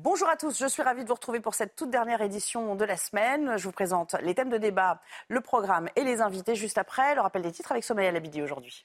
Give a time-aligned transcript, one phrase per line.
[0.00, 2.84] Bonjour à tous, je suis ravie de vous retrouver pour cette toute dernière édition de
[2.84, 3.56] la semaine.
[3.56, 7.14] Je vous présente les thèmes de débat, le programme et les invités juste après.
[7.14, 8.84] Le rappel des titres avec Sommeil Labidi aujourd'hui.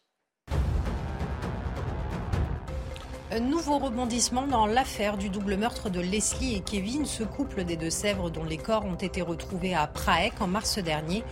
[3.29, 7.75] Un nouveau rebondissement dans l'affaire du double meurtre de Leslie et Kevin, ce couple des
[7.75, 11.25] Deux-Sèvres dont les corps ont été retrouvés à Prague en mars dernier.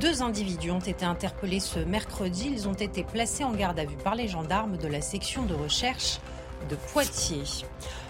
[0.00, 2.50] Deux individus ont été interpellés ce mercredi.
[2.52, 5.54] Ils ont été placés en garde à vue par les gendarmes de la section de
[5.54, 6.20] recherche
[6.68, 7.64] de Poitiers.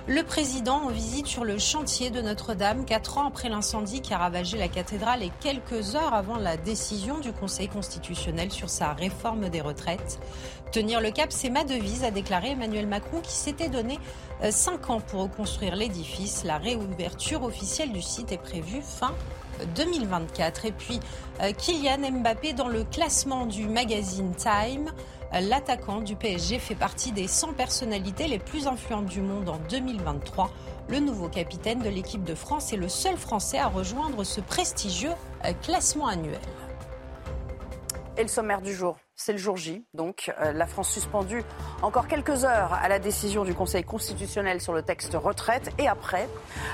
[0.06, 4.18] Le président en visite sur le chantier de Notre-Dame, quatre ans après l'incendie qui a
[4.18, 9.48] ravagé la cathédrale et quelques heures avant la décision du Conseil constitutionnel sur sa réforme
[9.48, 10.18] des retraites.
[10.72, 13.98] Tenir le cap, c'est ma devise, a déclaré Emmanuel Macron, qui s'était donné
[14.42, 16.44] euh, cinq ans pour reconstruire l'édifice.
[16.44, 19.14] La réouverture officielle du site est prévue fin
[19.74, 20.66] 2024.
[20.66, 21.00] Et puis,
[21.40, 24.90] euh, Kylian Mbappé dans le classement du magazine Time.
[25.40, 30.48] L'attaquant du PSG fait partie des 100 personnalités les plus influentes du monde en 2023.
[30.88, 35.10] Le nouveau capitaine de l'équipe de France est le seul Français à rejoindre ce prestigieux
[35.44, 36.38] euh, classement annuel.
[38.16, 39.82] Et le sommaire du jour, c'est le jour J.
[39.92, 41.42] Donc, euh, la France suspendue
[41.82, 45.72] encore quelques heures à la décision du Conseil constitutionnel sur le texte retraite.
[45.78, 46.28] Et après,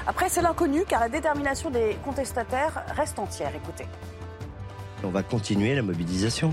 [0.06, 3.52] après c'est l'inconnu car la détermination des contestataires reste entière.
[3.56, 3.86] Écoutez.
[5.02, 6.52] On va continuer la mobilisation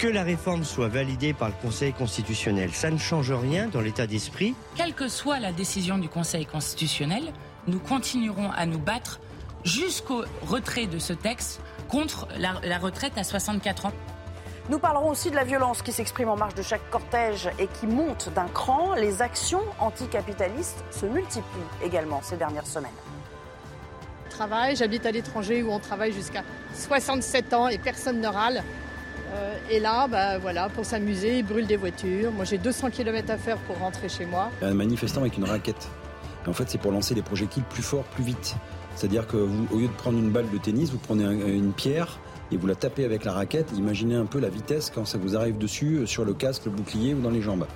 [0.00, 4.06] que la réforme soit validée par le Conseil constitutionnel, ça ne change rien dans l'état
[4.06, 4.54] d'esprit.
[4.74, 7.34] Quelle que soit la décision du Conseil constitutionnel,
[7.66, 9.20] nous continuerons à nous battre
[9.62, 13.92] jusqu'au retrait de ce texte contre la, retraite à 64 ans.
[14.70, 17.86] Nous parlerons aussi de la violence qui s'exprime en marge de chaque cortège et qui
[17.86, 18.94] monte d'un cran.
[18.94, 21.44] Les actions anticapitalistes se multiplient
[21.84, 22.90] également ces dernières semaines.
[24.30, 26.42] Travail, j'habite à l'étranger où on travaille jusqu'à
[26.72, 28.62] 67 ans et personne ne râle.
[29.32, 32.32] Euh, et là, bah, voilà, pour s'amuser, ils brûlent des voitures.
[32.32, 34.50] Moi, j'ai 200 km à faire pour rentrer chez moi.
[34.62, 35.88] Un manifestant avec une raquette.
[36.46, 38.56] en fait, c'est pour lancer des projectiles plus forts, plus vite.
[38.96, 42.18] C'est-à-dire que vous, au lieu de prendre une balle de tennis, vous prenez une pierre
[42.52, 43.70] et vous la tapez avec la raquette.
[43.76, 46.72] Imaginez un peu la vitesse quand ça vous arrive dessus, euh, sur le casque, le
[46.72, 47.66] bouclier ou dans les jambes.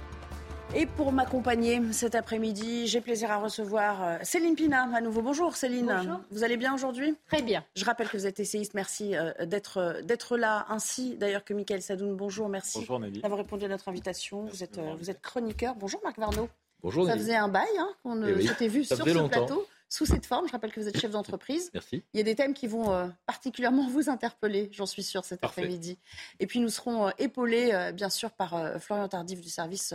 [0.77, 5.23] Et pour m'accompagner cet après-midi, j'ai plaisir à recevoir euh, Céline Pina à nouveau.
[5.23, 5.87] Bonjour Céline.
[5.87, 6.21] Bonjour.
[6.33, 7.15] Vous allez bien aujourd'hui?
[7.29, 7.65] Très bien.
[7.77, 8.75] Je rappelle que vous êtes essayiste.
[8.75, 12.17] Merci euh, d'être d'être là, ainsi d'ailleurs que Mickaël Sadoun.
[12.17, 12.85] Bonjour, merci
[13.23, 14.47] d'avoir répondu à notre invitation.
[14.47, 15.77] vous êtes, vous êtes chroniqueur.
[15.77, 16.49] Bonjour Marc Varnaud.
[16.83, 17.07] Bonjour.
[17.07, 20.49] Ça faisait un bail hein, qu'on eh s'était vu sur ce plateau sous cette forme.
[20.49, 21.71] Je rappelle que vous êtes chef d'entreprise.
[21.73, 22.03] Merci.
[22.13, 25.45] Il y a des thèmes qui vont euh, particulièrement vous interpeller, j'en suis sûre, cet
[25.45, 25.99] après-midi.
[26.41, 29.95] Et puis nous serons euh, épaulés, euh, bien sûr, par Florian Tardif du service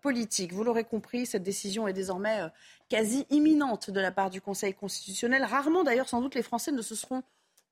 [0.00, 0.54] politique.
[0.54, 2.40] Vous l'aurez compris, cette décision est désormais
[2.88, 5.44] quasi imminente de la part du Conseil constitutionnel.
[5.44, 7.22] Rarement, d'ailleurs, sans doute, les Français ne se seront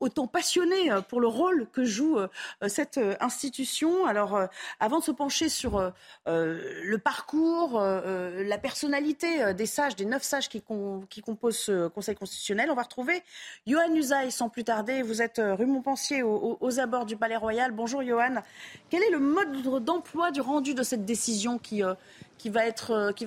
[0.00, 2.28] autant passionné euh, pour le rôle que joue euh,
[2.62, 4.06] euh, cette institution.
[4.06, 4.38] Alors,
[4.80, 5.92] avant de se pencher sur
[6.26, 12.74] le parcours, la personnalité des sages, des neuf sages qui, composent ce Conseil constitutionnel, on
[12.74, 13.22] va retrouver
[13.66, 15.02] Johan Usaï sans plus tarder.
[15.02, 17.72] Vous êtes rue Montpensier, aux, abords du Palais Royal.
[17.72, 18.42] Bonjour Johan.
[18.90, 22.62] Quel est le mode d'emploi du rendu de cette décision qui, va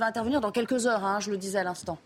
[0.01, 1.97] intervenir dans quelques heures, hein, je le disais à l'instant?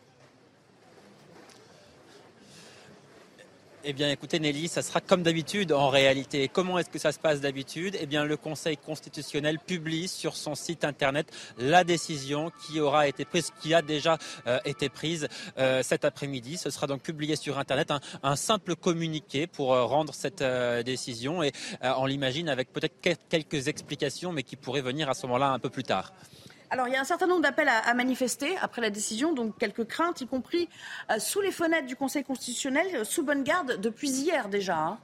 [3.83, 6.47] Eh bien, écoutez, Nelly, ça sera comme d'habitude en réalité.
[6.47, 7.97] Comment est-ce que ça se passe d'habitude?
[7.99, 13.25] Eh bien, le Conseil constitutionnel publie sur son site internet la décision qui aura été
[13.25, 15.27] prise, qui a déjà euh, été prise
[15.57, 16.57] euh, cet après-midi.
[16.57, 20.43] Ce sera donc publié sur internet un, simple communiqué pour euh, rendre cette
[20.85, 25.49] décision et on l'imagine avec peut-être quelques explications, mais qui pourraient venir à ce moment-là
[25.49, 26.13] un peu plus tard.
[26.73, 29.85] Alors, il y a un certain nombre d'appels à, manifester après la décision, donc quelques
[29.85, 30.69] craintes, y compris
[31.11, 34.77] euh, sous les fenêtres du Conseil constitutionnel, euh, sous bonne garde depuis hier déjà.
[34.77, 34.97] Hein.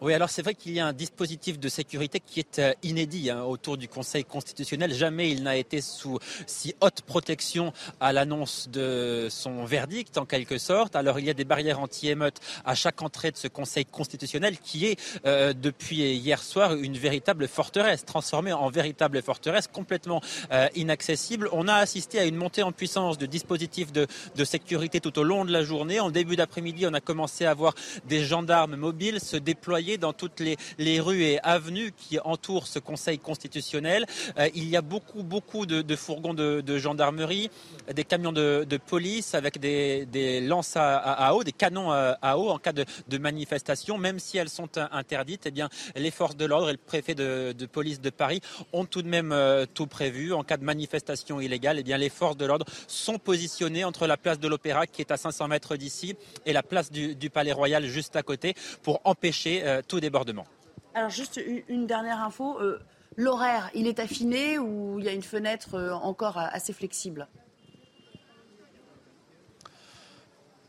[0.00, 3.30] Oui, alors c'est vrai qu'il y a un dispositif de sécurité qui est euh, inédit
[3.30, 4.94] hein, autour du Conseil constitutionnel.
[4.94, 10.56] Jamais il n'a été sous si haute protection à l'annonce de son verdict, en quelque
[10.58, 10.94] sorte.
[10.94, 14.86] Alors il y a des barrières anti-émeutes à chaque entrée de ce Conseil constitutionnel qui
[14.86, 20.20] est, euh, depuis hier soir, une véritable forteresse, transformée en véritable forteresse, complètement
[20.52, 21.48] euh, inaccessible.
[21.50, 24.06] On a assisté à une montée en puissance de dispositifs de,
[24.36, 25.98] de sécurité tout au long de la journée.
[25.98, 27.74] En début d'après-midi, on a commencé à voir
[28.06, 33.18] des gendarmes mobiles se déployer dans toutes les, rues et avenues qui entourent ce Conseil
[33.18, 34.04] constitutionnel.
[34.38, 37.50] Euh, il y a beaucoup, beaucoup de, fourgons de, gendarmerie,
[37.94, 42.72] des camions de, police avec des, lances à, eau, des canons à, eau en cas
[42.72, 45.46] de, manifestation, même si elles sont interdites.
[45.46, 48.40] Eh bien, les forces de l'ordre et le préfet de, police de Paris
[48.72, 50.32] ont tout de même euh, tout prévu.
[50.32, 54.16] En cas de manifestation illégale, eh bien, les forces de l'ordre sont positionnées entre la
[54.16, 57.86] place de l'Opéra, qui est à 500 mètres d'ici, et la place du, Palais Royal,
[57.86, 60.46] juste à côté, pour empêcher euh, tout débordement.
[60.94, 62.58] Alors juste une, dernière info.
[62.60, 62.80] Euh,
[63.16, 67.28] l'horaire, il est affiné ou il y a une fenêtre encore assez flexible?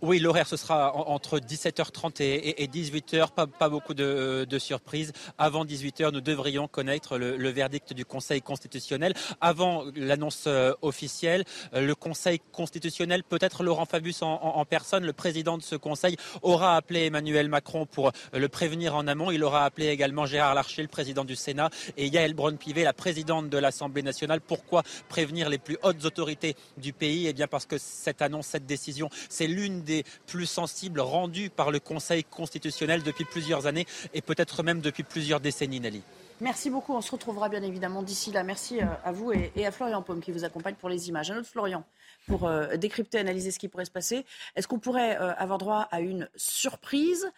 [0.01, 3.31] Oui, l'horaire, ce sera entre 17h30 et 18h.
[3.31, 5.11] Pas, beaucoup de, surprises.
[5.37, 9.13] Avant 18h, nous devrions connaître le, verdict du Conseil constitutionnel.
[9.41, 11.43] Avant l'annonce euh, officielle,
[11.73, 16.77] euh, le Conseil constitutionnel, peut-être Laurent Fabius en, personne, le président de ce Conseil, aura
[16.77, 19.31] appelé Emmanuel Macron pour le prévenir en amont.
[19.31, 23.49] Il aura appelé également Gérard Larcher, le président du Sénat, et Yael Braun-Pivet, la présidente
[23.49, 24.39] de l'Assemblée nationale.
[24.39, 27.27] Pourquoi prévenir les plus hautes autorités du pays?
[27.27, 29.81] Eh bien parce que cette annonce, cette décision, c'est l'une
[30.27, 35.39] plus sensibles rendues par le Conseil constitutionnel depuis plusieurs années et peut-être même depuis plusieurs
[35.39, 36.01] décennies, Nelly.
[36.41, 36.93] Merci beaucoup.
[36.93, 38.43] On se retrouvera bien évidemment d'ici là.
[38.43, 41.31] Merci euh, à vous et à Florian Paume qui vous accompagne pour les images.
[41.31, 41.83] Un autre Florian
[42.27, 44.25] pour euh, décrypter, analyser ce qui pourrait se passer.
[44.55, 47.29] Est-ce qu'on pourrait euh, avoir droit à une surprise?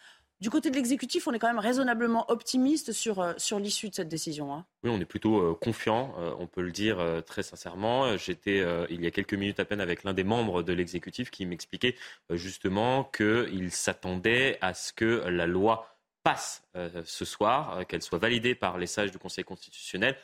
[0.42, 4.08] Du côté de l'exécutif, on est quand même raisonnablement optimiste sur, euh, l'issue de cette
[4.08, 4.52] décision.
[4.52, 4.66] Hein.
[4.82, 8.16] Oui, on est plutôt euh, confiant, euh, on peut le dire très sincèrement.
[8.16, 8.60] J'étais
[8.90, 11.94] il y a quelques minutes à peine avec l'un des membres de l'exécutif qui m'expliquait
[12.30, 15.86] justement qu'il s'attendait à ce que la loi
[16.24, 16.64] passe
[17.04, 20.16] ce soir, qu'elle soit validée par les sages du Conseil constitutionnel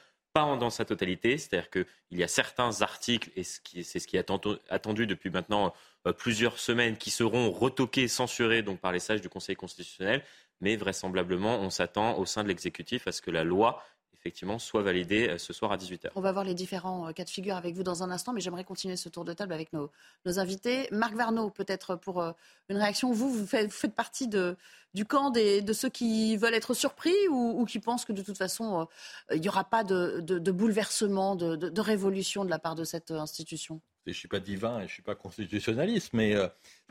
[0.47, 4.31] dans sa totalité, c'est-à-dire qu'il y a certains articles, et c'est ce qui est
[4.71, 5.75] attendu depuis maintenant
[6.07, 10.23] euh, plusieurs semaines, qui seront retoqués, censurés donc par les sages du Conseil constitutionnel,
[10.61, 13.83] mais vraisemblablement, on s'attend au sein de l'exécutif à ce que la loi
[14.29, 16.11] effectivement soit validée euh, ce soir à 18h.
[16.15, 18.43] On va voir les différents euh, cas de figure avec vous dans un instant, mais
[18.43, 19.91] j'aimerais continuer ce tour de table avec nos,
[20.27, 20.87] invités.
[20.93, 22.23] Marc Varnaud, peut-être pour
[22.69, 23.11] une réaction.
[23.11, 24.57] Vous, vous faites, partie de,
[24.93, 28.87] du camp de ceux qui veulent être surpris ou, qui pensent que de toute façon,
[29.33, 33.81] il n'y aura pas de, bouleversement, de, révolution de la part de cette institution?
[34.05, 36.35] Je ne suis pas divin et je ne suis pas constitutionnaliste, mais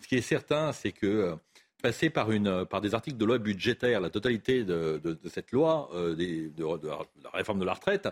[0.02, 1.38] ce qui est certain, c'est que
[1.82, 6.16] passer par, une, par des articles de loi budgétaire, la totalité de, cette loi, euh,
[6.16, 6.64] de,
[7.24, 8.10] la réforme de la retraite,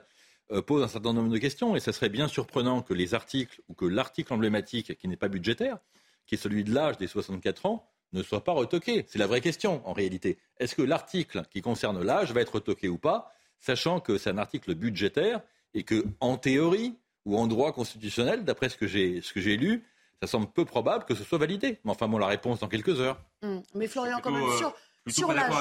[0.52, 1.76] euh, pose un certain nombre de questions.
[1.76, 5.28] Et ce serait bien surprenant que les articles, ou que l'article emblématique qui n'est pas
[5.28, 5.80] budgétaire,
[6.28, 9.06] qui est celui de l'âge des 64 ans, ne soit pas retoqué.
[9.08, 10.38] C'est la vraie question, en réalité.
[10.60, 14.38] Est-ce que l'article qui concerne l'âge va être retoqué ou pas, sachant que c'est un
[14.38, 15.42] article budgétaire
[15.74, 16.96] et que, en théorie,
[17.26, 19.84] ou en droit constitutionnel, d'après ce que j'ai lu,
[20.22, 21.80] ça semble peu probable que ce soit validé.
[21.84, 23.20] Mais enfin, bon, la réponse dans quelques heures.
[23.42, 23.62] Hum.
[23.74, 24.76] Mais Florian, quand même, euh, sur,
[25.08, 25.52] sur l'âge.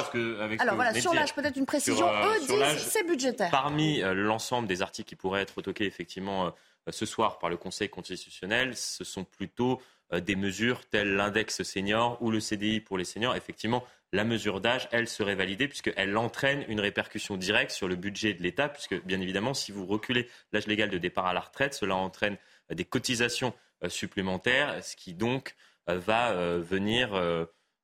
[0.59, 2.09] Alors voilà, sur l'âge, peut-être une précision.
[2.09, 3.51] Euh, Eux disent c'est budgétaire.
[3.51, 6.53] Parmi euh, l'ensemble des articles qui pourraient être retoqués effectivement
[6.91, 9.81] ce soir par le Conseil constitutionnel, ce sont plutôt
[10.13, 13.35] des mesures telles l'index senior ou le CDI pour les seniors.
[13.37, 18.35] Effectivement, la mesure d'âge, elle serait validée puisqu'elle entraîne une répercussion directe sur le budget
[18.35, 21.73] de l'État, puisque bien évidemment, si vous reculez l'âge légal de départ à la retraite,
[21.73, 22.37] cela entraîne
[22.71, 23.51] des cotisations euh,
[23.89, 25.55] supplémentaires, ce qui donc
[25.89, 27.21] euh, va euh, venir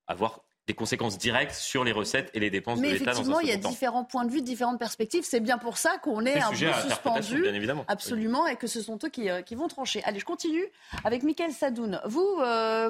[0.06, 3.04] avoir des conséquences directes sur les recettes et les dépenses de l'État.
[3.04, 5.24] Mais effectivement, il y a différents points de vue, différentes perspectives.
[5.24, 7.84] C'est bien pour ça qu'on est, un peu suspendu, bien évidemment.
[7.88, 10.02] absolument, et que ce sont eux qui, qui, vont trancher.
[10.04, 10.64] Allez, je continue
[11.02, 12.00] avec Michael Sadoun.
[12.04, 12.36] Vous,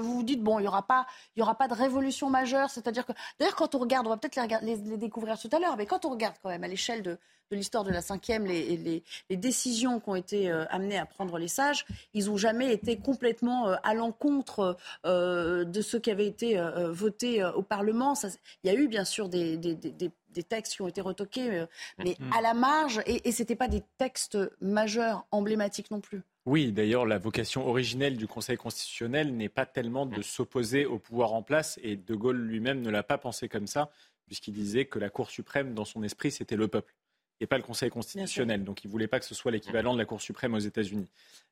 [0.00, 1.06] vous vous dites bon, il y aura pas,
[1.36, 2.68] il y aura pas de révolution majeure.
[2.68, 5.76] C'est-à-dire que, d'ailleurs, quand on regarde, on va peut-être les, les, découvrir tout à l'heure,
[5.76, 7.18] mais quand on regarde quand même à l'échelle de,
[7.50, 11.06] de l'histoire de la cinquième, les, les, les, décisions qui ont été euh, amenées à
[11.06, 16.10] prendre les sages, ils n'ont jamais été complètement euh, à l'encontre euh, de ce qui
[16.10, 16.60] avait été
[16.90, 18.14] voté au Parlement.
[18.62, 21.64] il y a eu bien sûr des, des, des, des textes qui ont été retoqués,
[21.98, 22.38] mais mm-hmm.
[22.38, 26.22] à la marge, et, et ce n'étaient pas des textes majeurs, emblématiques non plus.
[26.46, 31.32] Oui, d'ailleurs, la vocation originelle du Conseil constitutionnel n'est pas tellement de s'opposer au pouvoir
[31.32, 33.90] en place, et De Gaulle lui-même ne l'a pas pensé comme ça,
[34.26, 36.94] puisqu'il disait que la Cour suprême, dans son esprit, c'était le peuple
[37.40, 38.64] et pas le Conseil constitutionnel.
[38.64, 41.08] Donc il ne voulait pas que ce soit l'équivalent de la Cour suprême aux États-Unis.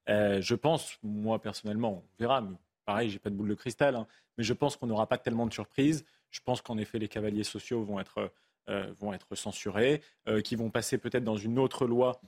[0.08, 3.96] Euh, je pense, moi personnellement, on verra, mais pareil, j'ai pas de boule de cristal,
[3.96, 6.04] hein, mais je pense qu'on n'aura pas tellement de surprises.
[6.30, 8.30] Je pense qu'en effet, les cavaliers sociaux vont être,
[8.68, 12.20] euh, vont être censurés, euh, qui vont passer peut-être dans une autre loi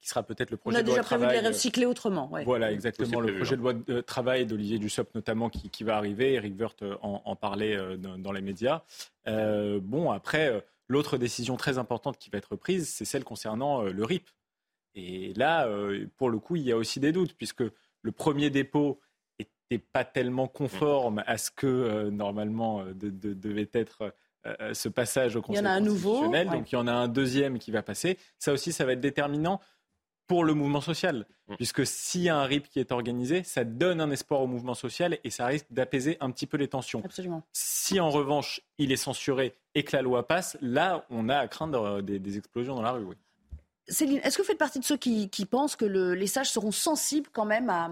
[0.00, 1.18] qui sera peut-être le projet de loi de travail.
[1.18, 2.30] On a déjà prévu de les recycler autrement.
[2.44, 3.20] Voilà, exactement.
[3.20, 6.34] Le projet de loi de travail d'Olivier Dussopt notamment qui, qui, va arriver.
[6.34, 8.82] Eric Woerth en, en parlait dans, dans, les médias.
[9.26, 14.04] bon, après L'autre décision très importante qui va être prise, c'est celle concernant euh, le
[14.04, 14.30] RIP.
[14.94, 17.64] Et là, euh, pour le coup, il y a aussi des doutes, puisque
[18.02, 19.00] le premier dépôt
[19.38, 24.14] n'était pas tellement conforme à ce que euh, normalement devait être
[24.74, 26.92] ce passage au Conseil il y en a un nouveau, donc il y en a
[26.92, 28.16] un deuxième qui va passer.
[28.38, 29.60] Ça aussi, ça va être déterminant
[30.26, 31.26] pour le mouvement social.
[31.48, 31.56] Mm.
[31.56, 34.74] Puisque s'il y a un RIP qui est organisé, ça donne un espoir au mouvement
[34.74, 37.02] social et ça risque d'apaiser un petit peu les tensions.
[37.04, 37.42] Absolument.
[37.52, 41.48] Si en revanche il est censuré et que la loi passe, là on a à
[41.48, 43.06] craindre euh, des, explosions dans la rue.
[43.88, 47.28] Céline, est-ce que vous faites partie de ceux qui, pensent que les sages seront sensibles
[47.32, 47.90] quand même à,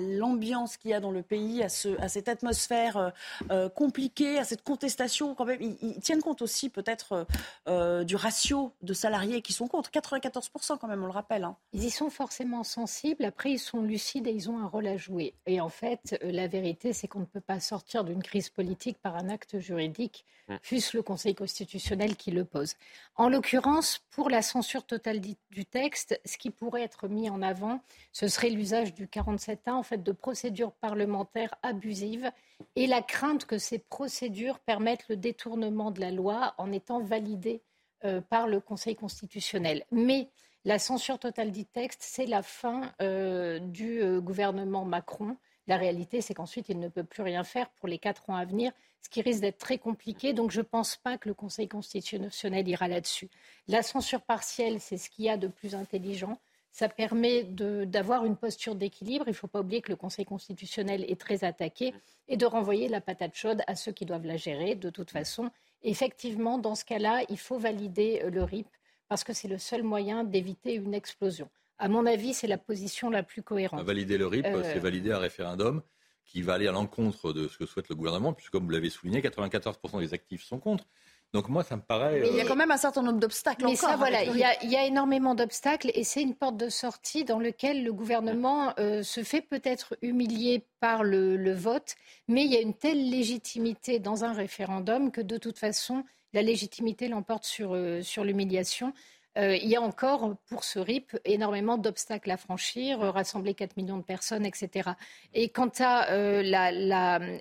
[0.00, 3.10] l'ambiance qu'il y a dans le pays, à, cette atmosphère euh,
[3.50, 5.60] euh, compliquée, à cette contestation quand même?
[5.60, 7.26] Ils, tiennent compte aussi peut-être
[7.68, 9.90] euh, du ratio de salariés qui sont contre.
[9.90, 11.44] 94% quand même, on le rappelle.
[11.44, 11.56] Hein.
[11.72, 13.24] Ils y sont forcément sensibles.
[13.24, 15.34] Après, ils sont lucides et ils ont un rôle à jouer.
[15.46, 19.16] Et en fait, la vérité, c'est qu'on ne peut pas sortir d'une crise politique par
[19.16, 20.56] un acte juridique, mmh.
[20.62, 22.74] fût-ce le Conseil constitutionnel qui le pose.
[23.16, 27.80] En l'occurrence, pour la censure totale du texte, ce qui pourrait être mis en avant,
[28.12, 32.30] ce serait l'usage du 47.1, en fait, de procédures parlementaires abusives
[32.74, 37.62] et la crainte que ces procédures permettent le détournement de la loi en étant validées
[38.04, 39.84] euh, par le Conseil constitutionnel.
[39.90, 40.28] Mais
[40.66, 45.36] la censure totale du texte, c'est la fin euh, du euh, gouvernement Macron.
[45.66, 48.44] La réalité, c'est qu'ensuite, il ne peut plus rien faire pour les quatre ans à
[48.44, 48.72] venir,
[49.06, 50.32] ce qui risque d'être très compliqué.
[50.32, 53.28] Donc, je ne pense pas que le Conseil constitutionnel ira là-dessus.
[53.68, 56.40] La censure partielle, c'est ce qu'il y a de plus intelligent.
[56.72, 59.26] Ça permet d'avoir une posture d'équilibre.
[59.28, 61.94] Il ne faut pas oublier que le Conseil constitutionnel est très attaqué
[62.26, 64.74] et de renvoyer la patate chaude à ceux qui doivent la gérer.
[64.74, 65.50] De toute façon,
[65.84, 68.66] effectivement, dans ce cas-là, il faut valider euh, le RIP
[69.08, 71.48] parce que c'est le seul moyen d'éviter une explosion.
[71.78, 73.84] À mon avis, c'est la position la plus cohérente.
[73.84, 75.80] Valider le RIP, euh, c'est valider un référendum
[76.26, 78.90] qui va aller à l'encontre de ce que souhaite le gouvernement, puisque comme vous l'avez
[78.90, 80.84] souligné, 94% des actifs sont contre.
[81.32, 82.20] Donc moi, ça me paraît.
[82.20, 83.64] Mais il y a euh, quand même un certain nombre d'obstacles.
[83.64, 86.56] Mais ça, voilà, il y, a, il y, a, énormément d'obstacles et c'est une porte
[86.56, 91.94] de sortie dans laquelle le gouvernement euh, se fait peut-être humilier par le, le, vote,
[92.28, 96.42] mais il y a une telle légitimité dans un référendum que de toute façon, la
[96.42, 98.92] légitimité l'emporte sur, sur l'humiliation.
[99.36, 103.76] Euh, il y a encore, pour ce RIP, énormément d'obstacles à franchir, euh, rassembler 4
[103.76, 104.90] millions de personnes, etc.
[105.34, 106.42] Et quant à euh,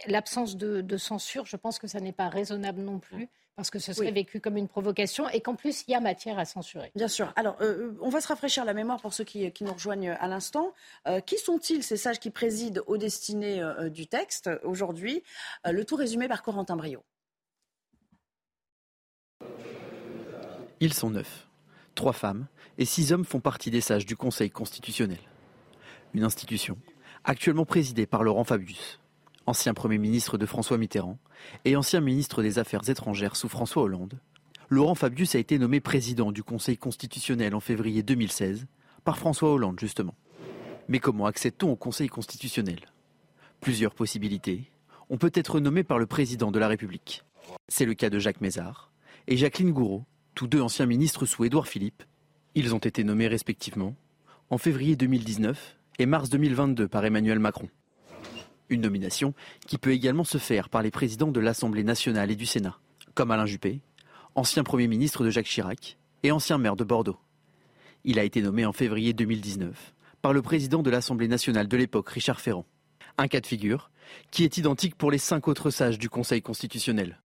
[0.07, 3.93] l'absence de, censure, je pense que ça n'est pas raisonnable non plus parce que ce
[3.93, 6.91] serait vécu comme une provocation et qu'en plus, il y a matière à censurer.
[6.93, 7.31] Bien sûr.
[7.37, 7.55] Alors,
[8.01, 10.73] on va se rafraîchir la mémoire pour ceux qui, nous rejoignent à l'instant.
[11.25, 15.23] qui sont-ils, ces sages qui président aux destinées du texte aujourd'hui?
[15.63, 17.01] Le tout résumé par Corentin Brio.
[20.81, 21.47] Ils sont neufs.
[21.95, 22.47] Trois femmes
[22.77, 25.19] et six hommes font partie des sages du Conseil constitutionnel.
[26.13, 26.77] Une institution
[27.23, 28.99] actuellement présidée par Laurent Fabius,
[29.45, 31.17] ancien Premier ministre de François Mitterrand
[31.63, 34.19] et ancien ministre des Affaires étrangères sous François Hollande.
[34.69, 38.67] Laurent Fabius a été nommé président du Conseil constitutionnel en février 2016
[39.05, 40.15] par François Hollande justement.
[40.89, 42.79] Mais comment accède-t-on au Conseil constitutionnel?
[43.61, 44.69] Plusieurs possibilités.
[45.09, 47.23] On peut être nommé par le président de la République.
[47.69, 48.91] C'est le cas de Jacques Mézard
[49.27, 50.03] et Jacqueline Gouraud,
[50.35, 52.03] tous deux anciens ministres sous Édouard Philippe.
[52.55, 53.95] Ils ont été nommés respectivement
[54.49, 57.69] en février 2019 et mars 2022 par Emmanuel Macron.
[58.67, 59.33] Une nomination
[59.65, 62.77] qui peut également se faire par les présidents de l'Assemblée nationale et du Sénat,
[63.13, 63.79] comme Alain Juppé,
[64.35, 67.17] ancien Premier ministre de Jacques Chirac et ancien maire de Bordeaux.
[68.03, 72.09] Il a été nommé en février 2019 par le président de l'Assemblée nationale de l'époque,
[72.09, 72.65] Richard Ferrand.
[73.17, 73.89] Un cas de figure
[74.31, 77.21] qui est identique pour les cinq autres sages du Conseil constitutionnel.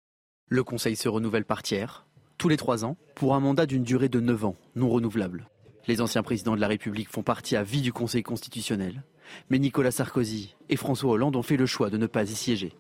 [0.48, 2.06] Le Conseil se renouvelle par tiers,
[2.40, 5.50] tous les trois ans pour un mandat d'une durée de neuf ans, non renouvelable.
[5.86, 9.02] Les anciens présidents de la République font partie à vie du Conseil constitutionnel,
[9.50, 12.72] mais Nicolas Sarkozy et François Hollande ont fait le choix de ne pas y siéger.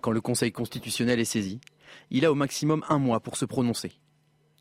[0.00, 1.60] Quand le Conseil constitutionnel est saisi,
[2.12, 3.90] il a au maximum un mois pour se prononcer.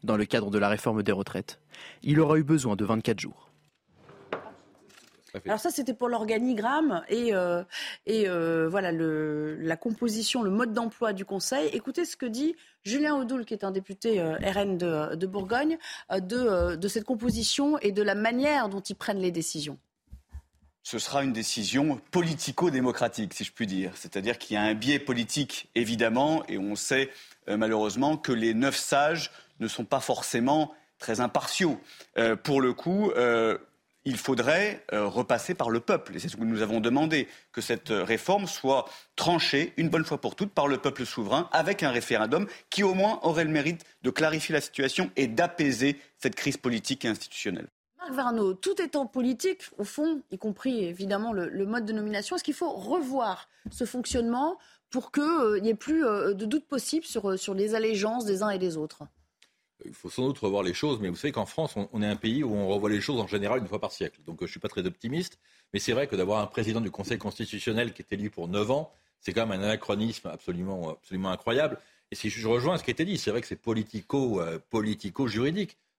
[0.04, 1.62] Dans le cadre de la réforme des retraites,
[2.02, 3.51] il aura eu besoin de 24 jours.
[5.46, 7.64] Alors ça, c'était pour l'organigramme et, euh,
[8.06, 11.70] et euh, voilà le, la composition, le mode d'emploi du Conseil.
[11.74, 15.78] Écoutez ce que dit Julien Audoul, qui est un député euh, RN de, de Bourgogne,
[16.12, 19.78] de, de cette composition et de la manière dont ils prennent les décisions.
[20.84, 23.92] Ce sera une décision politico-démocratique, si je puis dire.
[23.96, 27.12] C'est-à-dire qu'il y a un biais politique, évidemment, et on sait
[27.48, 31.80] malheureusement que les neuf sages ne sont pas forcément très impartiaux.
[32.44, 33.12] pour le coup,
[34.06, 36.16] il faudrait euh, repasser par le peuple.
[36.16, 40.06] Et c'est ce que nous avons demandé, que cette euh, réforme soit tranchée une bonne
[40.06, 43.52] fois pour toutes par le peuple souverain, avec un référendum qui au moins aurait le
[43.52, 47.68] mérite de clarifier la situation et d'apaiser cette crise politique et institutionnelle.
[48.00, 52.44] Marc Varnaud, tout étant politique, au fond, y compris évidemment le, mode de nomination, est-ce
[52.44, 54.58] qu'il faut revoir ce fonctionnement
[54.90, 58.58] pour qu'il euh, n'y ait plus de doute possible sur les allégeances des uns et
[58.58, 59.04] des autres?
[59.86, 62.16] Il faut sans doute revoir les choses, mais vous savez qu'en France, on, est un
[62.16, 64.20] pays où on revoit les choses en général une fois par siècle.
[64.26, 65.40] Donc je ne suis pas très optimiste,
[65.74, 68.72] mais c'est vrai que d'avoir un président du Conseil constitutionnel qui est élu pour 9
[68.72, 71.78] ans, c'est quand même un anachronisme absolument, absolument incroyable.
[72.12, 74.60] Et si je rejoins ce qui a été dit, c'est vrai que c'est politico, euh.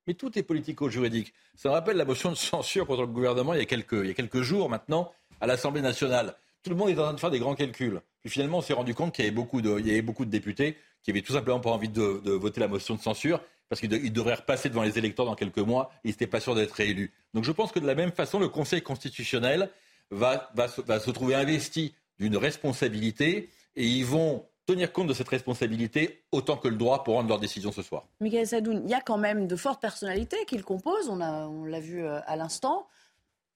[0.09, 1.33] Mais tout est politico-juridique.
[1.55, 4.07] Ça me rappelle la motion de censure contre le gouvernement il y a quelques, il
[4.07, 6.35] y a quelques jours maintenant à l'Assemblée nationale.
[6.62, 8.01] tout le monde est en train de faire des grands calculs.
[8.21, 11.33] Puis finalement, on s'est rendu compte qu'il y avait beaucoup de députés qui avaient tout
[11.33, 14.99] simplement pas envie de, voter la motion de censure parce qu'ils devraient repasser devant les
[14.99, 17.13] électeurs dans quelques mois et ils n'étaient pas sûrs d'être réélus.
[17.33, 19.71] Donc je pense que de la même façon, le Conseil constitutionnel
[20.11, 25.29] va, va, va se trouver investi d'une responsabilité et ils vont tenir compte de cette
[25.29, 28.05] responsabilité autant que le droit pour rendre leur décision ce soir.
[28.21, 31.65] Michael Sadoun, il y a quand même de fortes personnalités qui le composent, on, on
[31.65, 32.87] l'a vu euh, à l'instant.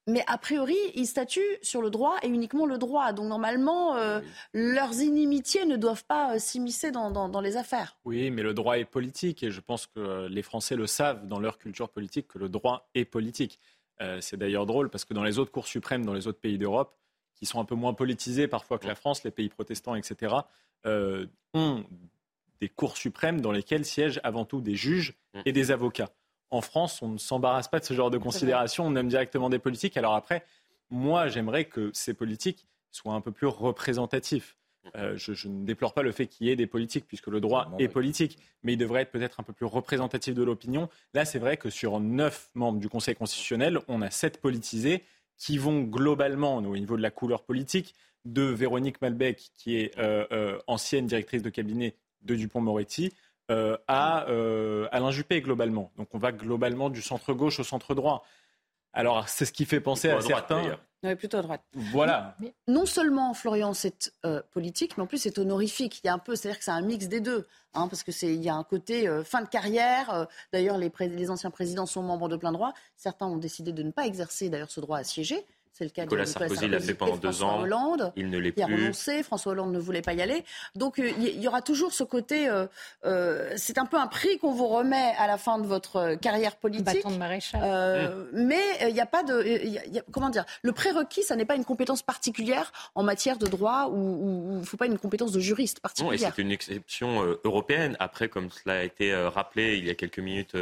[0.06, 3.12] Mais a priori, ils statuent sur le droit et uniquement le droit.
[3.12, 4.20] Donc normalement, euh,
[4.54, 7.96] leurs inimitiés ne doivent pas euh, s'immiscer dans, dans, les affaires.
[8.04, 11.40] Oui, mais le droit est politique et je pense que les Français le savent dans
[11.40, 13.58] leur culture politique que le droit est politique.
[14.20, 16.96] c'est d'ailleurs drôle parce que dans les autres cours suprêmes, dans les autres pays d'Europe,
[17.36, 20.34] qui sont un peu moins politisés parfois que la France, les pays protestants, etc.,
[20.86, 21.84] euh, ont
[22.60, 26.10] des cours suprêmes dans lesquels siègent avant tout des juges et des avocats.
[26.50, 29.58] En France, on ne s'embarrasse pas de ce genre de considération, on aime directement des
[29.58, 29.96] politiques.
[29.96, 30.44] Alors après,
[30.90, 34.56] moi, j'aimerais que ces politiques soient un peu plus représentatifs.
[34.94, 37.72] Euh, je, ne déplore pas le fait qu'il y ait des politiques, puisque le droit
[37.78, 40.88] est politique, mais il devrait être peut-être un peu plus représentatif de l'opinion.
[41.12, 45.02] Là, c'est vrai que sur neuf membres du Conseil constitutionnel, on a sept politisés
[45.36, 50.24] qui vont globalement, au niveau de la couleur politique, de Véronique Malbec, qui est euh,
[50.32, 53.12] euh, ancienne directrice de cabinet de Dupont-Moretti,
[53.50, 54.26] euh, à
[54.92, 55.90] Alain Juppé globalement.
[55.96, 58.24] Donc on va globalement du centre gauche au centre droit.
[58.92, 60.78] Alors c'est ce qui fait penser à, certains.
[61.02, 61.62] Oui, plutôt à droite.
[61.74, 62.36] Voilà.
[62.66, 64.12] non seulement Florian c'est
[64.50, 66.00] politique, mais en plus c'est honorifique.
[66.02, 68.10] Il y a un peu, c'est-à-dire que c'est un mix des deux, hein, parce que
[68.10, 70.26] c'est il y a un côté fin de carrière.
[70.52, 72.72] D'ailleurs, les, les anciens présidents sont membres de plein droit.
[72.96, 75.46] Certains ont décidé de ne pas exercer d'ailleurs ce droit à siéger.
[75.76, 77.60] C'est le cas Nicolas de Nicolas Sarkozy, l'a fait pendant deux ans.
[77.60, 78.62] Hollande, il ne l'est plus.
[78.62, 79.22] Il a renoncé.
[79.22, 80.42] François Hollande ne voulait pas y aller.
[80.74, 82.48] Donc euh, il y, aura toujours ce côté.
[82.48, 82.66] Euh,
[83.04, 86.56] euh, c'est un peu un prix qu'on vous remet à la fin de votre carrière
[86.56, 86.86] politique.
[86.86, 87.60] Bâton de maréchal.
[87.60, 88.46] Mmh.
[88.46, 89.44] Mais il n'y a pas de.
[90.12, 94.52] comment dire Le prérequis, ça n'est pas une compétence particulière en matière de droit ou
[94.54, 96.10] il ne faut pas une compétence de juriste particulière.
[96.10, 97.98] Non, et c'est une exception européenne.
[98.00, 100.56] Après, comme cela a été rappelé il y a quelques minutes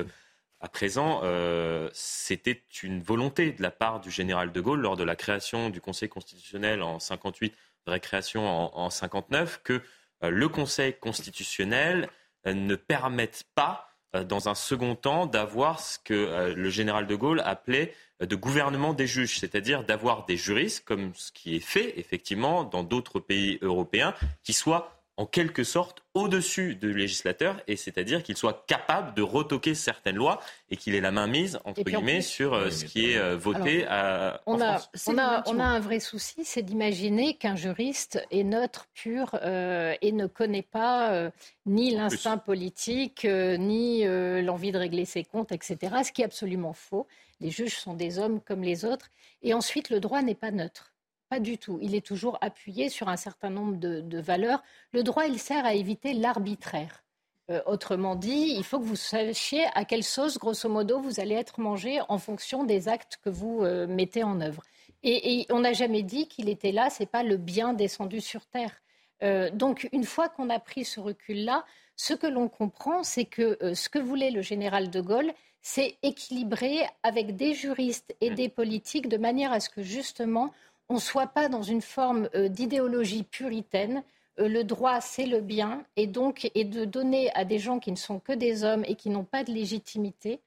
[0.64, 5.04] à présent, euh, c'était une volonté de la part du général de Gaulle lors de
[5.04, 7.52] la création du Conseil constitutionnel en 58,
[7.86, 9.82] vraie création en, 59, que
[10.22, 12.08] euh, le Conseil constitutionnel
[12.46, 17.42] euh, ne permette pas, dans un second temps, d'avoir ce que le général de Gaulle
[17.44, 22.62] appelait de gouvernement des juges, c'est-à-dire d'avoir des juristes, comme ce qui est fait effectivement
[22.62, 28.36] dans d'autres pays européens, qui soient en quelque sorte au-dessus du législateur, et c'est-à-dire qu'il
[28.36, 32.54] soit capable de retoquer certaines lois et qu'il ait la main mise, entre guillemets, sur
[32.54, 36.00] euh, ce qui est euh, voté à, on a, On a, on a, un vrai
[36.00, 41.30] souci, c'est d'imaginer qu'un juriste est neutre, pur, euh, et ne connaît pas
[41.66, 44.04] ni l'instinct politique, ni
[44.42, 47.06] l'envie de régler ses comptes, etc., ce qui est absolument faux.
[47.40, 49.10] Les juges sont des hommes comme les autres.
[49.42, 50.93] Et ensuite, le droit n'est pas neutre.
[51.28, 51.78] Pas du tout.
[51.80, 54.62] Il est toujours appuyé sur un certain nombre de, valeurs.
[54.92, 57.02] Le droit, il sert à éviter l'arbitraire.
[57.50, 61.34] Euh, autrement dit, il faut que vous sachiez à quelle sauce, grosso modo, vous allez
[61.34, 64.62] être mangé en fonction des actes que vous euh, mettez en œuvre.
[65.02, 68.80] Et, on n'a jamais dit qu'il était là, c'est pas le bien descendu sur terre.
[69.22, 73.58] Euh, donc, une fois qu'on a pris ce recul-là, ce que l'on comprend, c'est que
[73.74, 79.08] ce que voulait le général de Gaulle, c'est équilibrer avec des juristes et des politiques
[79.08, 80.52] de manière à ce que justement
[80.88, 84.02] on ne soit pas dans une forme euh, d'idéologie puritaine.
[84.38, 87.90] Euh, le droit, c'est le bien, et donc, et de donner à des gens qui
[87.90, 90.40] ne sont que des hommes et qui n'ont pas de légitimité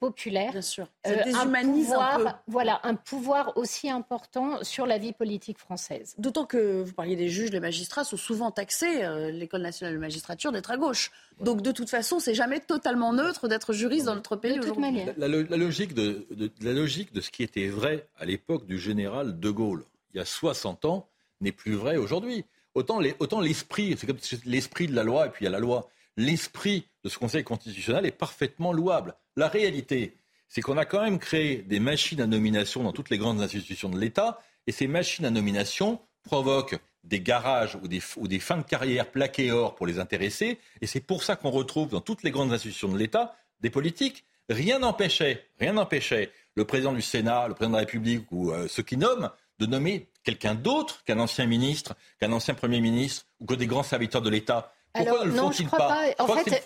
[0.00, 0.88] populaire, Bien sûr.
[1.06, 6.14] Euh, un pouvoir, voilà, un pouvoir aussi important sur la vie politique française.
[6.18, 10.50] D'autant que vous parliez des juges, les magistrats sont souvent taxés, l'école nationale de magistrature,
[10.50, 11.12] d'être à gauche.
[11.40, 15.04] Donc de toute façon, c'est jamais totalement neutre d'être juriste dans notre pays aujourd'hui.
[15.16, 16.26] La, la, logique de,
[16.60, 20.20] la logique de ce qui était vrai à l'époque du général de Gaulle, il y
[20.20, 21.08] a 60 ans,
[21.40, 22.44] n'est plus vrai aujourd'hui.
[22.74, 25.58] Autant, autant l'esprit, c'est comme l'esprit de la loi, et puis il y a la
[25.58, 25.88] loi.
[26.16, 29.14] L'esprit de ce Conseil constitutionnel est parfaitement louable.
[29.36, 30.16] La réalité,
[30.48, 33.88] c'est qu'on a quand même créé des machines à nomination dans toutes les grandes institutions
[33.88, 39.10] de l'État, et ces machines à nomination provoquent des garages ou des, fins de carrière
[39.10, 42.52] plaquées or pour les intéressés, et c'est pour ça qu'on retrouve dans toutes les grandes
[42.52, 44.24] institutions de l'État des politiques.
[44.48, 48.66] Rien n'empêchait, rien n'empêchait le président du Sénat, le président de la République ou euh,
[48.68, 53.46] ceux qui nomment de nommer quelqu'un d'autre qu'un ancien ministre, qu'un ancien Premier ministre ou
[53.46, 54.72] que des grands serviteurs de l'État.
[54.92, 56.24] Pourquoi ne le font-ils pas, pas.
[56.24, 56.62] En fait,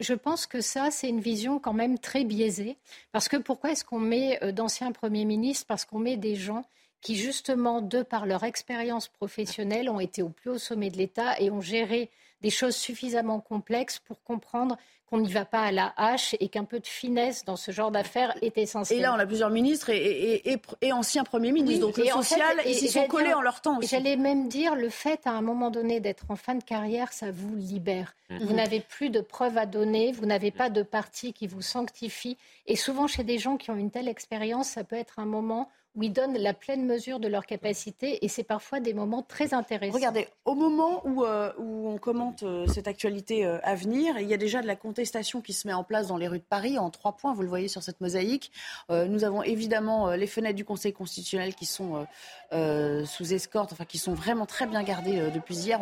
[0.00, 2.78] je, pense que ça, c'est une vision quand même très biaisée.
[3.12, 5.66] Parce que pourquoi est-ce qu'on met euh, d'anciens premiers ministres?
[5.68, 6.64] Parce qu'on met des gens
[7.02, 11.38] qui, justement, de par leur expérience professionnelle, ont été au plus haut sommet de l'État
[11.40, 14.76] et ont géré des choses suffisamment complexes pour comprendre
[15.10, 17.90] qu'on n'y va pas à la hache et qu'un peu de finesse dans ce genre
[17.90, 19.00] d'affaires est essentiel.
[19.00, 20.42] Et là, on a plusieurs ministres et,
[20.80, 21.86] et, anciens premiers ministres.
[21.86, 23.80] donc le social, ils s'y sont collés en leur temps.
[23.80, 27.30] J'allais même dire, le fait à un moment donné d'être en fin de carrière, ça
[27.30, 28.14] vous libère.
[28.30, 28.38] Mhm.
[28.44, 32.36] Vous n'avez plus de preuves à donner, vous n'avez pas de parti qui vous sanctifie.
[32.66, 35.68] Et souvent, chez des gens qui ont une telle expérience, ça peut être un moment
[35.96, 39.54] où ils donnent la pleine mesure de leur capacité et c'est parfois des moments très
[39.54, 39.94] intéressants.
[39.94, 44.28] Regardez, au moment où, euh, où on commente euh, cette actualité euh, à venir, il
[44.28, 44.99] y a déjà de la contestation
[45.42, 47.48] qui se met en place dans les rues de Paris en trois points, vous le
[47.48, 48.52] voyez sur cette mosaïque.
[48.88, 52.06] nous avons évidemment les fenêtres du Conseil constitutionnel qui sont
[52.52, 55.80] sous escorte, enfin qui sont vraiment très bien gardées depuis hier.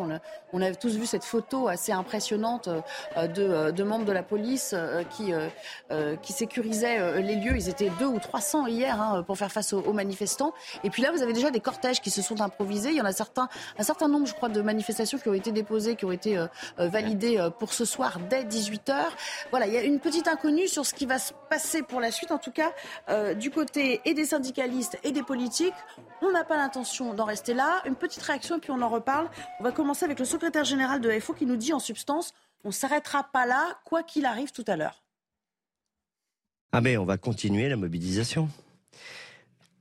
[0.53, 2.69] On a, tous vu cette photo assez impressionnante
[3.17, 4.75] de, membres de la police
[5.11, 5.33] qui,
[6.33, 7.57] sécurisaient les lieux.
[7.57, 10.53] Ils étaient deux ou 300 hier hein, pour faire face aux, manifestants.
[10.85, 12.91] Et puis là, vous avez déjà des cortèges qui se sont improvisés.
[12.91, 15.97] Il y en a un certain nombre, je crois, de manifestations qui ont été déposées,
[15.97, 16.47] qui ont été euh,
[16.79, 19.08] euh, validées euh, pour ce soir dès 18h.
[19.51, 22.11] Voilà, il y a une petite inconnue sur ce qui va se passer pour la
[22.11, 22.73] suite, en tout cas,
[23.35, 25.75] du côté des syndicalistes et des politiques.
[26.23, 27.83] On n'a pas l'intention d'en rester là.
[27.85, 29.31] Une petite réaction puis on en reparle.
[29.61, 32.69] On va commencer avec le secrétaire général de FO qui nous dit en substance on
[32.69, 35.05] ne s'arrêtera pas là, quoi qu'il arrive tout à l'heure.
[36.73, 38.49] Ah mais on va continuer la mobilisation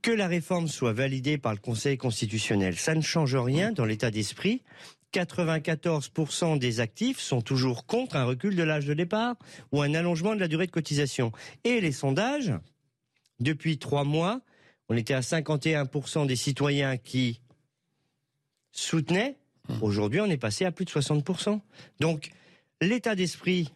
[0.00, 4.12] que la réforme soit validée par le Conseil constitutionnel, ça ne change rien dans l'état
[4.12, 4.62] d'esprit.
[5.12, 9.36] 94% des actifs sont toujours contre un recul de l'âge de départ
[9.72, 11.32] ou un allongement de la durée de cotisation.
[11.64, 12.52] Et les sondages,
[13.40, 14.40] depuis trois mois,
[14.88, 17.40] on était à 51% des citoyens qui
[18.72, 19.36] soutenaient.
[19.82, 21.60] Aujourd'hui, on est passé à plus de 60%.
[22.00, 22.30] Donc,
[22.80, 23.72] l'état d'esprit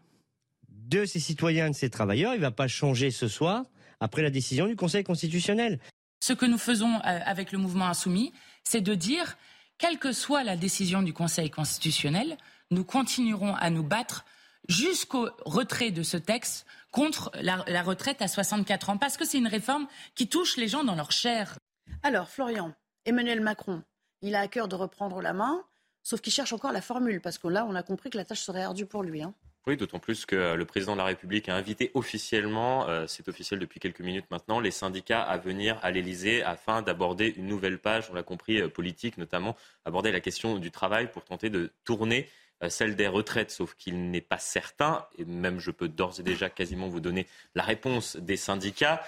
[0.68, 3.64] de ces citoyens, de ces travailleurs, il ne va pas changer ce soir
[4.00, 5.78] après la décision du Conseil constitutionnel.
[6.20, 8.32] Ce que nous faisons euh, avec le mouvement insoumis,
[8.64, 9.36] c'est de dire,
[9.82, 12.36] quelle que soit la décision du Conseil constitutionnel,
[12.70, 14.24] nous continuerons à nous battre
[14.68, 19.48] jusqu'au retrait de ce texte contre la, retraite à 64 ans, parce que c'est une
[19.48, 21.58] réforme qui touche les gens dans leur chair.
[22.04, 22.72] Alors, Florian,
[23.06, 23.82] Emmanuel Macron,
[24.20, 25.64] il a à cœur de reprendre la main,
[26.04, 28.42] sauf qu'il cherche encore la formule, parce que là, on a compris que la tâche
[28.42, 29.20] serait ardue pour lui.
[29.20, 29.34] Hein.
[29.68, 33.28] Oui, d'autant plus que euh, le président de la République a invité officiellement, euh, c'est
[33.28, 37.78] officiel depuis quelques minutes maintenant, les syndicats à venir à l'Elysée afin d'aborder une nouvelle
[37.78, 41.70] page, on l'a compris, euh, politique, notamment aborder la question du travail pour tenter de
[41.84, 42.28] tourner
[42.68, 46.48] celle des retraites, sauf qu'il n'est pas certain, et même je peux d'ores et déjà
[46.48, 49.02] quasiment vous donner la réponse des syndicats,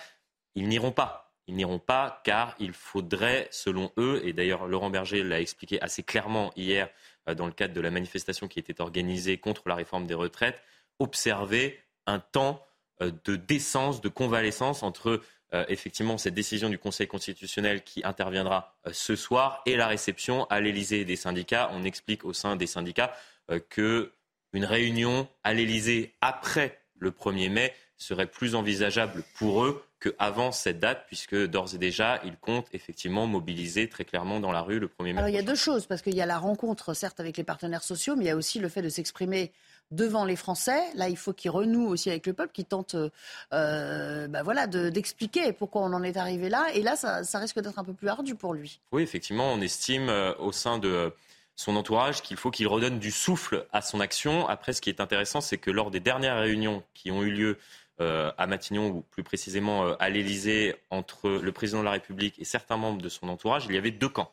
[0.57, 1.33] ils n'iront pas.
[1.47, 6.03] Ils n'iront pas car il faudrait, selon eux, et d'ailleurs Laurent Berger l'a expliqué assez
[6.03, 6.88] clairement hier
[7.33, 10.61] dans le cadre de la manifestation qui était organisée contre la réforme des retraites,
[10.99, 12.65] observer un temps
[13.01, 15.23] euh, de décence, de convalescence entre
[15.55, 20.61] euh, effectivement cette décision du Conseil constitutionnel qui interviendra ce soir et la réception à
[20.61, 21.71] l'Élysée des syndicats.
[21.73, 23.15] On explique au sein des syndicats
[23.69, 24.13] que
[24.53, 30.81] une réunion à l'Élysée après le 1er mai serait plus envisageable pour eux qu'avant cette
[30.81, 34.89] date, puisque d'ores et déjà, ils comptent effectivement mobiliser très clairement dans la rue le
[34.89, 35.19] 1er mai.
[35.19, 37.45] Alors il y a deux choses, parce qu'il y a la rencontre, certes, avec les
[37.45, 39.53] partenaires sociaux, mais il y a aussi le fait de s'exprimer
[39.91, 40.81] devant les Français.
[40.95, 42.97] Là, il faut qu'ils renouent aussi avec le peuple, qu'ils tentent
[43.53, 46.67] euh, bah voilà, d'expliquer pourquoi on en est arrivé là.
[46.75, 48.81] Et là, ça, risque d'être un peu plus ardu pour lui.
[48.93, 51.13] Oui, effectivement, on estime euh, au sein de
[51.57, 54.49] son entourage qu'il faut qu'il redonne du souffle à son action.
[54.49, 57.51] Après, ce qui est intéressant, c'est que lors des dernières réunions qui ont eu lieu
[57.51, 57.57] euh,
[58.01, 62.45] à Matignon, ou plus précisément euh, à l'Élysée, entre le président de la République et
[62.45, 64.33] certains membres de son entourage, il y avait deux camps.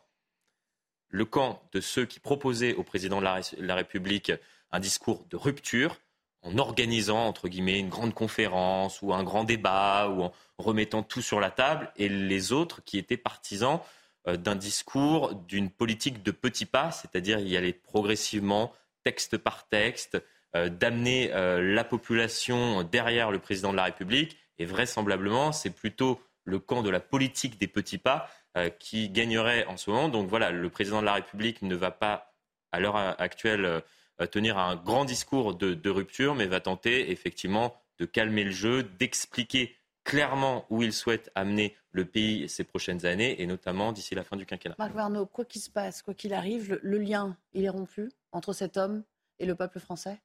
[1.08, 4.32] Le camp de ceux qui proposaient au président de la, République
[4.72, 5.98] un discours de rupture,
[6.42, 11.22] en organisant, entre guillemets, une grande conférence ou un grand débat, ou en remettant tout
[11.22, 13.78] sur la table, et les autres qui étaient partisans
[14.26, 18.72] euh, d'un discours, d'une politique de petits pas, c'est-à-dire y aller progressivement,
[19.04, 20.20] texte par texte, euh,
[20.54, 24.36] d'amener euh, la population derrière le président de la République.
[24.58, 29.64] Et vraisemblablement, c'est plutôt le camp de la politique des petits pas euh, qui gagnerait
[29.66, 30.08] en ce moment.
[30.08, 32.34] Donc voilà, le président de la République ne va pas,
[32.72, 33.82] à l'heure actuelle,
[34.30, 39.76] tenir un grand discours de, rupture, mais va tenter effectivement de calmer le jeu, d'expliquer
[40.04, 44.36] clairement où il souhaite amener le pays ces prochaines années, et notamment d'ici la fin
[44.36, 44.74] du quinquennat.
[44.78, 48.52] Marc Varnaud, quoi qu'il se passe, quoi qu'il arrive, le lien, il est rompu entre
[48.52, 49.02] cet homme
[49.38, 50.20] et le peuple français?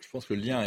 [0.00, 0.64] Je pense que le lien,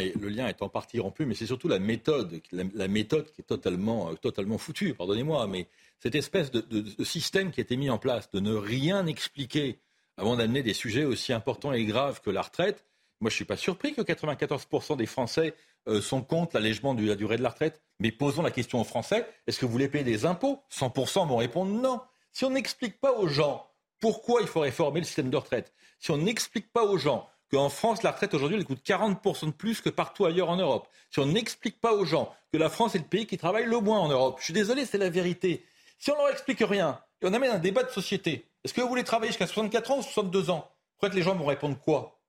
[0.47, 4.93] est, en partie rompu, mais c'est surtout la méthode, qui est totalement, euh, totalement foutue,
[4.93, 5.67] pardonnez-moi, mais
[5.99, 9.79] cette espèce de, système qui a été mis en place, de ne rien expliquer
[10.17, 12.85] avant d'amener des sujets aussi importants et graves que la retraite,
[13.21, 15.53] moi je ne suis pas surpris que 94% des Français
[15.87, 18.85] euh, sont contre l'allègement de la durée de la retraite, mais posons la question aux
[18.85, 20.61] Français, est-ce que vous voulez payer des impôts?
[20.71, 22.01] 100% vont répondre non.
[22.31, 26.11] Si on n'explique pas aux gens pourquoi il faut réformer le système de retraite, si
[26.11, 29.81] on n'explique pas aux gens qu'en France, la retraite aujourd'hui, elle coûte 40% de plus
[29.81, 30.87] que partout ailleurs en Europe.
[31.11, 33.79] Si on n'explique pas aux gens que la France est le pays qui travaille le
[33.79, 35.65] moins en Europe, je suis désolé, c'est la vérité.
[35.97, 38.87] Si on leur explique rien et on amène un débat de société, est-ce que vous
[38.87, 40.69] voulez travailler jusqu'à 64 ans ou 62 ans?
[40.99, 42.19] Peut-être les gens vont répondre quoi?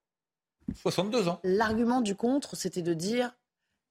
[0.75, 1.39] 62 ans.
[1.43, 3.31] L'argument du contre, c'était de dire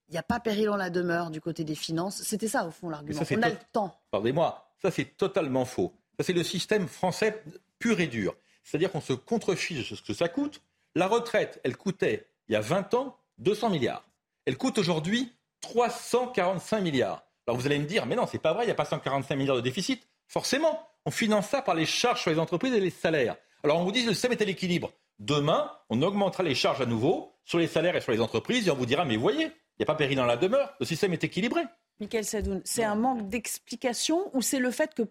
[0.08, 2.22] il n'y a pas péril en la demeure du côté des finances.
[2.22, 3.20] C'était ça, au fond, l'argument.
[3.30, 3.96] On a le temps.
[4.10, 5.92] Pardonnez-moi, ça c'est totalement faux.
[6.18, 7.42] Ça c'est le système français
[7.78, 8.34] pur et dur.
[8.64, 10.60] C'est-à-dire qu'on se contrefiche de ce que ça coûte.
[10.96, 14.04] La retraite, elle coûtait, il y a 20 ans, 200 milliards.
[14.44, 17.24] Elle coûte aujourd'hui 345 milliards.
[17.46, 19.36] Alors vous allez me dire, mais non, c'est pas vrai, il n'y a pas 145
[19.36, 20.08] milliards de déficit.
[20.26, 23.36] Forcément, on finance ça par les charges sur les entreprises et les salaires.
[23.62, 24.92] Alors on vous dit, le système est à l'équilibre.
[25.18, 28.70] Demain, on augmentera les charges à nouveau sur les salaires et sur les entreprises et
[28.70, 31.12] on vous dira, mais voyez, il n'y a pas péril dans la demeure, le système
[31.12, 31.62] est équilibré.
[32.00, 35.02] Michael Sadoun, c'est un manque d'explication ou c'est le fait que,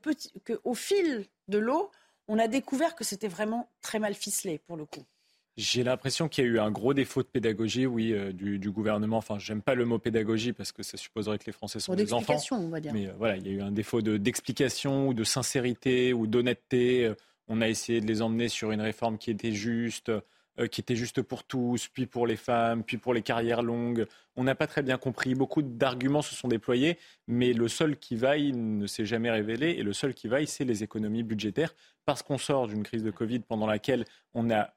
[0.43, 1.91] que, au fil de l'eau,
[2.27, 5.05] on a découvert que c'était vraiment très mal ficelé pour le coup?
[5.59, 9.17] J'ai l'impression qu'il y a eu un gros défaut de pédagogie, oui, euh, du, gouvernement.
[9.17, 12.13] Enfin, j'aime pas le mot pédagogie parce que ça supposerait que les Français sont des
[12.13, 12.37] enfants.
[12.51, 12.93] on va dire.
[12.93, 17.05] Mais euh, voilà, il y a eu un défaut d'explication ou de sincérité ou d'honnêteté.
[17.05, 17.15] Euh,
[17.49, 20.11] on a essayé de les emmener sur une réforme qui était juste,
[20.71, 24.05] qui était juste pour tous, puis pour les femmes, puis pour les carrières longues.
[24.35, 25.33] On n'a pas très bien compris.
[25.33, 29.71] Beaucoup d'arguments se sont déployés, mais le seul qui vaille ne s'est jamais révélé.
[29.71, 31.73] Et le seul qui vaille, c'est les économies budgétaires,
[32.05, 34.69] parce qu'on sort d'une crise de Covid pendant laquelle on a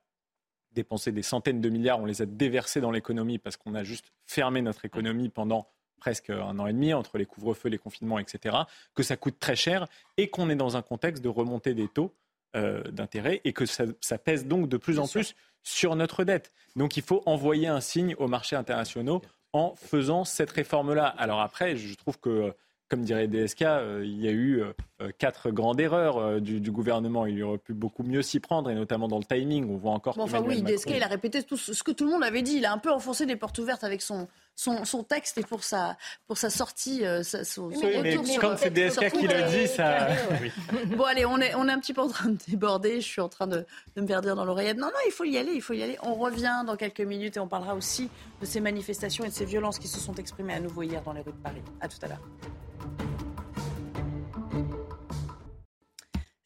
[0.74, 4.12] dépensé des centaines de milliards, on les a déversés dans l'économie parce qu'on a juste
[4.26, 8.56] fermé notre économie pendant presque un an et demi entre les couvre-feux, les confinements, etc.,
[8.94, 12.12] que ça coûte très cher et qu'on est dans un contexte de remontée des taux
[12.56, 16.52] euh, d'intérêt et que ça, pèse donc de plus en plus sur notre dette.
[16.74, 21.06] Donc il faut envoyer un signe aux marchés internationaux en faisant cette réforme-là.
[21.06, 22.52] Alors après, je trouve que
[22.92, 27.24] comme dirait DSK, euh, il y a eu euh, euh, quatre grandes erreurs du, gouvernement.
[27.24, 29.66] Il aurait pu beaucoup mieux s'y prendre, et notamment dans le timing.
[29.70, 30.18] On voit encore.
[30.18, 32.56] enfin oui, DSK, il a répété tout ce que tout le monde avait dit.
[32.56, 35.96] Il a un peu enfoncé des portes ouvertes avec son, son, texte et pour sa,
[36.26, 37.70] pour sa sortie, son,
[38.38, 40.08] quand c'est DSK qui le dit, ça.
[40.94, 43.00] bon, allez, on est, on est un petit peu en train de déborder.
[43.00, 43.64] Je suis en train de,
[43.96, 44.76] de me dire dans l'oreillette.
[44.76, 45.96] Non, non, il faut y aller, il faut y aller.
[46.02, 48.10] On revient dans quelques minutes et on parlera aussi
[48.42, 51.14] de ces manifestations et de ces violences qui se sont exprimées à nouveau hier dans
[51.14, 51.62] les rues de Paris.
[51.80, 52.20] À tout à l'heure.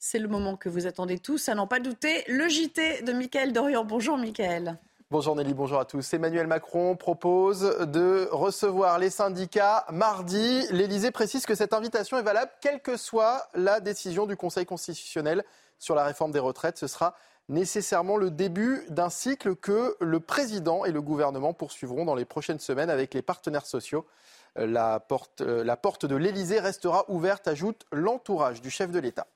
[0.09, 3.53] C'est le moment que vous attendez tous, à n'en pas douter, le JT de Mickaël
[3.53, 3.85] Dorian.
[3.85, 4.79] Bonjour Mickaël.
[5.11, 6.15] Bonjour Nelly, bonjour à tous.
[6.15, 10.65] Emmanuel Macron propose de recevoir les syndicats mardi.
[10.71, 15.43] L'Élysée précise que cette invitation est valable quelle que soit la décision du Conseil constitutionnel
[15.81, 16.79] sur la réforme des retraites.
[16.79, 17.17] Ce sera
[17.49, 22.61] nécessairement le début d'un cycle que le président et le gouvernement poursuivront dans les prochaines
[22.61, 24.07] semaines avec les partenaires sociaux.
[24.55, 29.27] La porte, la porte de l'Élysée restera ouverte, ajoute l'entourage du chef de l'État.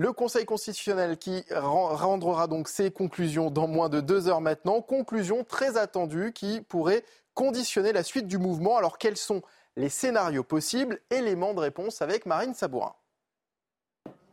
[0.00, 4.80] Le Conseil constitutionnel qui rendra donc ses conclusions dans moins de deux heures maintenant.
[4.80, 8.78] Conclusions très attendues qui pourraient conditionner la suite du mouvement.
[8.78, 9.42] Alors quels sont
[9.76, 11.00] les scénarios possibles?
[11.10, 12.94] Éléments de réponse avec Marine Sabourin.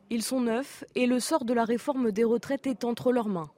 [0.10, 3.51] Ils sont neufs et le sort de la réforme des retraites est entre leurs mains.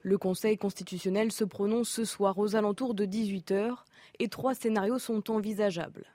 [0.00, 3.76] Le Conseil constitutionnel se prononce ce soir aux alentours de 18h
[4.18, 6.06] et trois scénarios sont envisageables.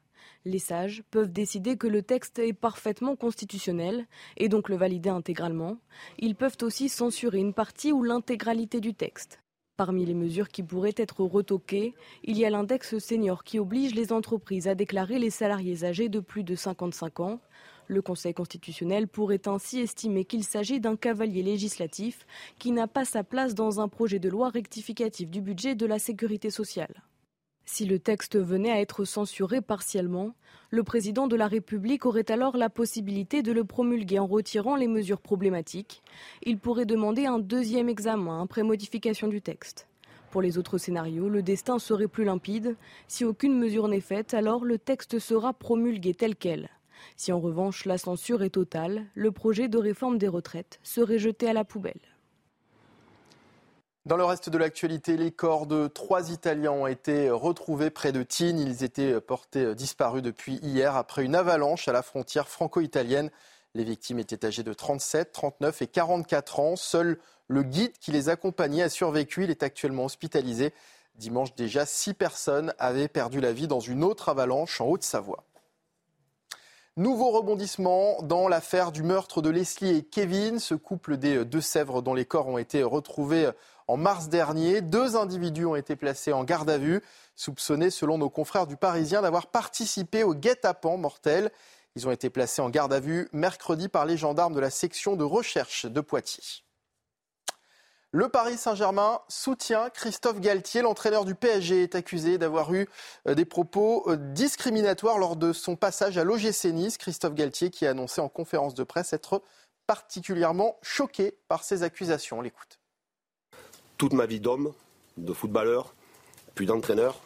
[0.48, 4.08] Les sages peuvent décider que le texte est parfaitement constitutionnel
[4.38, 5.76] et donc le valider intégralement.
[6.20, 9.42] Ils peuvent aussi censurer une partie ou l'intégralité du texte.
[9.76, 14.14] Parmi les mesures qui pourraient être retoquées, il y a l'index senior qui oblige les
[14.14, 17.42] entreprises à déclarer les salariés âgés de plus de 55 ans.
[17.88, 22.26] Le Conseil constitutionnel pourrait ainsi estimer qu'il s'agit d'un cavalier législatif
[22.58, 26.00] qui n'a pas sa place dans un projet de loi rectificatif du budget de la
[26.00, 27.04] sécurité sociale.
[27.70, 30.34] Si le texte venait à être censuré partiellement,
[30.70, 34.88] le président de la République aurait alors la possibilité de le promulguer en retirant les
[34.88, 36.02] mesures problématiques.
[36.44, 39.86] Il pourrait demander un deuxième examen après modification du texte.
[40.32, 42.78] Pour les autres scénarios, le destin serait plus limpide.
[43.10, 46.70] Si aucune mesure n'est faite, alors le texte sera promulgué tel quel.
[47.18, 51.50] Si en revanche la censure est totale, le projet de réforme des retraites serait jeté
[51.50, 52.00] à la poubelle.
[54.08, 58.24] Dans le reste de l'actualité, les corps de trois Italiens ont été retrouvés près de
[58.24, 58.60] Tignes.
[58.60, 63.30] Ils étaient portés disparus depuis hier après une avalanche à la frontière franco-italienne.
[63.74, 66.76] Les victimes étaient âgées de 37, 39 et 44 ans.
[66.78, 69.44] Seul le guide qui les accompagnait a survécu.
[69.44, 70.74] Il est actuellement hospitalisé.
[71.16, 75.44] Dimanche déjà, six personnes avaient perdu la vie dans une autre avalanche en Haute-Savoie.
[76.96, 82.16] Nouveau rebondissement dans l'affaire du meurtre de Leslie et Kevin, ce couple des Deux-Sèvres dont
[82.16, 83.52] les corps ont été retrouvés
[83.88, 87.02] en mars dernier, deux individus ont été placés en garde à vue,
[87.36, 91.52] soupçonnés, selon nos confrères du Parisien, d'avoir participé au guet-apens mortel.
[91.96, 95.16] Ils ont été placés en garde à vue mercredi par les gendarmes de la section
[95.16, 96.64] de recherche de Poitiers.
[98.12, 100.82] Le Paris Saint-Germain soutient Christophe Galtier.
[100.82, 102.88] L'entraîneur du PSG est accusé d'avoir eu
[103.28, 106.98] euh, des propos euh, discriminatoires lors de son passage à l'OGC Nice.
[106.98, 109.44] Christophe Galtier qui a annoncé en conférence de presse être
[109.88, 112.40] particulièrement choqué par ces accusations.
[112.40, 112.80] On l'écoute.
[113.98, 114.74] Toute ma vie d'homme,
[115.18, 115.94] de footballeur,
[116.54, 117.20] puis d'entraîneur,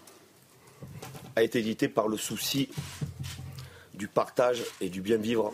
[1.36, 2.70] a été éditée par le souci
[3.94, 5.54] du partage et du bien vivre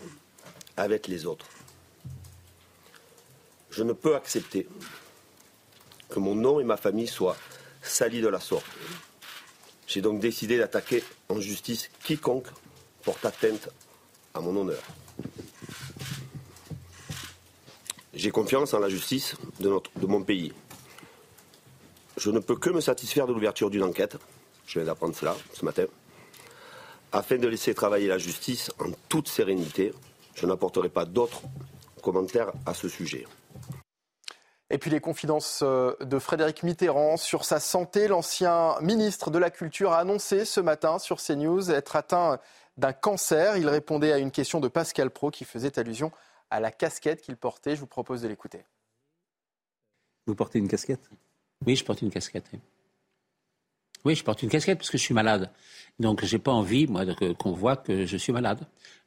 [0.76, 1.46] avec les autres.
[3.70, 4.66] Je ne peux accepter
[6.08, 7.36] que mon nom et ma famille soient
[7.82, 8.66] salis de la sorte.
[9.86, 12.48] J'ai donc décidé d'attaquer en justice quiconque
[13.02, 13.68] porte atteinte
[14.34, 14.82] à mon honneur.
[18.14, 20.52] J'ai confiance en la justice de, de mon pays.
[22.18, 24.16] Je ne peux que me satisfaire de l'ouverture d'une enquête,
[24.66, 25.84] je viens d'apprendre cela ce matin,
[27.12, 29.94] afin de laisser travailler la justice en toute sérénité.
[30.34, 31.42] Je n'apporterai pas d'autres
[32.02, 33.24] commentaires à ce sujet.
[34.70, 38.08] Et puis les confidences euh, de Frédéric Mitterrand sur sa santé.
[38.08, 42.38] L'ancien ministre de la Culture a annoncé ce matin sur CNews être atteint
[42.76, 43.56] d'un cancer.
[43.56, 46.10] Il répondait à une question de Pascal Pro qui faisait allusion
[46.50, 47.76] à la casquette qu'il portait.
[47.76, 48.64] Je vous propose de l'écouter.
[50.26, 51.08] Vous portez une casquette?
[51.66, 52.50] Oui, je porte une casquette.
[54.04, 55.50] Oui, je porte une casquette parce que je suis malade.
[55.98, 57.04] Donc, j'ai pas envie, moi,
[57.38, 58.60] qu'on voit que je suis malade.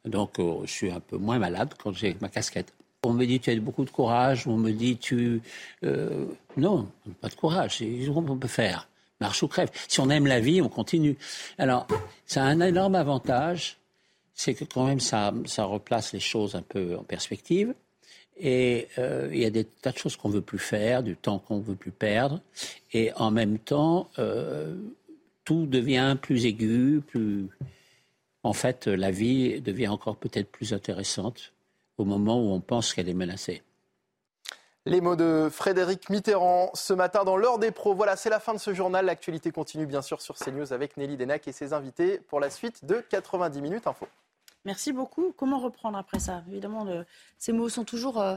[0.04, 2.74] Donc, euh, je suis un peu moins malade quand j'ai ma casquette.
[3.04, 5.42] On me dit tu as beaucoup de courage, on me dit tu...
[5.82, 6.88] Euh, non,
[7.20, 8.88] pas de courage, qu'on peut faire.
[9.20, 9.70] Marche ou crève.
[9.88, 11.16] Si on aime la vie, on continue.
[11.58, 11.86] Alors,
[12.26, 13.78] ça a un énorme avantage,
[14.34, 17.74] c'est que quand même ça, ça replace les choses un peu en perspective.
[18.38, 21.38] Et euh, il y a des tas de choses qu'on veut plus faire, du temps
[21.38, 22.40] qu'on veut plus perdre.
[22.92, 24.74] Et en même temps, euh,
[25.44, 27.48] tout devient plus aigu, plus...
[28.44, 31.52] En fait, la vie devient encore peut-être plus intéressante
[31.96, 33.62] au moment où on pense qu'elle est menacée.
[34.84, 37.94] Les mots de Frédéric Mitterrand ce matin dans l'heure des pros.
[37.94, 39.06] Voilà, c'est la fin de ce journal.
[39.06, 42.84] L'actualité continue bien sûr sur CNews avec Nelly Denac et ses invités pour la suite
[42.84, 44.08] de 90 minutes info.
[44.64, 45.32] Merci beaucoup.
[45.36, 46.44] Comment reprendre après ça?
[46.48, 46.86] Évidemment,
[47.38, 48.36] ces mots sont toujours euh,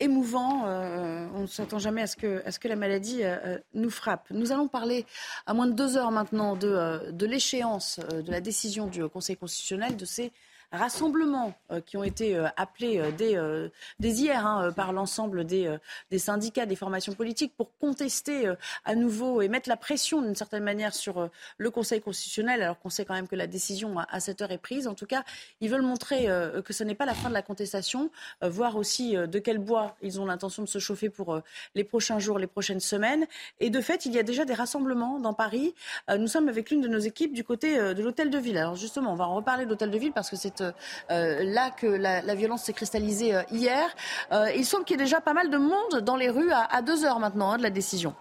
[0.00, 0.66] émouvants.
[0.66, 4.26] Euh, on ne s'attend jamais à ce que, la maladie euh, nous frappe.
[4.30, 5.06] Nous allons parler
[5.46, 10.04] à moins de deux heures maintenant de l'échéance de la décision du Conseil constitutionnel de
[10.04, 10.32] ces
[10.72, 15.78] rassemblements euh, qui ont été euh, appelés euh, dès, hier hein, par l'ensemble des,
[16.16, 18.52] syndicats, des formations politiques pour contester
[18.84, 21.28] à nouveau et mettre la pression d'une certaine manière sur
[21.58, 24.58] le Conseil constitutionnel, alors qu'on sait quand même que la décision à cette heure est
[24.58, 24.86] prise.
[24.86, 25.24] En tout cas,
[25.60, 26.26] ils veulent montrer
[26.64, 28.10] que ce n'est pas la fin de la contestation,
[28.42, 31.40] voir aussi de quel bois ils ont l'intention de se chauffer pour
[31.74, 33.26] les prochains jours, les prochaines semaines.
[33.60, 35.74] Et de fait, il y a déjà des rassemblements dans Paris.
[36.16, 38.58] Nous sommes avec l'une de nos équipes du côté de l'hôtel de ville.
[38.58, 41.70] Alors justement, on va en reparler de l'hôtel de ville parce que c'est euh, là
[41.70, 43.88] que la, violence s'est cristallisée euh, hier.
[44.32, 46.82] Euh, il semble qu'il y ait déjà pas mal de monde dans les rues à,
[46.82, 48.14] deux heures maintenant hein, de la décision.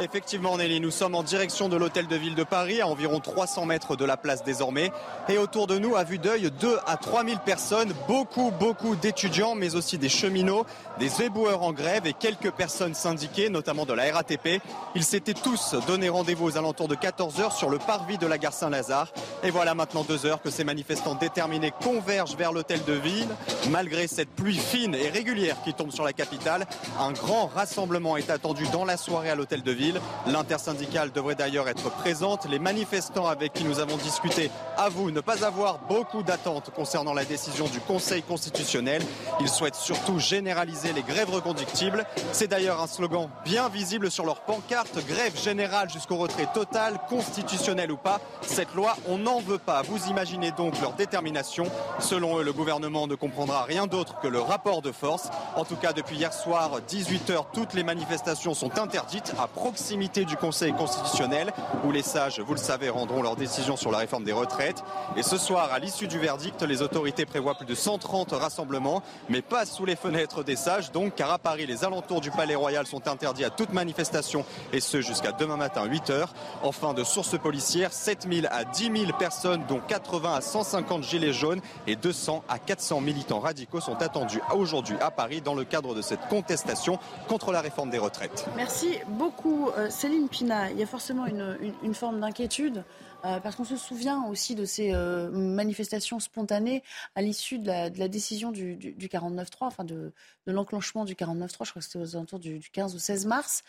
[0.00, 3.64] Effectivement, Nelly, nous sommes en direction de l'hôtel de ville de Paris, à environ 300
[3.64, 4.90] mètres de la place désormais.
[5.28, 9.54] Et autour de nous, à vue d'œil, 2 à 3 000 personnes, beaucoup, beaucoup d'étudiants,
[9.54, 10.66] mais aussi des cheminots,
[10.98, 14.60] des éboueurs en grève et quelques personnes syndiquées, notamment de la RATP.
[14.96, 18.36] Ils s'étaient tous donné rendez-vous aux alentours de 14 heures sur le parvis de la
[18.36, 19.12] gare Saint-Lazare.
[19.44, 23.28] Et voilà maintenant deux heures que ces manifestants déterminés convergent vers l'hôtel de ville.
[23.70, 26.66] Malgré cette pluie fine et régulière qui tombe sur la capitale,
[26.98, 29.83] un grand rassemblement est attendu dans la soirée à l'hôtel de ville.
[30.26, 32.46] L'intersyndicale devrait d'ailleurs être présente.
[32.46, 37.24] Les manifestants avec qui nous avons discuté avouent ne pas avoir beaucoup d'attentes concernant la
[37.24, 39.02] décision du Conseil constitutionnel.
[39.40, 42.04] Ils souhaitent surtout généraliser les grèves reconductibles.
[42.32, 44.98] C'est d'ailleurs un slogan bien visible sur leur pancarte.
[45.06, 48.20] Grève générale jusqu'au retrait total, constitutionnel ou pas.
[48.42, 49.82] Cette loi, on n'en veut pas.
[49.82, 51.66] Vous imaginez donc leur détermination.
[51.98, 55.28] Selon eux, le gouvernement ne comprendra rien d'autre que le rapport de force.
[55.56, 60.36] En tout cas, depuis hier soir, 18h, toutes les manifestations sont interdites à proximité du
[60.36, 61.52] Conseil constitutionnel
[61.84, 64.84] où les sages, vous le savez, rendront leur décision sur la réforme des retraites.
[65.16, 69.42] Et ce soir, à l'issue du verdict, les autorités prévoient plus de 130 rassemblements, mais
[69.42, 72.86] pas sous les fenêtres des sages, donc, car à Paris, les alentours du Palais Royal
[72.86, 76.26] sont interdits à toute manifestation, et ce jusqu'à demain matin 8 h
[76.62, 81.60] Enfin, de sources policières, 7000 à 10 000 personnes, dont 80 à 150 gilets jaunes
[81.88, 86.02] et 200 à 400 militants radicaux sont attendus aujourd'hui à Paris dans le cadre de
[86.02, 88.46] cette contestation contre la réforme des retraites.
[88.54, 89.63] Merci beaucoup.
[89.76, 92.84] Euh, Céline Pina, il y a forcément une, forme d'inquiétude.
[93.24, 96.82] Euh, parce qu'on se souvient aussi de ces euh, manifestations spontanées
[97.14, 100.12] à l'issue de, la, décision du, 49-3, enfin de,
[100.46, 103.64] l'enclenchement du 49-3, je crois que c'était aux alentours du, 15 ou 16 mars.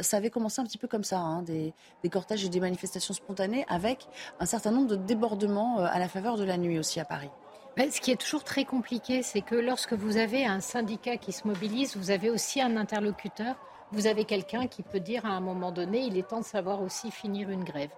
[0.00, 1.72] ça avait commencé un petit peu comme ça, hein, des,
[2.02, 4.08] des, cortèges et des manifestations spontanées avec
[4.40, 7.30] un certain nombre de débordements à la faveur de la nuit aussi à Paris.
[7.76, 11.30] Ben, ce qui est toujours très compliqué, c'est que lorsque vous avez un syndicat qui
[11.30, 13.54] se mobilise, vous avez aussi un interlocuteur,
[13.92, 16.82] vous avez quelqu'un qui peut dire à un moment donné, il est temps de savoir
[16.82, 17.90] aussi finir une grève.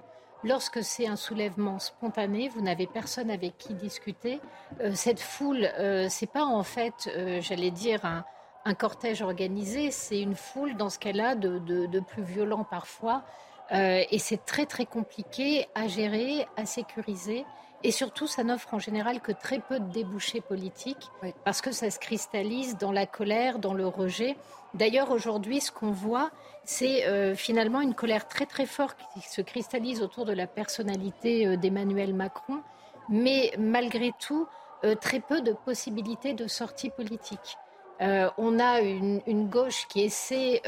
[0.44, 4.40] Lorsque c'est un soulèvement spontané, vous n'avez personne avec qui discuter.
[4.80, 8.24] Euh, cette foule, euh, c'est pas en fait, euh, j'allais dire, un,
[8.74, 13.24] cortège organisé, c'est une foule dans ce cas-là de, de, plus violent parfois.
[13.70, 17.46] et c'est très très compliqué à gérer, à sécuriser.
[17.84, 21.10] Et surtout, ça n'offre en général que très peu de débouchés politiques,
[21.44, 24.36] parce que ça se cristallise dans la colère, dans le rejet.
[24.74, 26.30] D'ailleurs, aujourd'hui, ce qu'on voit,
[26.64, 31.46] c'est euh, finalement une colère très très forte qui se cristallise autour de la personnalité
[31.46, 32.62] euh, d'Emmanuel Macron,
[33.08, 34.46] mais malgré tout,
[34.84, 37.56] euh, très peu de possibilités de sortie politique.
[38.00, 40.60] On a une, gauche qui essaie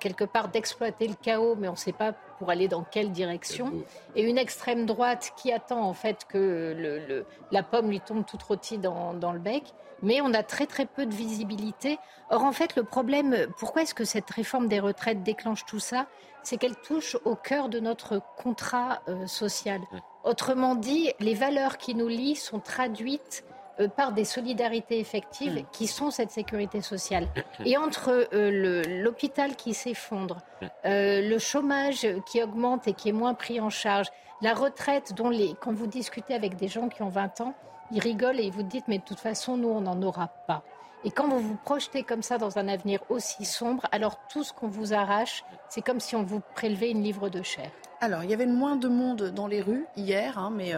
[0.00, 3.72] quelque part d'exploiter le chaos, mais on ne sait pas pour aller dans quelle direction,
[4.14, 8.78] et une extrême droite qui attend en fait que la pomme lui tombe toute rôtie
[8.78, 9.64] dans, le bec,
[10.02, 11.98] mais on a très très peu de visibilité.
[12.30, 16.06] Or en fait le problème, pourquoi est-ce que cette réforme des retraites déclenche tout ça?
[16.44, 19.80] C'est qu'elle touche au cœur de notre contrat euh, social.
[20.24, 25.66] Autrement dit, les valeurs qui nous lient sont traduites euh, par des solidarités effectives hmm.
[25.72, 27.28] qui sont cette sécurité sociale.
[27.64, 30.38] Et entre euh, l'hôpital qui s'effondre,
[30.84, 34.08] euh, le chômage qui augmente et qui est moins pris en charge,
[34.40, 37.54] la retraite dont les, quand vous discutez avec des gens qui ont 20 ans,
[37.92, 40.62] ils rigolent et ils vous disent mais de toute façon nous on n'en aura pas.
[41.04, 44.52] Et quand vous vous projetez comme ça dans un avenir aussi sombre, alors tout ce
[44.52, 47.70] qu'on vous arrache, c'est comme si on vous prélevait une livre de chair.
[48.00, 50.72] Alors, il y avait moins de monde dans les rues hier, hein, mais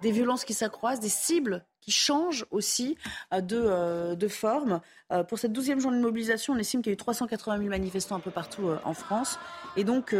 [0.00, 2.96] des violences qui s'accroissent, des cibles qui change aussi
[3.32, 4.80] euh, de, euh, de forme.
[5.12, 7.68] Euh, pour cette douzième journée de mobilisation, on estime qu'il y a eu 380 000
[7.68, 9.38] manifestants un peu partout en France.
[9.76, 10.14] Et donc,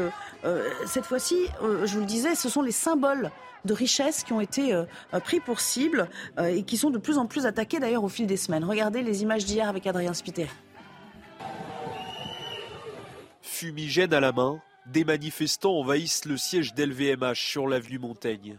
[0.86, 3.30] cette fois-ci, je vous le disais, ce sont les symboles
[3.64, 4.82] de richesse qui ont été
[5.24, 6.08] pris pour cible
[6.42, 8.64] et qui sont de plus en plus attaqués d'ailleurs au fil des semaines.
[8.64, 10.48] Regardez les images d'hier avec Adrien Spiteri.
[13.42, 18.58] Fumigène à la main, des manifestants envahissent le siège d'LVMH sur l'avenue Montaigne.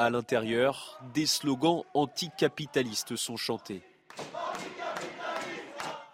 [0.00, 3.82] À l'intérieur, des slogans anticapitalistes sont chantés.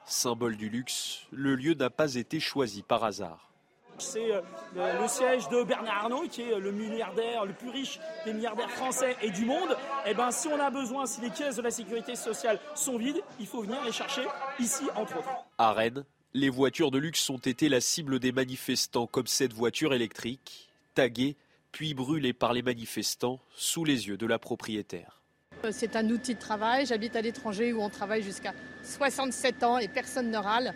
[0.07, 3.51] Symbole du luxe, le lieu n'a pas été choisi par hasard.
[3.99, 4.41] C'est euh,
[4.75, 9.19] le siège de Bernard Arnault, qui est le milliardaire le plus riche des milliardaires français
[9.21, 9.77] et du monde.
[10.07, 13.21] Eh ben, si on a besoin, si les caisses de la sécurité sociale sont vides,
[13.39, 14.25] il faut venir les chercher
[14.59, 15.29] ici, entre autres.
[15.59, 19.93] À Rennes, les voitures de luxe ont été la cible des manifestants, comme cette voiture
[19.93, 21.37] électrique, taguée
[21.75, 25.21] puis brûlé par les manifestants sous les yeux de la propriétaire.
[25.65, 26.87] Euh, c'est un outil de travail.
[26.87, 28.55] J'habite à l'étranger où on travaille jusqu'à
[28.85, 30.73] 67 ans et personne ne râle.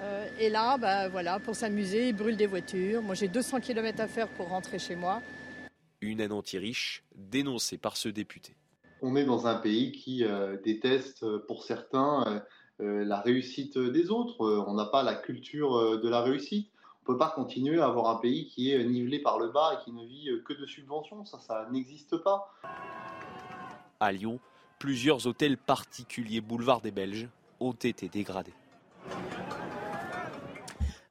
[0.00, 3.00] Euh, et là, bah, voilà, pour s'amuser, ils brûlent des voitures.
[3.00, 5.22] Moi, j'ai 200 km à faire pour rentrer chez moi.
[6.00, 8.56] Une haine anti-riche dénoncée par ce député.
[9.02, 12.42] On est dans un pays qui euh, déteste pour certains
[12.80, 14.64] la réussite des autres.
[14.66, 16.73] On n'a pas la culture de la réussite.
[17.06, 19.74] On ne peut pas continuer à avoir un pays qui est nivelé par le bas
[19.74, 21.26] et qui ne vit que de subventions.
[21.26, 22.50] Ça, ça n'existe pas.
[24.00, 24.40] À Lyon,
[24.78, 27.28] plusieurs hôtels particuliers boulevard des Belges
[27.60, 28.54] ont été dégradés.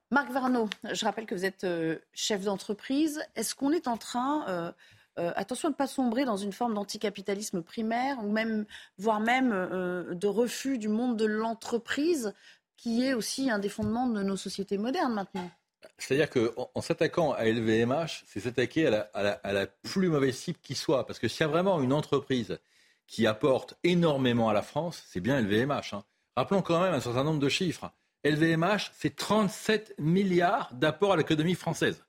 [0.10, 3.24] Marc Varnaud, je rappelle que vous êtes euh, chef d'entreprise.
[3.36, 4.72] Est-ce qu'on est en train, euh,
[5.20, 8.66] euh, attention de ne pas sombrer dans une forme d'anticapitalisme primaire, ou même,
[8.98, 12.34] voire même de refus du monde de l'entreprise,
[12.78, 15.50] qui est aussi un des fondements de nos sociétés modernes maintenant?
[15.98, 21.06] C'est-à-dire qu'en en, s'attaquant à LVMH, c'est s'attaquer à la, plus mauvaise cible qui soit.
[21.06, 22.60] Parce que s'il y a vraiment une entreprise
[23.08, 25.94] qui apporte énormément à la France, c'est bien LVMH.
[25.94, 26.04] Hein.
[26.36, 27.92] Rappelons quand même un certain nombre de chiffres.
[28.24, 32.04] LVMH, c'est 37 milliards d'apports à l'économie française.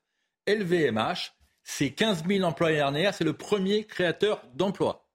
[0.47, 1.33] LVMH,
[1.63, 5.07] c'est 15 000 emplois dernière, c'est le premier créateur d'emplois.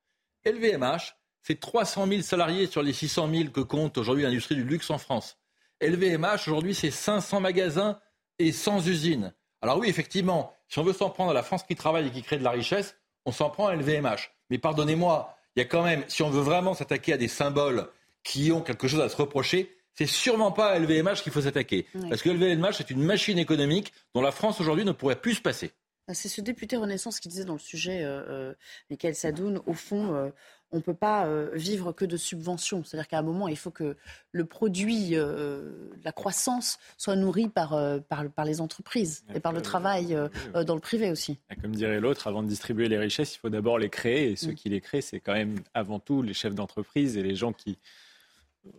[0.44, 4.90] LVMH, c'est 300 000 salariés sur les 600 000 que compte aujourd'hui l'industrie du luxe
[4.90, 5.38] en France.
[5.80, 7.98] LVMH, aujourd'hui, c'est 500 magasins
[8.41, 9.32] et sans usine.
[9.62, 12.22] Alors oui, effectivement, si on veut s'en prendre à la France qui travaille et qui
[12.22, 14.32] crée de la richesse, on s'en prend à LVMH.
[14.49, 17.88] Mais pardonnez-moi, il y a quand même, si on veut vraiment s'attaquer à des symboles
[18.22, 21.86] qui ont quelque chose à se reprocher, c'est sûrement pas à LVMH qu'il faut s'attaquer.
[22.09, 25.43] Parce que LVMH est une machine économique dont la France aujourd'hui ne pourrait plus se
[25.43, 25.72] passer.
[26.12, 28.55] C'est ce député Renaissance qui disait dans le sujet, euh, euh
[28.88, 30.30] Michael Sadoun, au fond, euh,
[30.72, 32.84] on ne peut pas euh, vivre que de subventions.
[32.84, 33.96] C'est-à-dire qu'à un moment, il faut que
[34.32, 35.70] le produit, euh,
[36.04, 40.16] la croissance, soit nourri par, euh, par, les entreprises et, par le travail
[40.54, 41.38] dans le privé aussi.
[41.60, 44.32] Comme dirait l'autre, avant de distribuer les richesses, il faut d'abord les créer.
[44.32, 44.54] Et ceux mm.
[44.54, 47.78] qui les créent, c'est quand même avant tout les chefs d'entreprise et les gens qui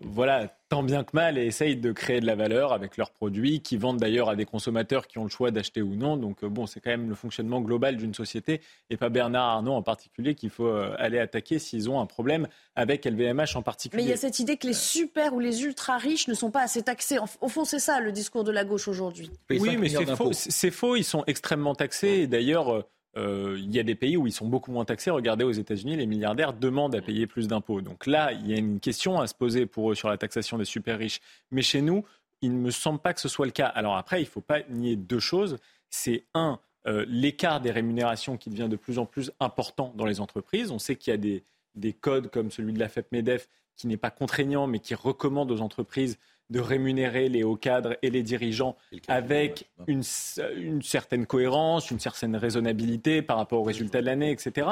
[0.03, 3.61] voilà, tant bien que mal et essayent de créer de la valeur avec leurs produits,
[3.61, 6.17] qui vendent d'ailleurs à des consommateurs qui ont le choix d'acheter ou non.
[6.17, 9.73] Donc euh, bon, c'est quand même le fonctionnement global d'une société et pas Bernard Arnault
[9.73, 14.03] en particulier qu'il faut euh, aller attaquer s'ils ont un problème avec LVMH en particulier.
[14.03, 16.51] Mais il y a cette idée que les super ou les ultra riches ne sont
[16.51, 17.17] pas assez taxés.
[17.41, 19.31] Au fond, c'est ça le discours de la gauche aujourd'hui.
[19.49, 20.31] Oui, mais c'est faux.
[20.31, 20.95] C'est faux.
[20.95, 22.21] Ils sont extrêmement taxés.
[22.21, 22.85] Et d'ailleurs,
[23.17, 25.11] euh, il y a des pays où ils sont beaucoup moins taxés.
[25.11, 27.81] Regardez aux États-Unis, les milliardaires demandent à payer plus d'impôts.
[27.81, 30.57] Donc là, il y a une question à se poser pour eux sur la taxation
[30.57, 31.19] des super riches.
[31.51, 32.05] Mais chez nous,
[32.41, 33.67] il ne me semble pas que ce soit le cas.
[33.67, 35.57] Alors après, il ne faut pas nier deux choses.
[35.89, 40.21] C'est un, euh, l'écart des rémunérations qui devient de plus en plus important dans les
[40.21, 40.71] entreprises.
[40.71, 41.43] On sait qu'il y a des,
[41.75, 45.61] des codes comme celui de la FEP-MEDEF qui n'est pas contraignant, mais qui recommande aux
[45.61, 46.17] entreprises
[46.51, 48.75] de rémunérer les hauts cadres et les dirigeants
[49.07, 54.67] avec une, certaine cohérence, une certaine raisonnabilité par rapport aux résultats de l'année, etc.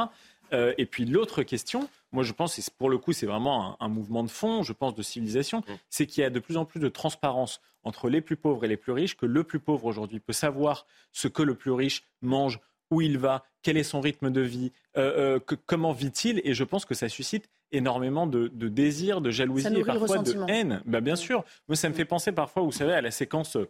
[0.51, 3.87] Euh, et puis l'autre question, moi je pense, et pour le coup c'est vraiment un,
[3.87, 5.73] mouvement de fond, je pense, de civilisation, mmh.
[5.89, 8.67] c'est qu'il y a de plus en plus de transparence entre les plus pauvres et
[8.67, 12.03] les plus riches, que le plus pauvre aujourd'hui peut savoir ce que le plus riche
[12.21, 12.59] mange,
[12.91, 16.63] où il va, quel est son rythme de vie, euh, euh, comment vit-il, et je
[16.63, 20.81] pense que ça suscite énormément de, de désir, de jalousie et parfois de haine.
[20.85, 21.43] Bah, bien sûr.
[21.67, 23.69] Moi, ça me fait penser parfois, vous savez, à la séquence euh,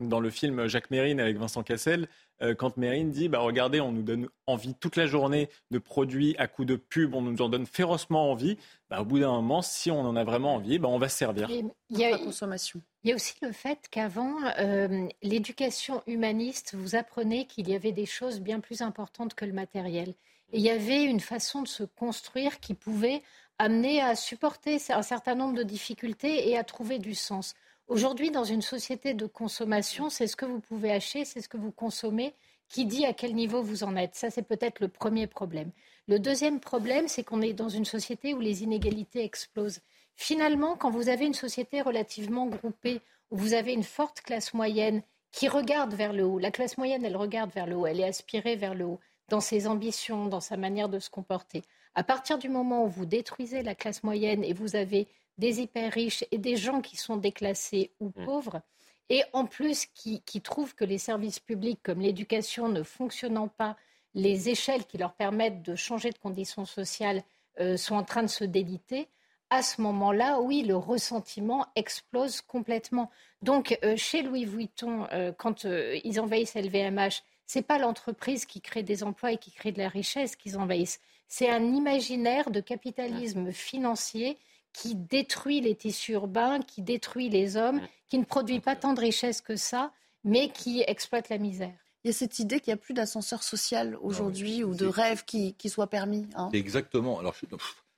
[0.00, 2.08] dans le film Jacques Mérine avec Vincent Cassel,
[2.40, 6.36] euh, quand Mérine dit bah, Regardez, on nous donne envie toute la journée de produits
[6.38, 8.58] à coups de pub, on nous en donne férocement envie.
[8.90, 11.18] Bah, au bout d'un moment, si on en a vraiment envie, bah, on va se
[11.18, 11.50] servir.
[11.50, 12.80] Il y a, consommation.
[13.02, 17.92] Il y a aussi le fait qu'avant, euh, l'éducation humaniste, vous apprenez qu'il y avait
[17.92, 20.14] des choses bien plus importantes que le matériel.
[20.52, 23.22] Il y avait une façon de se construire qui pouvait
[23.58, 27.54] amener à supporter un certain nombre de difficultés et à trouver du sens.
[27.86, 31.58] Aujourd'hui, dans une société de consommation, c'est ce que vous pouvez acheter, c'est ce que
[31.58, 32.34] vous consommez
[32.68, 34.14] qui dit à quel niveau vous en êtes?
[34.14, 35.70] Ça, c'est peut-être le premier problème.
[36.06, 39.80] Le deuxième problème, c'est qu'on est dans une société où les inégalités explosent.
[40.16, 45.02] Finalement, quand vous avez une société relativement groupée, où vous avez une forte classe moyenne
[45.32, 48.08] qui regarde vers le haut, la classe moyenne, elle regarde vers le haut, elle est
[48.08, 51.62] aspirée vers le haut dans ses ambitions, dans sa manière de se comporter.
[51.94, 55.08] À partir du moment où vous détruisez la classe moyenne et vous avez
[55.38, 58.24] des hyper riches et des gens qui sont déclassés ou mmh.
[58.24, 58.62] pauvres,
[59.10, 63.76] et en plus qui, trouvent que les services publics comme l'éducation ne fonctionnant pas,
[64.14, 67.22] les échelles qui leur permettent de changer de conditions sociales
[67.60, 69.08] euh, sont en train de se déliter,
[69.50, 73.10] à ce moment-là, oui, le ressentiment explose complètement.
[73.40, 77.22] Donc, euh, chez Louis Vuitton, euh, quand ils envahissent LVMH,
[77.56, 81.00] n'est pas l'entreprise qui crée des emplois et qui crée de la richesse qu'ils envahissent.
[81.28, 84.38] C'est un imaginaire de capitalisme financier
[84.72, 89.00] qui détruit les tissus urbains, qui détruit les hommes, qui ne produit pas tant de
[89.00, 89.92] richesse que ça,
[90.24, 91.74] mais qui exploite la misère.
[92.04, 95.24] Il y a cette idée qu'il n'y a plus d'ascenseur social aujourd'hui ou de rêve
[95.24, 96.26] qui, soit permis.
[96.36, 96.48] Hein.
[96.52, 97.18] Exactement.
[97.18, 97.34] Alors,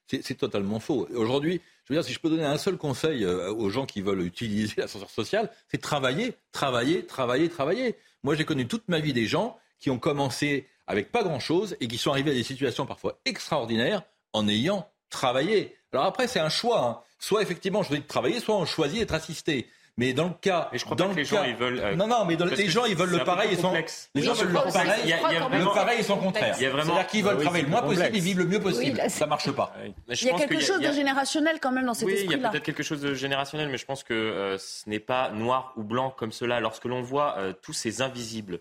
[0.06, 1.06] c'est totalement faux.
[1.14, 1.60] Aujourd'hui,
[1.90, 4.22] je veux dire, si je peux donner un seul conseil euh, aux gens qui veulent
[4.22, 7.96] utiliser l'ascenseur social, c'est travailler, travailler, travailler, travailler.
[8.22, 11.88] Moi, j'ai connu toute ma vie des gens qui ont commencé avec pas grand-chose et
[11.88, 15.76] qui sont arrivés à des situations parfois extraordinaires en ayant travaillé.
[15.92, 16.84] Alors après, c'est un choix.
[16.84, 17.00] Hein.
[17.18, 19.66] Soit effectivement, on choisit de travailler, soit on choisit d'être assisté.
[20.00, 21.78] Mais dans le cas, et je crois dans que les gens ils veulent.
[21.78, 23.70] Euh, non, non, mais les gens ils veulent le pareil, sont.
[24.14, 25.00] Les gens veulent le pareil.
[25.04, 26.56] Il y a, le pareil et son contraire.
[26.56, 28.98] C'est-à-dire qu'ils veulent travailler le moins possible, ils vivent le mieux possible.
[29.08, 29.74] Ça marche pas.
[30.08, 32.30] Il y a quelque chose de générationnel quand même dans cet esprit-là.
[32.30, 34.88] Oui, il y a peut-être quelque chose de générationnel, mais je pense que euh, ce
[34.88, 36.60] n'est pas noir ou blanc comme cela.
[36.60, 38.60] Lorsque l'on voit euh, tous ces invisibles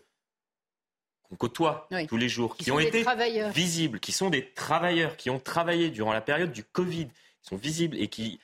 [1.29, 3.05] qu'on côtoie tous les jours, qui, ont été
[3.53, 7.55] visibles, qui sont des travailleurs, qui ont travaillé durant la période du Covid, qui sont
[7.55, 8.41] visibles et qui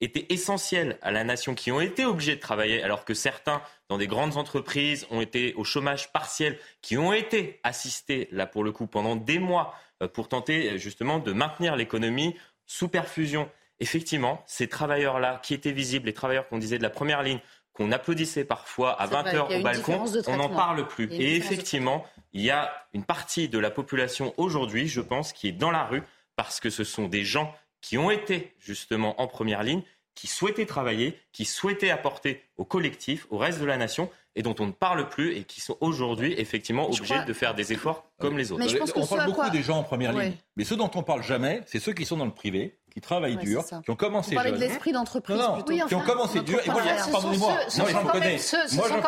[0.00, 3.98] étaient essentiels à la nation, qui ont été obligés de travailler, alors que certains, dans
[3.98, 8.72] des grandes entreprises, ont été au chômage partiel, qui ont été assistés, là pour le
[8.72, 12.36] coup, pendant des mois, euh, pour tenter justement de maintenir l'économie
[12.66, 13.50] sous perfusion.
[13.78, 17.40] Effectivement, ces travailleurs-là, qui étaient visibles, les travailleurs qu'on disait de la première ligne,
[17.72, 21.08] qu'on applaudissait parfois à 20 heures au balcon, on n'en parle plus.
[21.12, 25.52] Et effectivement, il y a une partie de la population aujourd'hui, je pense, qui est
[25.52, 26.02] dans la rue
[26.36, 29.82] parce que ce sont des gens qui ont été justement en première ligne,
[30.14, 34.54] qui souhaitaient travailler, qui souhaitaient apporter au collectif, au reste de la nation, et dont
[34.58, 38.38] on ne parle plus et qui sont aujourd'hui effectivement obligés de faire des efforts comme
[38.38, 38.64] les autres.
[38.96, 41.80] on parle beaucoup des gens en première ligne, mais ceux dont on parle jamais, c'est
[41.80, 44.54] ceux qui sont dans le privé, qui travaillent dur, qui ont commencé on jeunes.
[44.54, 45.86] de l'esprit d'entreprise plutôt.
[45.86, 46.60] qui ont commencé dur.
[46.64, 48.38] Et moi, pardonnez-moi, moi j'en connais.
[48.74, 49.02] Moi j'en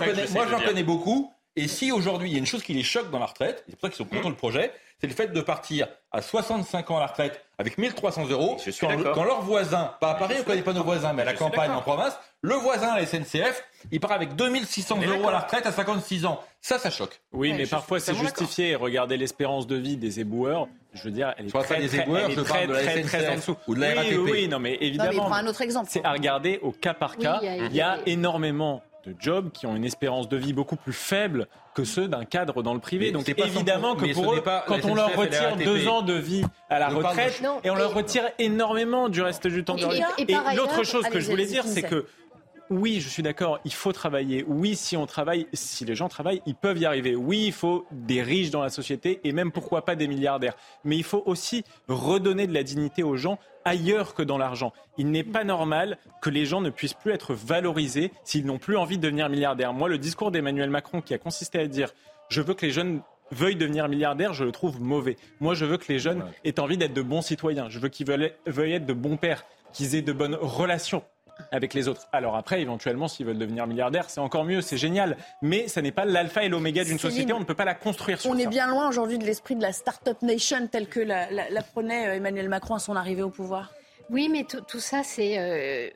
[0.00, 0.28] connais.
[0.30, 1.32] Moi j'en connais beaucoup.
[1.56, 3.76] Et si aujourd'hui il y a une chose qui les choque dans la retraite, c'est
[3.76, 6.96] pour ça qu'ils sont contre le projet, c'est le fait de partir à 65 ans
[6.96, 8.56] à la retraite avec 1300 euros
[9.14, 11.34] quand, leur voisin, pas à Paris, on ne connaît pas nos voisins, mais à la
[11.34, 15.40] campagne en province, le voisin à la SNCF, il part avec 2600 euros à la
[15.40, 16.40] retraite à 56 ans.
[16.60, 17.20] Ça, ça choque.
[17.32, 18.74] Oui, mais parfois c'est justifié.
[18.76, 20.68] Regardez l'espérance de vie des éboueurs.
[20.94, 22.66] je veux dire, elle est Je très, des très, éboueurs, elle est je très, parle
[22.68, 23.56] de la très, très en dessous.
[23.66, 24.18] ou de la oui, RATP.
[24.18, 25.88] Oui, non, mais Non, mais évidemment, prends un autre exemple.
[25.90, 27.40] c'est à regarder au cas par Oui, cas.
[27.42, 30.52] il y a- il y a énormément de jobs qui ont une espérance de vie
[30.52, 33.06] beaucoup plus faible que ceux d'un cadre dans le privé.
[33.06, 36.44] Mais Donc évidemment que pour eux, pas quand on leur retire deux ans de vie
[36.70, 39.86] à la retraite Non, et on leur et- retire énormément du reste du temps de
[39.86, 40.02] vie.
[40.18, 42.06] et- et l'autre chose que je voulais dire, c'est que
[42.72, 44.44] oui, je suis d'accord, il faut travailler.
[44.48, 47.14] Oui, si on travaille, si les gens travaillent, ils peuvent y arriver.
[47.14, 50.56] Oui, il faut des riches dans la société et même pourquoi pas des milliardaires.
[50.84, 54.72] Mais il faut aussi redonner de la dignité aux gens ailleurs que dans l'argent.
[54.96, 58.78] Il n'est pas normal que les gens ne puissent plus être valorisés s'ils n'ont plus
[58.78, 59.74] envie de devenir milliardaires.
[59.74, 61.92] Moi, le discours d'Emmanuel Macron qui a consisté à dire
[62.30, 65.16] je veux que les jeunes veuillent devenir milliardaires, je le trouve mauvais.
[65.40, 67.68] Moi, je veux que les jeunes aient envie d'être de bons citoyens.
[67.68, 69.44] Je veux qu'ils veuillent, veuillent être de bons pères,
[69.74, 71.02] qu'ils aient de bonnes relations
[71.50, 72.06] avec les autres.
[72.12, 75.16] Alors après, éventuellement, s'ils veulent devenir milliardaires, c'est encore mieux, c'est génial.
[75.42, 78.20] Mais ça n'est pas l'alpha et l'oméga d'une société, on ne peut pas la construire
[78.20, 78.42] sur On ça.
[78.42, 81.62] est bien loin aujourd'hui de l'esprit de la Startup Nation tel que la, la- la
[81.62, 83.72] prenait euh, Emmanuel Macron à son arrivée au pouvoir.
[84.10, 85.88] Oui, mais tout, tout ça, c'est euh,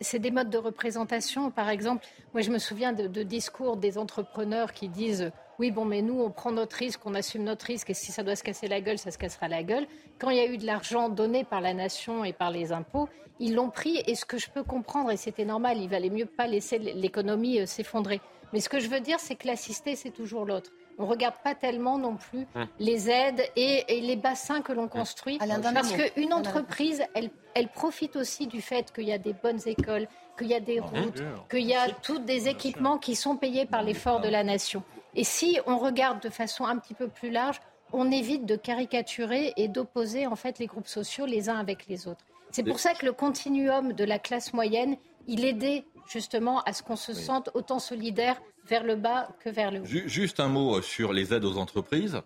[0.00, 1.50] c'est- des modes de représentation.
[1.50, 5.84] Par exemple, moi, je me souviens de, de discours des entrepreneurs qui disent oui, bon,
[5.84, 8.42] mais nous, on prend notre risque, on assume notre risque, et si ça doit se
[8.42, 9.86] casser la gueule, ça se cassera la gueule.
[10.18, 13.08] Quand il y a eu de l'argent donné par la nation et par les impôts,
[13.38, 16.26] ils l'ont pris, et ce que je peux comprendre, et c'était normal, il valait mieux
[16.26, 18.20] pas laisser l'économie euh, s'effondrer.
[18.52, 20.70] Mais ce que je veux dire, c'est que l'assister, c'est toujours l'autre.
[20.98, 22.66] On ne regarde pas tellement non plus Hum.
[22.78, 25.36] les aides et, et les bassins que l'on construit.
[25.40, 29.34] Alain, d'un Parce qu'une entreprise, elle, elle profite aussi du fait qu'il y a des
[29.34, 30.06] bonnes écoles,
[30.38, 33.82] qu'il y a des routes, qu'il y a tous des équipements qui sont payés par
[33.82, 34.82] l'effort de la nation.
[35.16, 37.60] Et si on regarde de façon un petit peu plus large,
[37.92, 42.06] on évite de caricaturer et d'opposer en fait les groupes sociaux les uns avec les
[42.06, 42.24] autres.
[42.52, 44.96] C'est pour ça que le continuum de la classe moyenne,
[45.26, 49.70] il aidait justement à ce qu'on se sente autant solidaire vers le bas que vers
[49.70, 49.84] le haut.
[49.84, 52.20] Ju- Juste un mot sur les aides aux entreprises.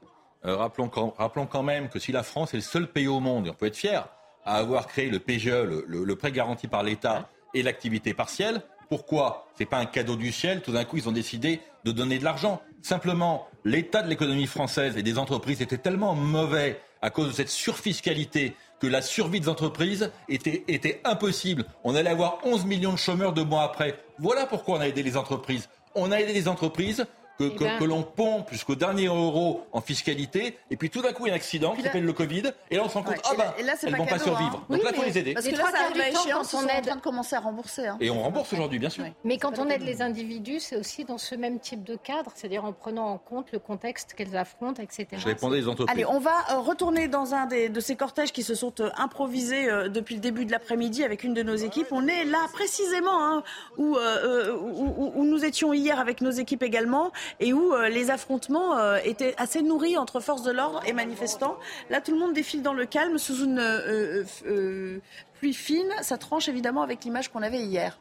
[0.44, 3.20] Euh, rappelons, quand, rappelons quand même que si la France est le seul pays au
[3.20, 4.08] monde, et on peut être fier,
[4.44, 8.62] à avoir créé le PGE, le, le- le prêt garanti par l'État et l'activité partielle,
[8.88, 9.46] pourquoi?
[9.56, 10.62] C'est pas un cadeau du ciel.
[10.62, 12.60] Tout d'un coup, ils ont décidé de donner de l'argent.
[12.82, 17.48] Simplement, l'état de l'économie française et des entreprises était tellement mauvais à cause de cette
[17.48, 21.64] surfiscalité que la survie des entreprises était, était impossible.
[21.84, 23.98] On allait avoir 11 millions de chômeurs deux mois après.
[24.18, 25.68] Voilà pourquoi on a aidé les entreprises.
[25.94, 27.06] On a aidé les entreprises
[27.40, 31.00] que, Eh que- ben- que l'on pompe jusqu'au dernier euro en fiscalité, et puis tout
[31.00, 32.94] d'un coup, il y a un accident qui s'appelle le Covid, et là, on se
[32.94, 34.56] rend compte, Ouais, ah bah, c'est elles pas vont pas cadeau, survivre.
[34.56, 34.66] hein.
[34.68, 35.32] Donc Oui, là, il faut les aider.
[35.34, 36.96] Parce Les que là, trois ça quarts du temps, quand on sont en aide- train
[36.96, 37.86] de commencer à rembourser.
[37.86, 37.96] hein.
[38.00, 39.04] Et on rembourse aujourd'hui, bien sûr.
[39.24, 42.64] Mais quand on aide les individus, c'est aussi dans ce même type de cadre, c'est-à-dire
[42.64, 45.06] en prenant en compte le contexte qu'elles affrontent, etc.
[45.12, 45.94] Je répondais aux entreprises.
[45.94, 48.90] Allez, on va euh, retourner dans un des, de ces cortèges qui se sont euh,
[48.98, 51.88] improvisés euh, depuis le début de l'après-midi avec une de nos équipes.
[51.90, 53.42] On est là précisément hein,
[53.78, 57.88] où, euh, où- où- où nous étions hier avec nos équipes également et où euh,
[57.88, 61.56] les affrontements euh, étaient assez nourris entre forces de l'ordre et manifestants.
[61.88, 64.98] Là, tout le monde défile dans le calme sous une euh,
[65.34, 65.92] pluie fine.
[66.02, 67.98] Ça tranche évidemment avec l'image qu'on avait hier.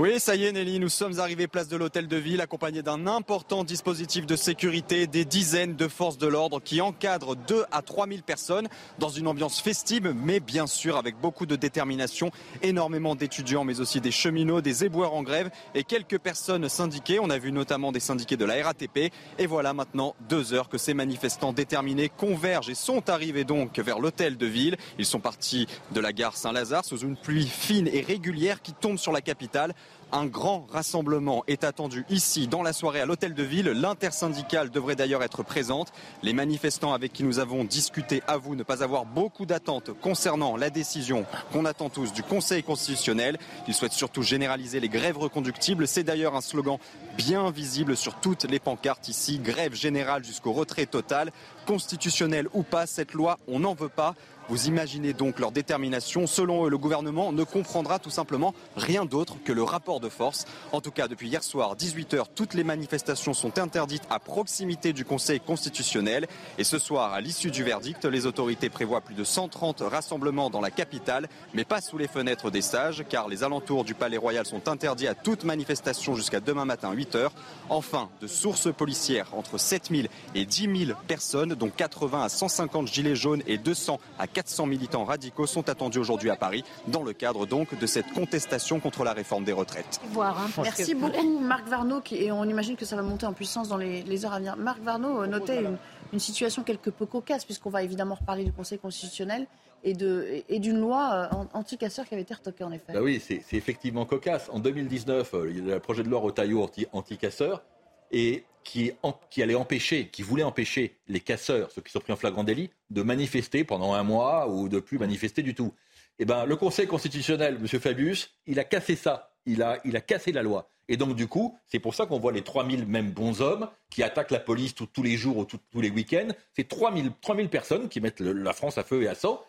[0.00, 3.06] Oui, ça y est Nelly, nous sommes arrivés place de l'hôtel de ville accompagnés d'un
[3.06, 8.08] important dispositif de sécurité, des dizaines de forces de l'ordre qui encadrent 2 à 3
[8.08, 8.66] 000 personnes
[8.98, 12.30] dans une ambiance festive, mais bien sûr avec beaucoup de détermination,
[12.62, 17.18] énormément d'étudiants mais aussi des cheminots, des éboueurs en grève et quelques personnes syndiquées.
[17.20, 20.78] On a vu notamment des syndiqués de la RATP et voilà maintenant deux heures que
[20.78, 24.78] ces manifestants déterminés convergent et sont arrivés donc vers l'hôtel de ville.
[24.98, 28.96] Ils sont partis de la gare Saint-Lazare sous une pluie fine et régulière qui tombe
[28.96, 29.74] sur la capitale.
[30.12, 33.66] Un grand rassemblement est attendu ici dans la soirée à l'hôtel de ville.
[33.66, 35.92] L'intersyndicale devrait d'ailleurs être présente.
[36.24, 40.68] Les manifestants avec qui nous avons discuté avouent ne pas avoir beaucoup d'attentes concernant la
[40.68, 43.38] décision qu'on attend tous du Conseil constitutionnel.
[43.68, 45.86] Ils souhaitent surtout généraliser les grèves reconductibles.
[45.86, 46.78] C'est d'ailleurs un slogan
[47.16, 49.38] bien visible sur toutes les pancartes ici.
[49.38, 51.30] Grève générale jusqu'au retrait total.
[51.66, 54.16] Constitutionnel ou pas, cette loi, on n'en veut pas.
[54.50, 56.26] Vous imaginez donc leur détermination.
[56.26, 60.44] Selon eux, le gouvernement ne comprendra tout simplement rien d'autre que le rapport de force.
[60.72, 65.04] En tout cas, depuis hier soir, 18h, toutes les manifestations sont interdites à proximité du
[65.04, 66.26] Conseil constitutionnel.
[66.58, 70.60] Et ce soir, à l'issue du verdict, les autorités prévoient plus de 130 rassemblements dans
[70.60, 74.46] la capitale, mais pas sous les fenêtres des sages, car les alentours du Palais Royal
[74.46, 77.28] sont interdits à toute manifestation jusqu'à demain matin 8h.
[77.68, 83.14] Enfin, de sources policières, entre 7000 et 10 000 personnes, dont 80 à 150 gilets
[83.14, 87.44] jaunes et 200 à 400 militants radicaux sont attendus aujourd'hui à Paris, dans le cadre
[87.44, 90.00] donc de cette contestation contre la réforme des retraites.
[90.12, 93.34] Voir, hein, Merci beaucoup Marc Varnaud qui- et on imagine que ça va monter en
[93.34, 94.56] puissance dans les, les heures à venir.
[94.56, 95.76] Marc Varnaud euh, notait une,
[96.14, 99.46] une situation quelque peu cocasse puisqu'on va évidemment reparler du Conseil constitutionnel
[99.84, 102.94] et de- et d'une loi euh, anti-casseur qui avait été retoquée en effet.
[102.94, 104.48] Bah oui, c'est c'est effectivement cocasse.
[104.50, 107.62] En 2019, euh, il y a le projet de loi Rotaillot anti- anti-casseur.
[108.10, 108.92] Et qui,
[109.30, 112.70] qui allait empêcher, qui voulait empêcher les casseurs, ceux qui sont pris en flagrant délit,
[112.90, 115.72] de manifester pendant un mois ou de plus manifester du tout.
[116.18, 117.66] Eh ben, le Conseil constitutionnel, M.
[117.80, 119.34] Fabius, il a cassé ça.
[119.46, 120.68] Il a, il a cassé la loi.
[120.86, 124.02] Et donc, du coup, c'est pour ça qu'on voit les 3000 mêmes bons hommes qui
[124.02, 126.28] attaquent la police tous les jours ou tous les week-ends.
[126.52, 129.42] C'est 3000, 3000 personnes qui mettent la France à feu et à sang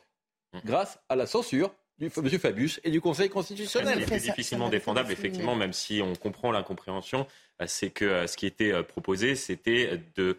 [0.66, 2.40] grâce à la censure du M.
[2.40, 4.04] Fabius et du Conseil constitutionnel.
[4.08, 7.28] C'est difficilement défendable, effectivement, même si on comprend l'incompréhension.
[7.62, 10.34] Euh, c'est que euh, ce qui était euh, proposé, c'était de euh,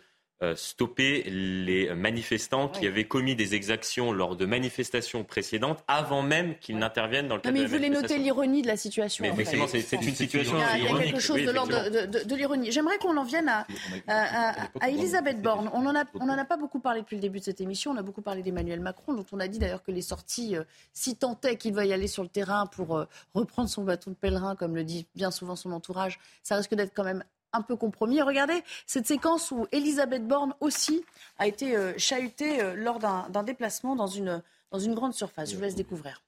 [0.57, 6.78] stopper les manifestants qui avaient commis des exactions lors de manifestations précédentes avant même qu'ils
[6.78, 9.22] n'interviennent dans le cadre non, mais de la vous voulez noter l'ironie de la situation.
[9.22, 10.90] Mais effectivement, c'est une situation il y a, ironique.
[10.90, 12.72] Il y a quelque chose de l'ordre de, de, l'ironie.
[12.72, 13.66] J'aimerais qu'on en vienne à,
[14.09, 15.70] à, à, Elisabeth Borne.
[15.72, 17.93] On n'en a, on en a pas beaucoup parlé depuis le début de cette émission.
[17.93, 20.64] On a beaucoup parlé d'Emmanuel Macron, dont on a dit d'ailleurs que les sorties, euh,
[20.93, 24.11] si tant est qu'il va y aller sur le terrain pour euh, reprendre son bâton
[24.11, 27.62] de pèlerin, comme le dit bien souvent son entourage, ça risque d'être quand même un
[27.62, 28.22] peu compromis.
[28.22, 31.05] Regardez cette séquence où Elisabeth Borne aussi
[31.38, 35.50] a été euh, chahutée euh, lors d'un déplacement dans une, dans une grande surface.
[35.50, 36.22] Je vous laisse découvrir.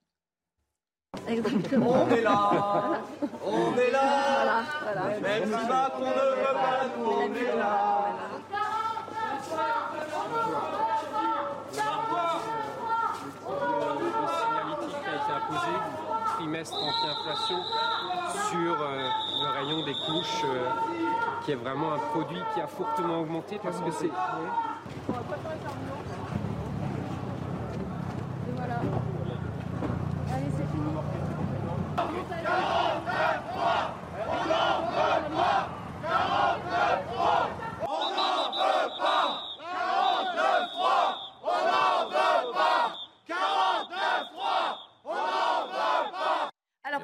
[1.26, 3.00] On est là,
[3.44, 4.10] on est là,
[4.42, 5.20] voilà, voilà.
[5.20, 7.94] même si Macron ne veut pas nous, on est là.
[16.44, 17.56] Trimestre anti-inflation
[18.50, 19.08] sur euh,
[19.40, 20.68] le rayon des couches, euh,
[21.42, 24.10] qui est vraiment un produit qui a fortement augmenté parce que c'est.
[28.56, 28.74] voilà.
[30.34, 30.84] Allez, c'est fini.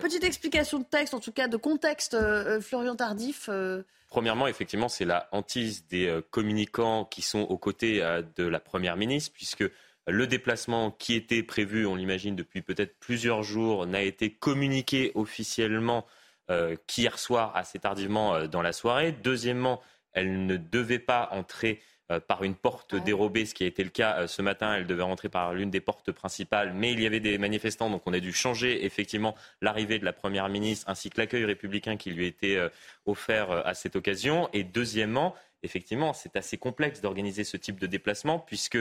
[0.00, 3.48] Petite explication de texte, en tout cas de contexte, euh, Florian Tardif.
[3.48, 3.82] Euh...
[4.08, 8.58] Premièrement, effectivement, c'est la hantise des euh, communicants qui sont aux côtés euh, de la
[8.58, 9.64] Première ministre, puisque
[10.08, 16.06] le déplacement qui était prévu, on l'imagine depuis peut-être plusieurs jours, n'a été communiqué officiellement
[16.50, 19.12] euh, qu'hier soir, assez tardivement dans la soirée.
[19.12, 19.80] Deuxièmement,
[20.12, 21.80] elle ne devait pas entrer
[22.26, 24.74] par une porte dérobée, ce qui a été le cas ce matin.
[24.74, 28.02] Elle devait rentrer par l'une des portes principales, mais il y avait des manifestants, donc
[28.06, 32.10] on a dû changer effectivement l'arrivée de la Première ministre ainsi que l'accueil républicain qui
[32.10, 32.68] lui a été
[33.06, 34.48] offert à cette occasion.
[34.52, 38.78] Et deuxièmement, effectivement, c'est assez complexe d'organiser ce type de déplacement puisque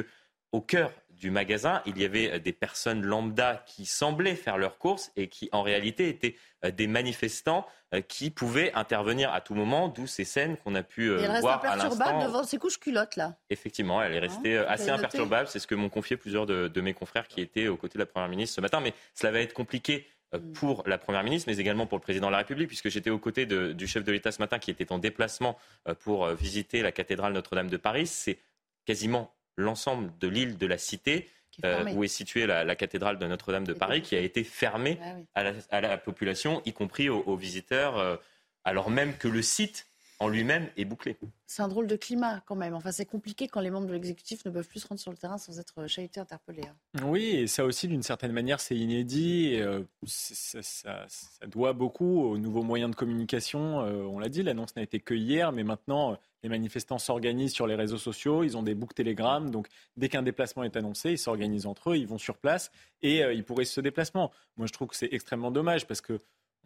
[0.51, 5.11] au cœur du magasin, il y avait des personnes lambda qui semblaient faire leurs courses
[5.17, 6.35] et qui, en réalité, étaient
[6.71, 7.67] des manifestants
[8.07, 11.61] qui pouvaient intervenir à tout moment, d'où ces scènes qu'on a pu et elle voir
[11.61, 13.35] reste à imperturbable devant ses couches culottes, là.
[13.49, 15.47] Effectivement, elle est restée Hein, assez imperturbable.
[15.47, 18.03] C'est ce que m'ont confié plusieurs de, de, mes confrères qui étaient aux côtés de
[18.03, 18.79] la Première ministre ce matin.
[18.79, 20.07] Mais cela va être compliqué
[20.53, 23.19] pour la Première ministre, mais également pour le Président de la République, puisque j'étais aux
[23.19, 25.57] côtés de, du chef de l'État ce matin qui était en déplacement
[25.99, 28.05] pour visiter la cathédrale Notre-Dame de Paris.
[28.07, 28.37] C'est
[28.85, 31.29] quasiment l'ensemble de l'île de la Cité,
[31.65, 34.97] euh, où est située la, la cathédrale de Notre-Dame de Paris, qui a été fermée
[35.03, 35.25] Ah oui.
[35.35, 38.15] à, la, à, la, population, y compris aux, aux visiteurs, euh,
[38.63, 39.87] alors même que le site
[40.19, 41.17] en lui-même est bouclé.
[41.47, 42.73] C'est un drôle de climat quand même.
[42.73, 45.17] Enfin, c'est compliqué quand les membres de l'exécutif ne peuvent plus se rendre sur le
[45.17, 46.63] terrain sans être chahutés, interpellés.
[46.67, 47.01] hein.
[47.05, 49.53] Oui, et ça aussi, d'une certaine manière, c'est inédit.
[49.53, 53.81] Et, euh, ça, ça, ça, doit beaucoup aux nouveaux moyens de communication.
[53.81, 57.53] Euh, on l'a dit, l'annonce n'a été que hier, mais maintenant, euh, les manifestants s'organisent
[57.53, 58.43] sur les réseaux sociaux.
[58.43, 59.49] Ils ont des boucles Telegram.
[59.49, 63.19] Donc, dès qu'un déplacement est annoncé, ils s'organisent entre eux, ils vont sur place et
[63.33, 64.31] ils pourraient ce déplacement.
[64.55, 66.21] Moi, je trouve que c'est extrêmement dommage parce que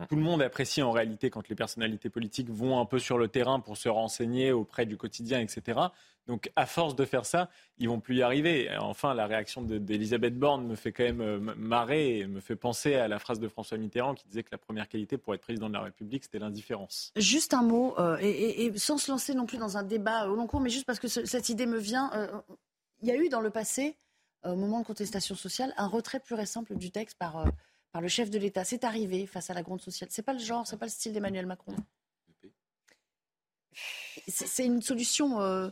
[0.09, 3.27] tout le monde apprécie en réalité quand les personnalités politiques vont un peu sur le
[3.27, 5.79] terrain pour se renseigner auprès du quotidien, etc.
[6.27, 8.69] Donc, à force de faire ça, ils vont plus y arriver.
[8.79, 13.07] Enfin, la réaction d'Elisabeth Borne me fait quand même marrer et me fait penser à
[13.07, 15.73] la phrase de François Mitterrand qui disait que la première qualité pour être président de
[15.73, 17.11] la République, c'était l'indifférence.
[17.17, 20.27] Juste un mot, euh, et, et, et, sans se lancer non plus dans un débat
[20.27, 22.11] au long cours, mais juste parce que ce, cette idée me vient.
[22.13, 22.27] Euh,
[23.01, 23.97] il y a eu dans le passé,
[24.45, 27.49] au moment de contestation sociale, un retrait pur et simple du texte par euh,
[27.93, 28.65] par le chef de l'État.
[28.65, 30.09] C'est arrivé face à la gronde sociale.
[30.11, 31.75] C'est pas le genre, c'est pas le style d'Emmanuel Macron.
[34.27, 35.69] C'est une solution euh,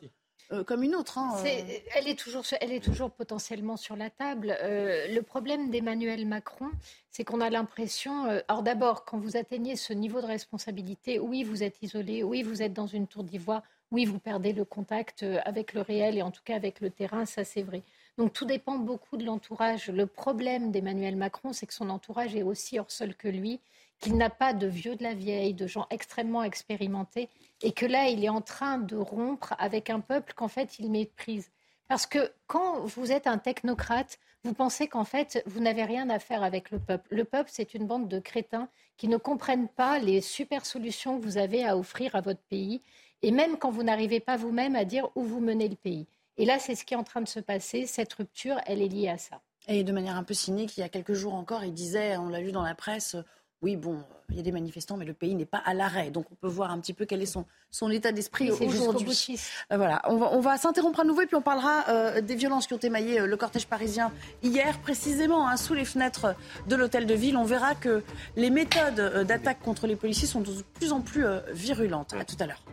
[0.51, 1.17] euh, comme une autre.
[1.17, 1.80] Hein, euh.
[1.95, 4.55] elle, est toujours, elle est toujours potentiellement sur la table.
[4.61, 6.69] Le problème d'Emmanuel Macron,
[7.09, 8.26] c'est qu'on a l'impression.
[8.47, 12.61] alors d'abord, quand vous atteignez ce niveau de responsabilité, oui, vous êtes isolé, oui, vous
[12.61, 16.32] êtes dans une tour d'ivoire, oui, vous perdez le contact avec le réel et en
[16.32, 17.82] tout cas avec le terrain, ça c'est vrai.
[18.18, 19.89] Donc tout dépend beaucoup de l'entourage.
[19.89, 23.59] Le problème d'Emmanuel Macron, c'est que son entourage est aussi hors sol que lui,
[23.99, 27.30] qu'il n'a pas de vieux de la vieille, de gens extrêmement expérimentés,
[27.62, 30.89] et que là, il est en train de rompre avec un peuple qu'en fait, il
[30.89, 31.49] méprise.
[31.88, 36.18] Parce que quand vous êtes un technocrate, vous pensez qu'en fait, vous n'avez rien à
[36.18, 37.07] faire avec le peuple.
[37.14, 41.24] Le peuple, c'est une bande de crétins qui ne comprennent pas les super solutions que
[41.24, 42.82] vous avez à offrir à votre pays
[43.22, 46.07] et même quand vous n'arrivez pas vous-même à dire où vous menez le pays.
[46.42, 47.86] Et là, c'est ce qui est en train de se passer.
[47.86, 49.42] Cette rupture, elle est liée à ça.
[49.68, 52.30] Et de manière un peu cynique, il y a quelques jours encore, il disait, on
[52.30, 53.16] l'a lu dans la presse,
[53.62, 56.10] oui, bon, il y a des manifestants, mais le pays n'est pas à l'arrêt.
[56.10, 59.38] Donc on peut voir un petit peu quel est son, son état d'esprit aujourd'hui.
[59.72, 62.34] Euh, voilà, on va, on va s'interrompre à nouveau et puis on parlera euh, des
[62.34, 64.12] violences qui ont émaillé euh, le cortège parisien
[64.42, 66.36] hier, précisément hein, sous les fenêtres
[66.68, 67.38] de l'hôtel de ville.
[67.38, 68.04] On verra que
[68.36, 71.24] les méthodes d'attaque contre les policiers sont de plus en plus
[71.54, 72.16] virulentes.
[72.20, 72.64] À tout à l'heure.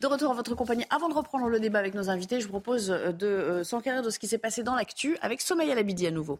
[0.00, 2.52] De retour à votre compagnie, avant de reprendre le débat avec nos invités, je vous
[2.52, 6.38] propose de s'enquérir de ce qui s'est passé dans l'actu avec Somaya Labidi à nouveau.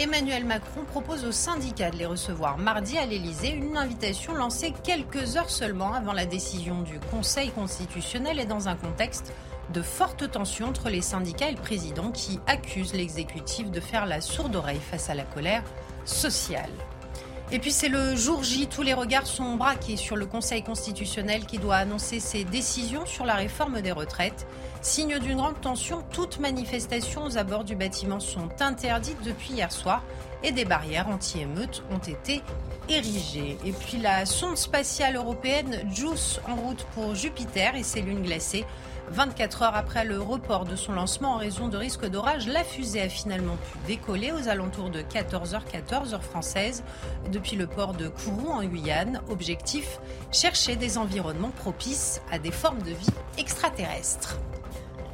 [0.00, 5.36] Emmanuel Macron propose aux syndicats de les recevoir mardi à l'Elysée, une invitation lancée quelques
[5.36, 9.32] heures seulement avant la décision du Conseil constitutionnel et dans un contexte
[9.72, 14.20] de fortes tensions entre les syndicats et le président qui accuse l'exécutif de faire la
[14.20, 15.62] sourde oreille face à la colère
[16.04, 16.70] sociale.
[17.52, 21.46] Et puis c'est le jour J, tous les regards sont braqués sur le Conseil constitutionnel
[21.46, 24.48] qui doit annoncer ses décisions sur la réforme des retraites.
[24.82, 30.02] Signe d'une grande tension, toutes manifestations aux abords du bâtiment sont interdites depuis hier soir
[30.42, 32.42] et des barrières anti-émeutes ont été
[32.88, 33.56] érigées.
[33.64, 38.64] Et puis la sonde spatiale européenne JUICE en route pour Jupiter et ses lunes glacées
[39.10, 43.02] 24 heures après le report de son lancement en raison de risques d'orage, la fusée
[43.02, 46.82] a finalement pu décoller aux alentours de 14h14 heure française
[47.30, 49.20] depuis le port de Kourou en Guyane.
[49.28, 50.00] Objectif
[50.32, 53.06] chercher des environnements propices à des formes de vie
[53.38, 54.38] extraterrestres.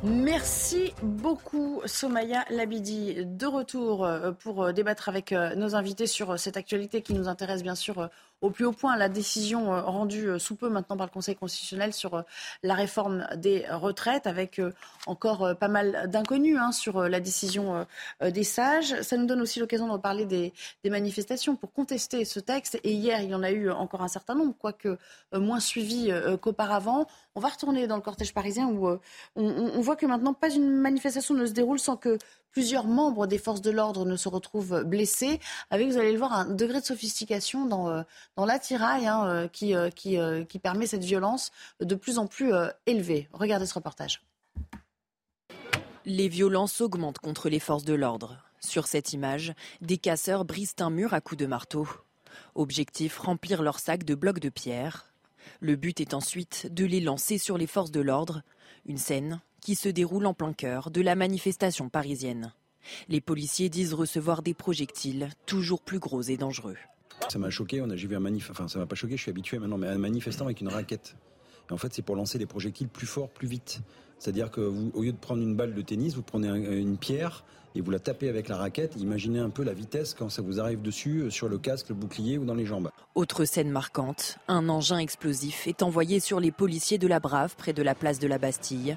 [0.05, 3.25] Merci beaucoup Somaya Labidi.
[3.25, 7.29] De retour euh, pour euh, débattre avec euh, nos invités sur cette actualité qui nous
[7.29, 8.09] intéresse bien sûr
[8.43, 11.37] au plus haut point la décision euh, rendue euh, sous peu maintenant par le Conseil
[11.37, 12.23] constitutionnel sur euh,
[12.63, 14.61] la réforme des retraites, avec
[15.07, 17.87] encore pas mal d'inconnus hein, sur la décision
[18.21, 19.01] des sages.
[19.03, 20.53] Ça nous donne aussi l'occasion de reparler des,
[20.91, 22.79] manifestations pour contester ce texte.
[22.83, 24.99] Et hier, il y en a eu encore un certain nombre, quoique
[25.33, 27.07] moins suivis qu'auparavant.
[27.35, 28.99] On va retourner dans le cortège parisien où
[29.37, 32.19] on voit que maintenant, pas une manifestation ne se déroule sans que
[32.53, 35.41] plusieurs membres des forces de l'ordre ne se retrouvent blessés,
[35.71, 38.03] avec, vous allez le voir, un degré de sophistication dans, euh,
[38.37, 41.51] dans l'attirail hein, euh, qui, euh, qui, qui permet cette violence
[41.81, 42.53] de plus en plus
[42.87, 43.29] élevée.
[43.33, 44.23] Regardez ce reportage.
[46.05, 48.39] Les violences augmentent contre les forces de l'ordre.
[48.61, 51.89] Sur cette image, des casseurs brisent un mur à coups de marteau.
[52.55, 55.13] Objectif remplir leur sac de blocs de pierre.
[55.61, 58.43] Le but est ensuite de les lancer sur les forces de l'ordre.
[58.85, 62.53] Une scène qui se déroule en plein cœur de la manifestation parisienne.
[63.09, 66.77] Les policiers disent recevoir des projectiles toujours plus gros et dangereux.
[67.29, 69.23] Ça m'a choqué, on a, j'ai vu un manif, enfin ça m'a pas choqué, je
[69.23, 71.15] suis habitué maintenant, mais un manifestant avec une raquette.
[71.71, 73.81] Et en fait, c'est pour lancer des projectiles plus forts, plus vite.
[74.19, 77.45] C'est-à-dire que vous, au lieu de prendre une balle de tennis, vous prenez une pierre
[77.75, 78.97] et vous la tapez avec la raquette.
[78.99, 81.95] Imaginez un peu la vitesse quand ça vous arrive dessus, euh, sur le casque, le
[81.95, 82.91] bouclier ou dans les jambes.
[83.15, 87.73] Autre scène marquante, un engin explosif est envoyé sur les policiers de la Brave près
[87.73, 88.97] de la place de la Bastille.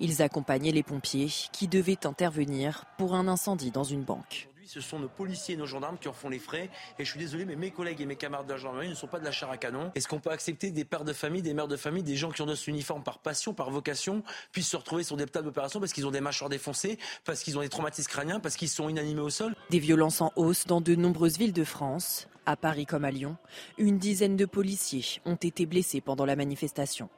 [0.00, 4.48] Ils accompagnaient les pompiers qui devaient intervenir pour un incendie dans une banque.
[4.66, 6.70] Ce sont nos policiers et nos gendarmes qui en font les frais.
[6.98, 9.06] Et je suis désolé, mais mes collègues et mes camarades de la gendarmerie ne sont
[9.06, 9.92] pas de la chair à canon.
[9.94, 12.42] Est-ce qu'on peut accepter des pères de famille, des mères de famille, des gens qui
[12.42, 15.92] ont notre uniforme par passion, par vocation, puissent se retrouver sur des tables d'opération parce
[15.92, 19.20] qu'ils ont des mâchoires défoncées, parce qu'ils ont des traumatismes crâniens, parce qu'ils sont inanimés
[19.20, 19.54] au sol?
[19.70, 22.26] Des violences en hausse dans de nombreuses villes de France.
[22.44, 23.36] À Paris comme à Lyon,
[23.78, 27.08] une dizaine de policiers ont été blessés pendant la manifestation.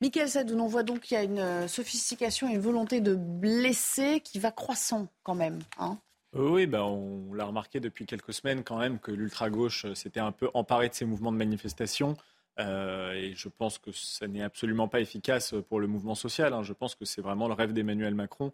[0.00, 3.16] Michael Sadoun, on voit donc qu'il y a une euh, sophistication et une volonté de
[3.16, 5.58] blesser qui va croissant quand même.
[5.78, 5.98] Hein.
[6.34, 10.30] oui, ben on l'a remarqué depuis quelques semaines quand même que l'ultra-gauche euh, s'était un
[10.30, 12.16] peu emparé de ces mouvements de manifestation.
[12.60, 16.52] Euh, et je pense que ça n'est absolument pas efficace pour le mouvement social.
[16.52, 16.62] Hein.
[16.62, 18.52] Je pense que c'est vraiment le rêve d'Emmanuel Macron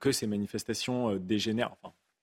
[0.00, 1.76] que ces manifestations dégénèrent,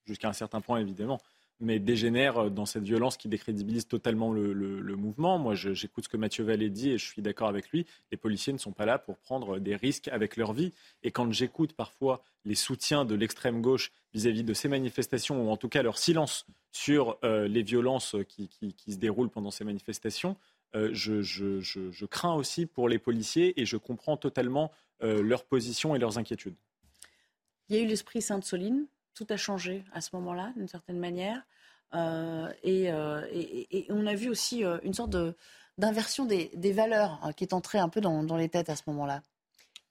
[0.05, 1.19] jusqu'à un certain point évidemment,
[1.59, 5.39] mais dégénère euh, dans cette violence qui décrédibilise totalement le, mouvement.
[5.39, 7.85] Moi, j'écoute ce que Mathieu Vallée dit et je suis d'accord avec lui.
[8.11, 10.71] Les policiers ne sont pas là pour prendre des risques avec leur vie.
[11.01, 15.57] Et quand j'écoute parfois les soutiens de l'extrême gauche vis-à-vis de ces manifestations, ou en
[15.57, 18.49] tout cas leur silence sur euh, les violences qui,
[18.87, 20.37] se déroulent pendant ces manifestations,
[20.75, 26.17] euh, je, crains aussi pour les policiers et je comprends totalement leur position et leurs
[26.17, 26.55] inquiétudes.
[27.67, 31.41] Il y a eu l'esprit Sainte-Soline tout a changé à ce moment-là, d'une certaine manière.
[31.93, 35.15] Euh, euh, et, on a vu aussi euh, une sorte
[35.77, 39.21] d'inversion des, valeurs hein, qui est entrée un peu dans, les têtes à ce moment-là.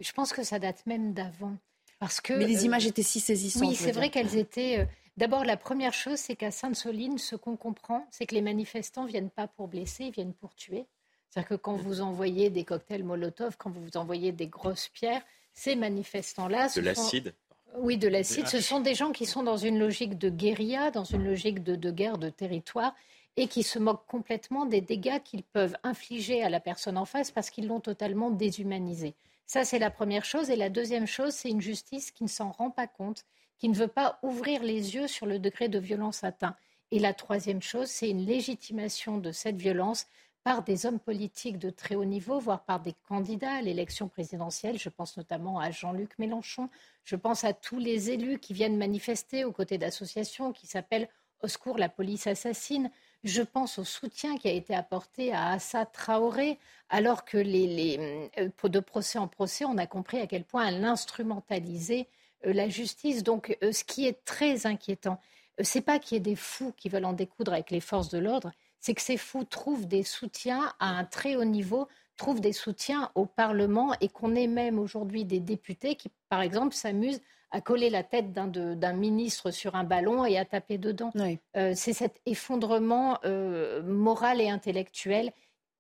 [0.01, 1.57] Je pense que ça date même d'avant.
[2.01, 3.69] Parce que, Mais les images étaient si saisissantes.
[3.69, 4.89] Oui, c'est vrai qu'elles étaient.
[5.17, 9.31] D'abord, la première chose, c'est qu'à Sainte-Soline, ce qu'on comprend, c'est que les manifestants viennent
[9.31, 10.87] pas pour blesser, ils viennent pour tuer.
[11.31, 15.23] C'est-à-dire que quand vous envoyez des cocktails Molotov, quand vous envoyez des grosses pierres,
[15.55, 16.69] ces manifestants-là.
[16.75, 17.35] De l'acide
[17.79, 18.47] Oui, de l'acide.
[18.49, 21.75] Ce sont des gens qui sont dans une logique de guérilla, dans une logique de,
[21.75, 22.95] de guerre de territoire
[23.37, 27.31] et qui se moquent complètement des dégâts qu'ils peuvent infliger à la personne en face
[27.31, 29.15] parce qu'ils l'ont totalement déshumanisée.
[29.47, 30.51] Ça, c'est la première chose.
[30.51, 33.25] Et la deuxième chose, c'est une justice qui ne s'en rend pas compte,
[33.59, 36.57] qui ne veut pas ouvrir les yeux sur le degré de violence atteint.
[36.91, 40.07] Et la troisième chose, c'est une légitimation de cette violence
[40.45, 44.79] par des hommes politiques de très haut niveau, voire par des candidats à l'élection présidentielle.
[44.79, 46.69] Je pense notamment à Jean-Luc Mélenchon.
[47.05, 51.09] Je pense à tous les élus qui viennent manifester aux côtés d'associations qui s'appellent
[51.43, 52.91] Au secours, la police assassine.
[53.25, 58.81] Je pense au soutien qui a été apporté à Assa Traoré, alors que euh, de
[58.81, 62.09] procès en procès, on a compris à quel point elle instrumentalisait
[62.47, 63.23] euh, la justice.
[63.23, 65.21] Donc, euh, ce qui est très inquiétant,
[65.61, 68.19] c'est pas qu'il y ait des fous qui veulent en découdre avec les forces de
[68.19, 68.51] l'ordre,
[68.83, 73.11] c'est que ces fous trouvent des soutiens à un très haut niveau, trouvent des soutiens
[73.15, 77.23] au Parlement et qu'on ait même aujourd'hui des députés qui, par exemple, s'amusent
[77.53, 81.13] à coller la tête d'un ministre sur un ballon et à taper dedans.
[81.57, 85.33] Euh, c'est cet effondrement euh, moral et intellectuel.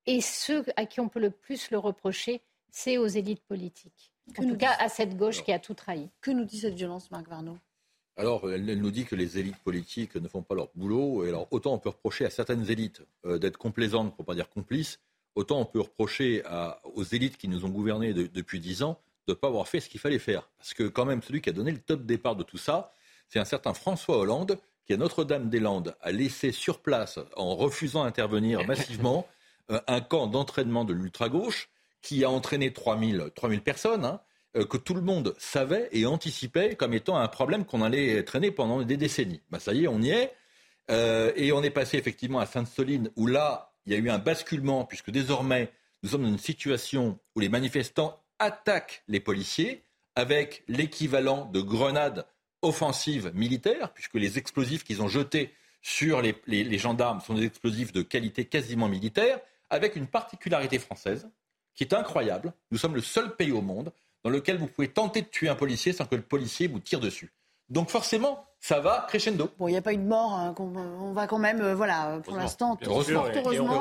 [0.06, 2.40] Et ceux à qui on peut le plus le reprocher,
[2.70, 4.12] c'est aux élites politiques.
[4.38, 6.08] en tout cas, à cette gauche qui a tout trahi.
[6.20, 7.58] Que nous dit cette violence, Marc Varnaud
[8.16, 11.24] alors, elle, nous dit que les élites politiques ne font pas leur boulot.
[11.24, 14.34] Et alors, autant on peut reprocher à certaines élites euh, d'être complaisantes, pour ne pas
[14.34, 15.00] dire complices,
[15.34, 16.42] autant on peut reprocher
[16.94, 19.88] aux élites qui nous ont gouvernés depuis dix ans de ne pas avoir fait ce
[19.88, 20.48] qu'il fallait faire.
[20.58, 22.92] Parce que quand même, celui qui a donné le top départ de tout ça,
[23.28, 28.66] c'est un certain François Hollande, qui à Notre-Dame-des-Landes a laissé sur place, en refusant d'intervenir
[28.66, 29.26] massivement,
[29.70, 31.70] euh, un camp d'entraînement de l'ultra-gauche
[32.02, 34.20] qui a entraîné 3000, 3000 personnes, hein,
[34.54, 38.82] que tout le monde savait et anticipait comme étant un problème qu'on allait traîner pendant
[38.82, 39.40] des décennies.
[39.50, 40.34] Ben, ça y est, on y est.
[40.90, 44.18] Euh, et on est passé effectivement à Sainte-Soline, où là, il y a eu un
[44.18, 45.72] basculement, puisque désormais,
[46.02, 49.84] nous sommes dans une situation où les manifestants attaquent les policiers
[50.16, 52.26] avec l'équivalent de grenades
[52.60, 58.02] offensives militaires, puisque les explosifs qu'ils ont jetés sur les, gendarmes sont des explosifs de
[58.02, 59.40] qualité quasiment militaire,
[59.70, 61.28] avec une particularité française
[61.74, 62.52] qui est incroyable.
[62.70, 63.92] Nous sommes le seul pays au monde
[64.24, 67.00] dans lequel vous pouvez tenter de tuer un policier sans que le policier vous tire
[67.00, 67.32] dessus.
[67.68, 69.50] Donc forcément, ça va crescendo.
[69.58, 70.34] Bon, il n'y a pas eu de mort.
[70.34, 73.24] Hein, on va quand même, euh, voilà, pour l'instant, heureusement,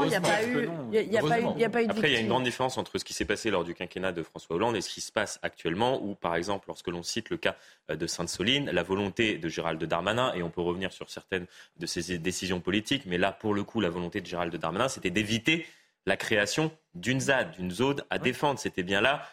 [0.03, 2.09] il n'y a pas eu, il a, pas eu, y a pas eu de Après,
[2.09, 4.23] il y a une grande différence entre ce qui s'est passé lors du quinquennat de
[4.23, 7.37] François Hollande et ce qui se passe actuellement, où, par exemple, lorsque l'on cite le
[7.37, 7.55] cas
[7.91, 11.45] euh, de Sainte-Soline, la volonté de Gérald Darmanin, et on peut revenir sur certaines
[11.77, 15.11] de ses décisions politiques, mais là, pour le coup, la volonté de Gérald Darmanin, c'était
[15.11, 15.67] d'éviter
[16.05, 18.59] la création d'une ZAD, d'une zone à défendre.
[18.59, 19.23] C'était bien là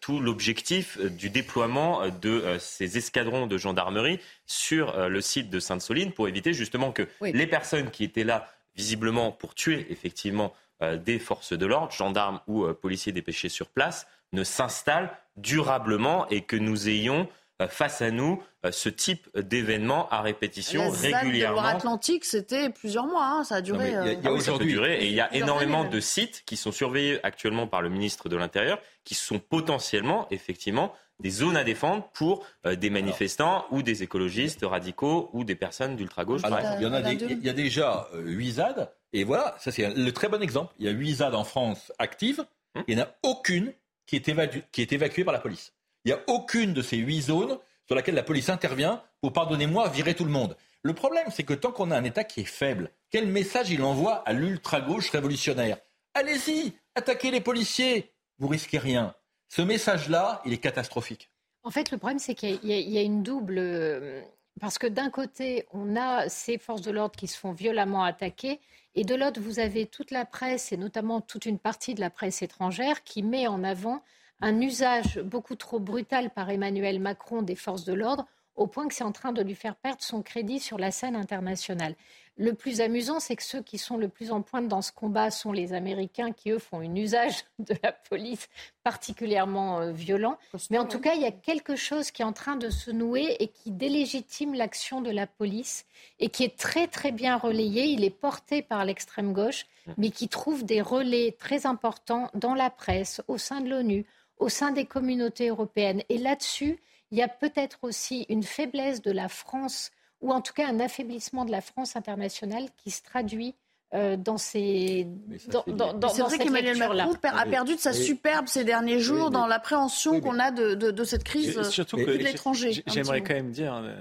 [0.00, 5.60] tout l'objectif euh, du déploiement euh, de ces escadrons de gendarmerie sur le site de
[5.60, 11.18] Sainte-Soline pour éviter justement que les personnes qui étaient là visiblement pour tuer effectivement des
[11.18, 16.88] forces de l'ordre, gendarmes ou policiers dépêchés sur place, ne s'installent durablement et que nous
[16.88, 17.26] ayons euh,
[17.66, 21.62] face à nous euh, ce type d'événement à répétition la régulièrement.
[21.62, 23.90] La Atlantique, c'était plusieurs mois, hein, ça a duré.
[23.90, 27.66] il y a, aujourd'hui et il y a énormément de sites qui sont surveillés actuellement
[27.66, 32.76] par le ministre de l'Intérieur, qui sont potentiellement, effectivement, des zones à défendre pour euh,
[32.76, 36.42] des manifestants ou des écologistes radicaux ou des personnes d'ultra-gauche.
[36.44, 40.12] Il, y en a il y a déjà huit ZAD, et voilà, ça c'est le
[40.12, 40.72] très bon exemple.
[40.78, 42.44] Il y a huit ZAD en France actives,
[42.76, 42.84] hum.
[42.86, 43.72] il n'y en a aucune
[44.06, 45.72] qui est, qui est évacuée par la police.
[46.08, 49.90] Il n'y a aucune de ces huit zones sur laquelle la police intervient pour, pardonnez-moi,
[49.90, 50.56] virer tout le monde.
[50.80, 53.82] Le problème, c'est que tant qu'on a un État qui est faible, quel message il
[53.82, 55.76] envoie à l'ultra-gauche révolutionnaire?
[56.14, 59.14] Allez-y, attaquez les policiers, vous risquez rien.
[59.50, 61.30] Ce message-là, il est catastrophique.
[61.62, 63.58] En fait, le problème, c'est qu'il y, a une double.
[63.58, 64.22] Euh,
[64.62, 68.60] parce que d'un côté, on a ces forces de l'ordre qui se font violemment attaquer,
[68.94, 72.08] et de l'autre, vous avez toute la presse, et notamment toute une partie de la
[72.08, 74.02] presse étrangère, qui met en avant
[74.40, 78.26] un usage beaucoup trop brutal par Emmanuel Macron des forces de l'ordre
[78.58, 81.16] au point que c'est en train de lui faire perdre son crédit sur la scène
[81.16, 81.94] internationale.
[82.36, 85.32] Le plus amusant, c'est que ceux qui sont le plus en pointe dans ce combat
[85.32, 88.48] sont les Américains qui, eux, font un usage de la police
[88.84, 90.38] particulièrement euh, violent.
[90.70, 92.92] Mais en tout cas, il y a quelque chose qui est en train de se
[92.92, 95.84] nouer et qui délégitime l'action de la police
[96.20, 97.86] et qui est très, très bien relayé.
[97.86, 99.66] Il est porté par l'extrême gauche,
[99.96, 104.06] mais qui trouve des relais très importants dans la presse, au sein de l'ONU,
[104.38, 106.02] au sein des communautés européennes.
[106.08, 106.78] Et là-dessus,
[107.10, 110.80] il y a peut-être aussi une faiblesse de la France, ou en tout cas un
[110.80, 113.54] affaiblissement de la France internationale qui se traduit
[113.94, 115.06] euh, dans ces
[115.46, 119.46] dans, dans, C'est vrai qu'Emmanuel Macron a perdu de sa superbe ces derniers jours dans
[119.46, 122.82] l'appréhension qu'on a de, de, cette crise surtout de l'étranger.
[122.86, 123.96] J'aimerais quand même dire euh,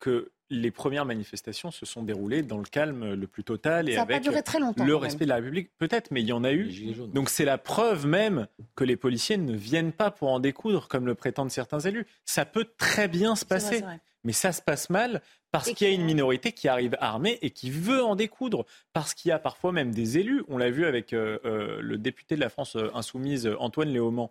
[0.00, 4.02] que les premières manifestations se sont déroulées dans le calme le plus total et Ça
[4.02, 5.70] avec duré très longtemps, le respect de la République.
[5.78, 6.70] Peut-être, mais il y en a eu.
[7.12, 8.46] Donc c'est la preuve même
[8.76, 12.06] que les policiers ne viennent pas pour en découdre, comme le prétendent certains élus.
[12.24, 14.00] Ça peut très bien se passer, vrai.
[14.24, 17.50] mais ça se passe mal parce qu'il y a une minorité qui arrive armée et
[17.50, 20.42] qui veut en découdre, parce qu'il y a parfois même des élus.
[20.48, 24.30] On l'a vu avec euh, euh, le député de la France euh, insoumise, Antoine Léaumont.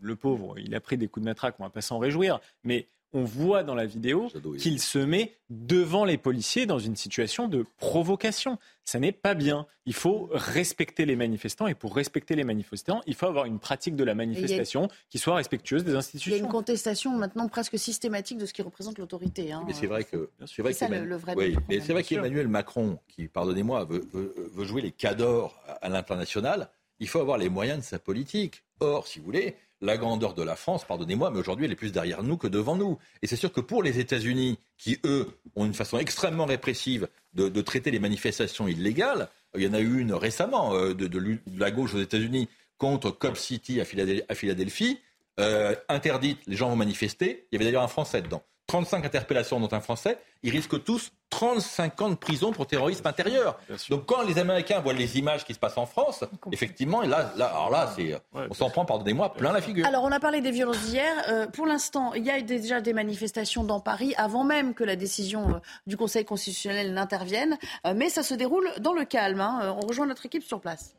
[0.00, 2.88] Le pauvre, il a pris des coups de matraque, on va pas s'en réjouir, mais
[3.14, 7.64] on voit dans la vidéo qu'il se met devant les policiers dans une situation de
[7.78, 8.58] provocation.
[8.84, 9.66] Ça n'est pas bien.
[9.86, 13.94] Il faut respecter les manifestants et pour respecter les manifestants, il faut avoir une pratique
[13.96, 16.36] de la manifestation qui soit respectueuse des Il y a institutions.
[16.36, 19.52] une contestation maintenant presque systématique de ce qui représente l'autorité.
[19.52, 19.62] hein.
[19.66, 22.02] Mais c'est vrai que c'est vrai ça, qu'Emmanuel- le- le vrai oui, mais c'est vrai
[22.02, 27.38] qu'Emmanuel Macron, qui pardonnez-moi veut, veut- veut jouer les cadors à l'international, il faut avoir
[27.38, 28.63] les moyens de sa politique.
[28.80, 31.92] Or, si vous voulez, la grandeur de la France, pardonnez-moi, mais aujourd'hui elle est plus
[31.92, 32.98] derrière nous que devant nous.
[33.22, 37.60] Et c'est sûr que pour les États-Unis, qui eux ont une façon extrêmement répressive de,
[37.60, 41.94] traiter les manifestations illégales, il y en a eu une récemment euh, de, la gauche
[41.94, 42.48] aux États-Unis
[42.78, 43.84] contre Cobb City à
[44.34, 44.98] Philadelphie,
[45.40, 47.46] euh, interdite, les gens vont manifester.
[47.50, 48.42] Il y avait d'ailleurs un Français dedans.
[48.66, 50.18] 35 interpellations dont un Français.
[50.42, 53.58] Ils risquent tous 35 ans de prison pour terrorisme intérieur.
[53.90, 57.32] Donc quand les Américains voient les images qui se passent en France, effectivement, et là,
[57.36, 59.86] là, alors là, c'est, on s'en prend, pardonnez-moi, plein la figure.
[59.86, 61.12] Alors, on a parlé des violences d'hier.
[61.28, 64.96] Euh, pour l'instant, il y a déjà des manifestations dans Paris avant même que la
[64.96, 67.58] décision euh, du Conseil constitutionnel n'intervienne.
[67.86, 69.40] Euh, mais ça se déroule dans le calme.
[69.40, 69.60] hein.
[69.62, 70.94] Euh, On rejoint notre équipe sur place.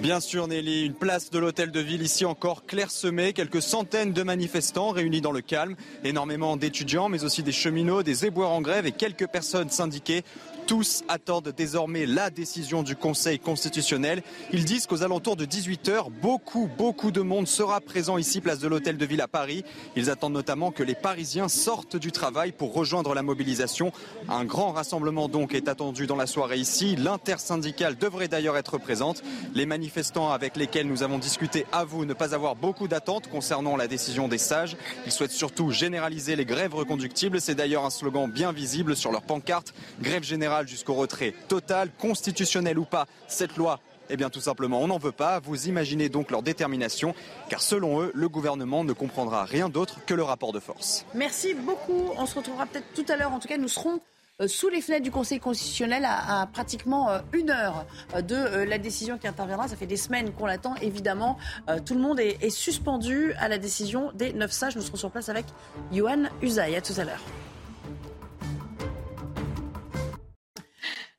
[0.00, 4.22] Bien sûr, Nelly, une place de l'hôtel de ville ici encore clairsemée, quelques centaines de
[4.22, 5.74] manifestants réunis dans le calme,
[6.04, 10.22] énormément d'étudiants, mais aussi des cheminots, des éboueurs en grève et quelques personnes syndiquées.
[10.68, 14.22] Tous attendent désormais la décision du Conseil constitutionnel.
[14.52, 18.68] Ils disent qu'aux alentours de 18h, beaucoup, beaucoup de monde sera présent ici, place de
[18.68, 19.64] l'Hôtel de Ville à Paris.
[19.96, 23.92] Ils attendent notamment que les Parisiens sortent du travail pour rejoindre la mobilisation.
[24.28, 26.96] Un grand rassemblement donc est attendu dans la soirée ici.
[26.96, 29.22] L'intersyndicale devrait d'ailleurs être présente.
[29.54, 33.88] Les manifestants avec lesquels nous avons discuté avouent ne pas avoir beaucoup d'attentes concernant la
[33.88, 34.76] décision des sages.
[35.06, 37.40] Ils souhaitent surtout généraliser les grèves reconductibles.
[37.40, 39.72] C'est d'ailleurs un slogan bien visible sur leur pancarte.
[40.02, 43.06] Grève générale jusqu'au retrait total, constitutionnel ou pas.
[43.28, 43.80] Cette loi
[44.10, 45.40] eh bien tout simplement, on n'en veut pas.
[45.40, 47.14] Vous imaginez donc leur détermination,
[47.48, 51.04] car selon eux, le gouvernement ne comprendra rien d'autre que le rapport de force.
[51.14, 52.10] Merci beaucoup.
[52.16, 53.32] On se retrouvera peut-être tout à l'heure.
[53.32, 54.00] En tout cas, nous serons
[54.40, 58.78] euh, sous les fenêtres du Conseil constitutionnel à, pratiquement euh, une heure euh, de la
[58.78, 59.68] décision qui interviendra.
[59.68, 60.74] Ça fait des semaines qu'on l'attend.
[60.76, 61.38] Évidemment,
[61.84, 64.76] tout le monde est, est suspendu à la décision des neuf sages.
[64.76, 65.46] Nous serons sur place avec
[65.92, 66.76] Johan Usaï.
[66.76, 67.22] À tout à l'heure.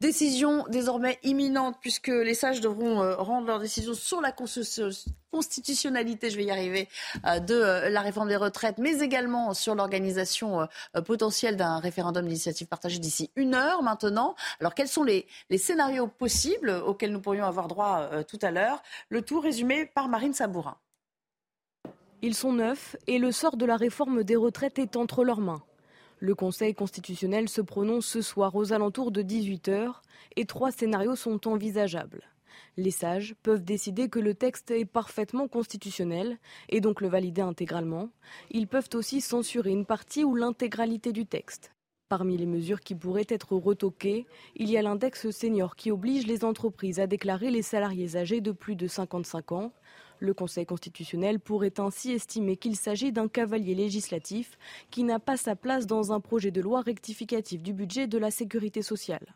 [0.02, 6.30] Décision désormais imminente puisque les sages devront euh, rendre leur décision sur la constitu- constitutionnalité,
[6.30, 6.88] je vais y arriver,
[7.26, 10.66] euh, de euh, la réforme des retraites, mais également sur l'organisation
[11.06, 14.36] potentielle d'un référendum d'initiative partagée d'ici une heure maintenant.
[14.62, 18.82] Alors quels sont les, les scénarios possibles auxquels nous pourrions avoir droit tout à l'heure?
[19.10, 20.78] Le tout résumé par Marine Sabourin.
[22.22, 25.62] Ils sont neufs et le sort de la réforme des retraites est entre leurs mains.
[26.22, 29.94] Le Conseil constitutionnel se prononce ce soir aux alentours de 18h
[30.36, 32.24] et trois scénarios sont envisageables.
[32.76, 38.10] Les sages peuvent décider que le texte est parfaitement constitutionnel et donc le valider intégralement.
[38.52, 41.72] Ils peuvent aussi censurer une partie ou l'intégralité du texte.
[42.10, 46.44] Parmi les mesures qui pourraient être retoquées, il y a l'index senior qui oblige les
[46.44, 49.72] entreprises à déclarer les salariés âgés de plus de 55 ans.
[50.20, 54.58] Le Conseil constitutionnel pourrait ainsi estimer qu'il s'agit d'un cavalier législatif
[54.92, 58.30] qui n'a pas sa place dans un projet de loi rectificatif du budget de la
[58.30, 59.34] sécurité sociale.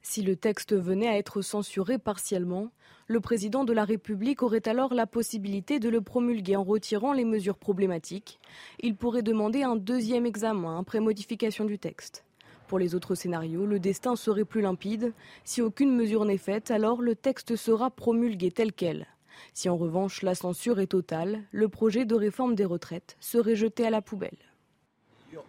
[0.00, 2.70] Si le texte venait à être censuré partiellement,
[3.06, 7.24] le président de la République aurait alors la possibilité de le promulguer en retirant les
[7.24, 8.38] mesures problématiques.
[8.80, 12.24] Il pourrait demander un deuxième examen après modification du texte.
[12.66, 15.12] Pour les autres scénarios, le destin serait plus limpide.
[15.44, 19.06] Si aucune mesure n'est faite, alors le texte sera promulgué tel quel.
[19.52, 23.86] Si en revanche la censure est totale, le projet de réforme des retraites serait jeté
[23.86, 24.36] à la poubelle.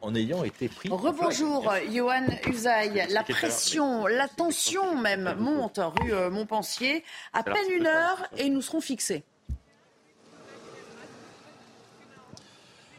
[0.01, 0.89] En ayant été pris.
[0.89, 3.05] Rebonjour, Johan Usaï.
[3.09, 7.03] La pression, la tension même monte rue euh, Montpensier.
[7.33, 9.23] À peine une heure et nous serons fixés.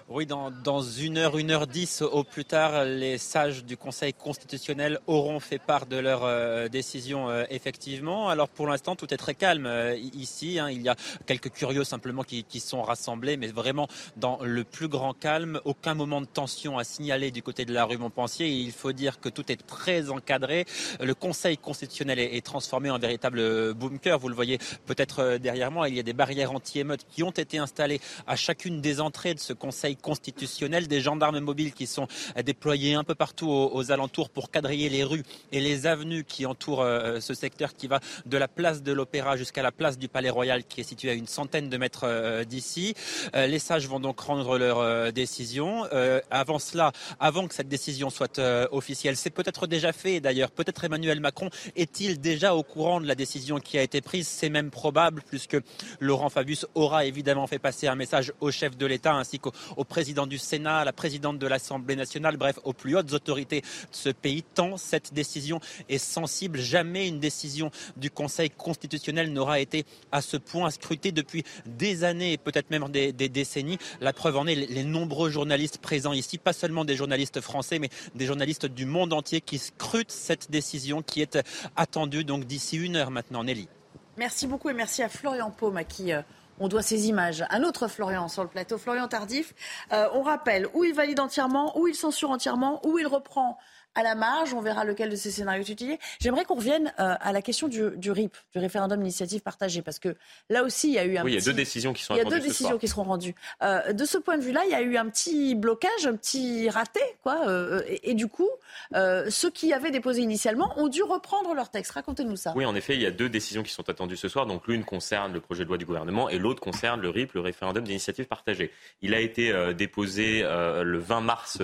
[0.09, 4.15] Oui, dans, dans une heure, une heure dix au plus tard, les sages du Conseil
[4.15, 8.29] constitutionnel auront fait part de leur euh, décision euh, effectivement.
[8.29, 10.61] Alors pour l'instant, tout est très calme euh, ici.
[10.61, 10.71] hein.
[10.71, 10.95] Il y a
[11.27, 15.61] quelques curieux simplement qui, qui sont rassemblés, mais vraiment dans le plus grand calme.
[15.65, 18.47] Aucun moment de tension à signaler du côté de la rue Montpensier.
[18.47, 20.67] Il faut dire que tout est très encadré.
[21.01, 24.21] Le Conseil constitutionnel est, est transformé en véritable bunker.
[24.21, 25.89] Vous le voyez peut-être euh, derrière moi.
[25.89, 29.41] Il y a des barrières anti-émeutes qui ont été installées à chacune des entrées de
[29.41, 32.07] ce Conseil Constitutionnel, des gendarmes mobiles qui sont
[32.45, 36.83] déployés un peu partout aux, alentours pour quadriller les rues et les avenues qui entourent
[36.83, 40.31] euh, ce secteur qui va de la place de l'Opéra jusqu'à la place du Palais
[40.31, 42.95] Royal qui est située à une centaine de mètres euh, d'ici.
[43.35, 45.85] Euh, les sages vont donc rendre leur décision.
[46.31, 48.41] avant cela, avant que cette décision soit
[48.71, 53.15] officielle, c'est peut-être déjà fait d'ailleurs, peut-être Emmanuel Macron est-il déjà au courant de la
[53.15, 54.27] décision qui a été prise?
[54.27, 55.57] C'est même probable puisque
[56.01, 59.53] Laurent Fabius aura évidemment fait passer un message au chef de l'État ainsi qu'au
[59.87, 63.67] président du Sénat, à la présidente de l'Assemblée nationale, bref, aux plus hautes autorités de
[63.91, 66.59] ce pays, tant cette décision est sensible.
[66.59, 72.33] Jamais une décision du Conseil constitutionnel n'aura été à ce point scrutée depuis des années
[72.33, 73.79] et peut-être même des, décennies.
[74.01, 77.89] La preuve en est les, nombreux journalistes présents ici, pas seulement des journalistes français, mais
[78.15, 81.39] des journalistes du monde entier qui scrutent cette décision qui est
[81.77, 83.45] attendue donc d'ici une heure maintenant.
[83.45, 83.69] Nelly.
[84.17, 86.23] Merci beaucoup et merci à Florian Paume à qui euh,
[86.59, 87.45] on doit ces images.
[87.51, 89.55] Un autre Florian sur le plateau, Florian Tardif.
[89.93, 93.59] Euh, on rappelle où il valide entièrement, où il censure entièrement, où il reprend
[93.97, 94.55] à la marge.
[94.55, 95.99] On verra lequel de ces scénarios est utilisé.
[96.21, 100.15] J'aimerais qu'on revienne euh, à la question du, RIP, du référendum d'initiative partagée, parce que
[100.51, 101.25] là aussi, il y a eu un.
[101.25, 103.03] Oui, il y a deux décisions qui sont Il y a deux décisions qui seront
[103.03, 103.35] rendues.
[103.63, 106.69] Euh, de ce point de vue-là, il y a eu un petit blocage, un petit
[106.69, 107.49] raté, quoi.
[107.49, 108.49] Euh, et, du coup,
[108.93, 111.93] ceux qui avaient déposé initialement ont dû reprendre leur texte.
[111.93, 112.53] Racontez-nous ça.
[112.55, 114.47] Oui, en effet, il y a deux décisions qui sont attendues ce soir.
[114.47, 117.41] Donc l'une concerne le projet de loi du gouvernement et l'autre concerne le RIP, le
[117.41, 118.71] référendum d'initiative partagée.
[119.01, 121.63] Il a été déposé le 20 mars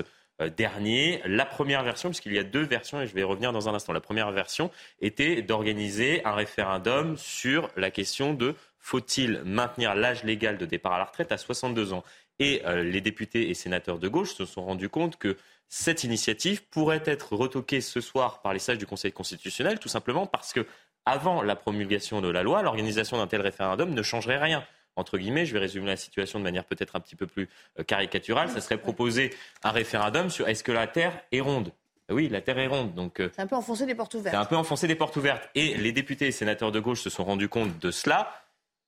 [0.57, 1.21] dernier.
[1.25, 3.75] La première version, puisqu'il y a deux versions, et je vais y revenir dans un
[3.75, 10.25] instant, la première version était d'organiser un référendum sur la question de faut-il maintenir l'âge
[10.25, 12.05] légal de départ à la retraite à 62 ans
[12.41, 15.37] Et euh, les députés et sénateurs de gauche se sont rendus compte que
[15.69, 20.27] cette initiative pourrait être retoquée ce soir par les sages du Conseil constitutionnel, tout simplement
[20.27, 20.67] parce que,
[21.07, 24.65] avant la promulgation de la loi, l'organisation d'un tel référendum ne changerait rien
[24.97, 27.49] entre guillemets, je vais résumer la situation de manière peut-être un petit peu plus
[27.79, 31.73] euh, caricaturale, ça serait proposer un référendum sur est-ce que la Terre est ronde?
[32.11, 32.95] Oui, la Terre est ronde.
[32.95, 34.35] Donc, euh, c'est un peu enfoncer des portes ouvertes.
[34.35, 35.49] C'est un peu enfoncer des portes ouvertes.
[35.55, 38.31] Et les députés et sénateurs de gauche se sont rendus compte de cela,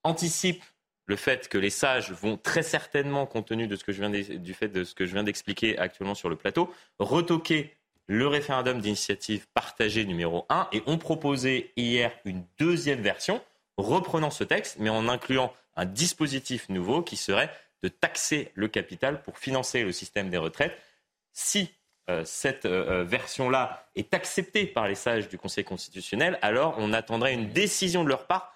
[0.02, 0.64] anticipent
[1.06, 4.10] le fait que les sages vont très certainement, compte tenu de ce que je viens
[4.10, 7.76] du fait de ce que je viens d'expliquer actuellement sur le plateau, retoquer
[8.06, 13.40] le référendum d'initiative partagée numéro 1 et ont proposé hier une deuxième version
[13.76, 17.50] reprenant ce texte, mais en incluant un dispositif nouveau qui serait
[17.82, 20.76] de taxer le capital pour financer le système des retraites.
[21.32, 21.70] Si
[22.10, 26.92] euh, cette euh, euh, version-là est acceptée par les sages du Conseil constitutionnel, alors on
[26.92, 28.54] attendrait une décision de leur part,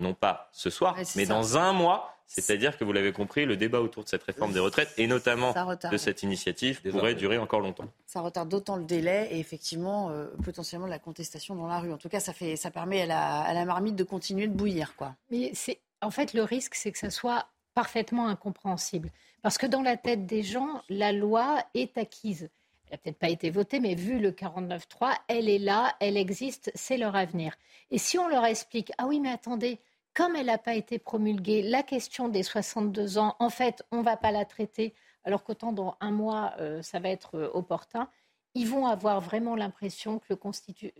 [0.00, 2.16] non pas ce soir, mais dans un mois.
[2.26, 5.52] C'est-à-dire que vous l'avez compris, le débat autour de cette réforme des retraites et notamment
[5.90, 7.86] de cette initiative pourrait durer encore longtemps.
[8.06, 10.14] Ça retarde d'autant le délai et effectivement
[10.44, 11.92] potentiellement la contestation dans la rue.
[11.92, 14.52] En tout cas, ça, fait, ça permet à la, à la marmite de continuer de
[14.52, 14.94] bouillir.
[14.94, 15.16] Quoi.
[15.32, 19.10] Mais c'est en fait, le risque, c'est que ça soit parfaitement incompréhensible.
[19.42, 22.50] Parce que dans la tête des gens, la loi est acquise.
[22.86, 26.70] Elle n'a peut-être pas été votée, mais vu le 49.3, elle est là, elle existe,
[26.74, 27.54] c'est leur avenir.
[27.90, 29.78] Et si on leur explique, ah oui, mais attendez,
[30.14, 34.02] comme elle n'a pas été promulguée, la question des 62 ans, en fait, on ne
[34.02, 34.94] va pas la traiter,
[35.24, 38.08] alors qu'autant dans un mois, euh, ça va être euh, opportun,
[38.54, 40.36] ils vont avoir vraiment l'impression que le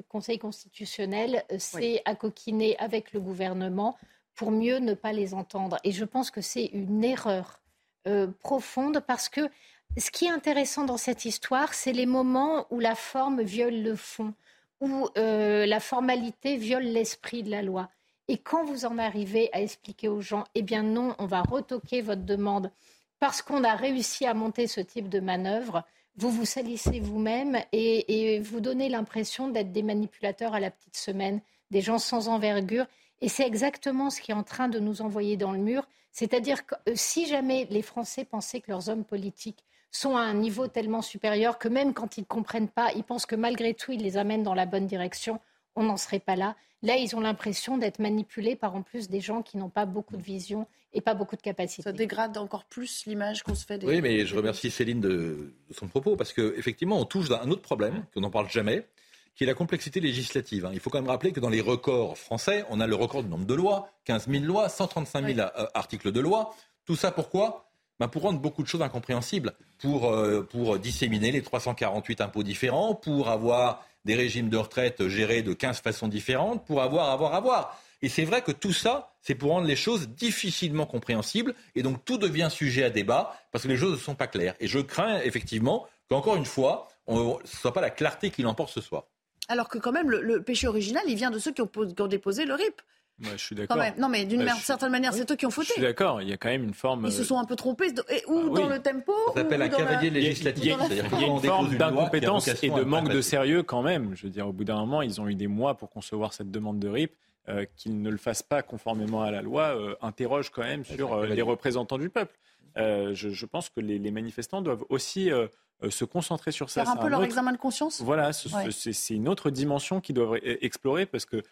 [0.08, 3.96] Conseil constitutionnel euh, s'est accoquiné avec le gouvernement
[4.34, 5.78] pour mieux ne pas les entendre.
[5.84, 7.60] Et je pense que c'est une erreur
[8.06, 9.50] euh, profonde parce que
[9.98, 13.96] ce qui est intéressant dans cette histoire, c'est les moments où la forme viole le
[13.96, 14.34] fond,
[14.80, 17.90] où euh, la formalité viole l'esprit de la loi.
[18.28, 22.00] Et quand vous en arrivez à expliquer aux gens, eh bien non, on va retoquer
[22.00, 22.70] votre demande
[23.18, 25.84] parce qu'on a réussi à monter ce type de manœuvre,
[26.16, 30.96] vous vous salissez vous-même et, et vous donnez l'impression d'être des manipulateurs à la petite
[30.96, 31.40] semaine,
[31.70, 32.86] des gens sans envergure.
[33.20, 35.86] Et c'est exactement ce qui est en train de nous envoyer dans le mur.
[36.12, 40.34] C'est-à-dire que euh, si jamais les Français pensaient que leurs hommes politiques sont à un
[40.34, 43.92] niveau tellement supérieur que même quand ils ne comprennent pas, ils pensent que malgré tout,
[43.92, 45.40] ils les amènent dans la bonne direction,
[45.74, 46.56] on n'en serait pas là.
[46.82, 50.16] Là, ils ont l'impression d'être manipulés par en plus des gens qui n'ont pas beaucoup
[50.16, 51.82] de vision et pas beaucoup de capacité.
[51.82, 53.86] Ça dégrade encore plus l'image qu'on se fait des.
[53.86, 57.50] Oui, mais je remercie Céline de, de son propos parce qu'effectivement, on touche à un
[57.50, 58.86] autre problème qu'on n'en parle jamais,
[59.34, 60.66] qui est la complexité législative.
[60.66, 60.70] Hein.
[60.72, 63.28] Il faut quand même rappeler que dans les records français, on a le record du
[63.28, 66.54] nombre de lois, 15 000 lois, 135 000 euh, articles de loi.
[66.84, 67.70] Tout ça pourquoi?
[67.98, 72.94] Ben Pour rendre beaucoup de choses incompréhensibles, pour, euh, pour disséminer les 348 impôts différents,
[72.94, 77.78] pour avoir des régimes de retraite gérés de 15 façons différentes, pour avoir, avoir, avoir.
[78.02, 82.02] Et c'est vrai que tout ça, c'est pour rendre les choses difficilement compréhensibles, et donc
[82.06, 84.54] tout devient sujet à débat, parce que les choses ne sont pas claires.
[84.60, 88.72] Et je crains effectivement qu'encore une fois, ce ne soit pas la clarté qui l'emporte
[88.72, 89.04] ce soir
[89.50, 91.68] alors que quand même le, péché original, il vient de ceux qui ont,
[92.08, 92.80] déposé le RIP.
[93.20, 93.76] je suis d'accord.
[93.98, 95.68] Non, mais d'une Bah, certaine manière, c'est eux qui ont fauté.
[95.68, 97.04] Je suis d'accord, il y a quand même une forme.
[97.06, 99.12] Ils se sont un peu trompés, et, ou Ah dans le tempo.
[99.34, 100.64] Ça s'appelle ou un dans la- cavalier législatif.
[100.64, 103.08] Il y a, C'est-à-dire il y a qu'on une forme une d'incompétence et de manque
[103.10, 104.14] de sérieux quand même.
[104.14, 106.50] Je veux dire, au bout d'un moment, ils ont eu des mois pour concevoir cette
[106.50, 107.12] demande de RIP.
[107.48, 111.14] euh, qu'ils ne le fassent pas conformément à la loi euh, interroge quand même sur
[111.14, 112.38] euh, les représentants du peuple.
[112.76, 115.48] Euh, je, je pense que les, les manifestants doivent aussi euh, euh,
[115.88, 116.84] se concentrer sur ça.
[116.84, 118.70] Faire un peu leur autre- examen de conscience Voilà, Ouais.
[118.70, 121.42] c'est une autre dimension qu'ils doivent explorer parce que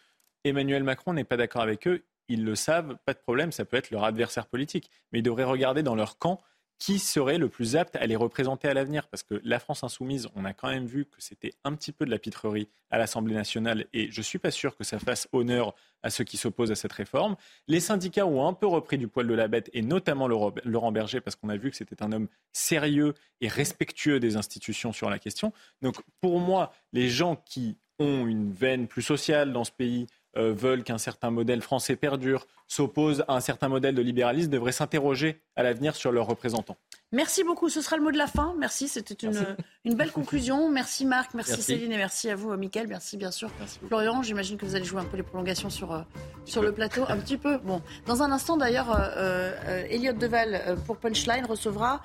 [0.43, 2.03] Emmanuel Macron n'est pas d'accord avec eux.
[2.27, 4.91] Ils le savent, pas de problème, ça peut être leur adversaire politique.
[5.11, 6.39] Mais ils devraient regarder dans leur camp
[6.79, 9.07] qui serait le plus apte à les représenter à l'avenir?
[9.07, 12.05] Parce que la France insoumise, on a quand même vu que c'était un petit peu
[12.05, 15.27] de la pitrerie à l'Assemblée nationale et je ne suis pas sûr que ça fasse
[15.33, 17.35] honneur à ceux qui s'opposent à cette réforme.
[17.67, 21.19] Les syndicats ont un peu repris du poil de la bête et notamment Laurent Berger
[21.19, 25.19] parce qu'on a vu que c'était un homme sérieux et respectueux des institutions sur la
[25.19, 25.51] question.
[25.81, 30.07] Donc pour moi, les gens qui ont une veine plus sociale dans ce pays,
[30.37, 34.71] euh, veulent qu'un certain modèle français perdure, s'opposent à un certain modèle de libéralisme, devraient
[34.71, 36.77] s'interroger à l'avenir sur leurs représentants.
[37.11, 37.69] Merci beaucoup.
[37.69, 38.53] Ce sera le mot de la fin.
[38.59, 38.87] Merci.
[38.87, 40.69] C'était une, une belle conclusion.
[40.69, 41.63] Merci Marc, merci, Merci.
[41.65, 42.87] Céline et merci à vous, Mickaël.
[42.87, 43.49] Merci bien sûr.
[43.87, 46.01] Florian, j'imagine que vous allez jouer un peu les prolongations sur, euh,
[46.45, 47.03] sur le plateau.
[47.07, 47.57] Un petit peu.
[47.57, 52.01] Bon, dans un instant d'ailleurs, euh, euh, Elliot Deval euh, pour Punchline recevra.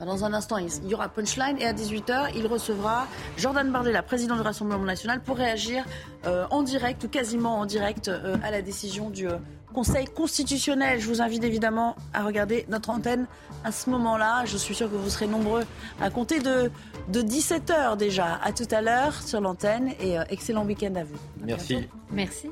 [0.00, 3.06] Dans un instant, il y aura Punchline et à 18h, il recevra
[3.38, 5.84] Jordan Bardella, président du Rassemblement national, pour réagir
[6.26, 9.38] euh, en direct ou quasiment en direct euh, à la décision du euh,
[9.76, 11.00] Conseil constitutionnel.
[11.00, 13.26] Je vous invite évidemment à regarder notre antenne
[13.62, 14.46] à ce moment-là.
[14.46, 15.64] Je suis sûr que vous serez nombreux
[16.00, 16.70] à compter de,
[17.08, 18.40] de 17h déjà.
[18.42, 21.18] À tout à l'heure sur l'antenne et euh, excellent week-end à vous.
[21.44, 21.86] Merci.
[22.10, 22.48] Merci.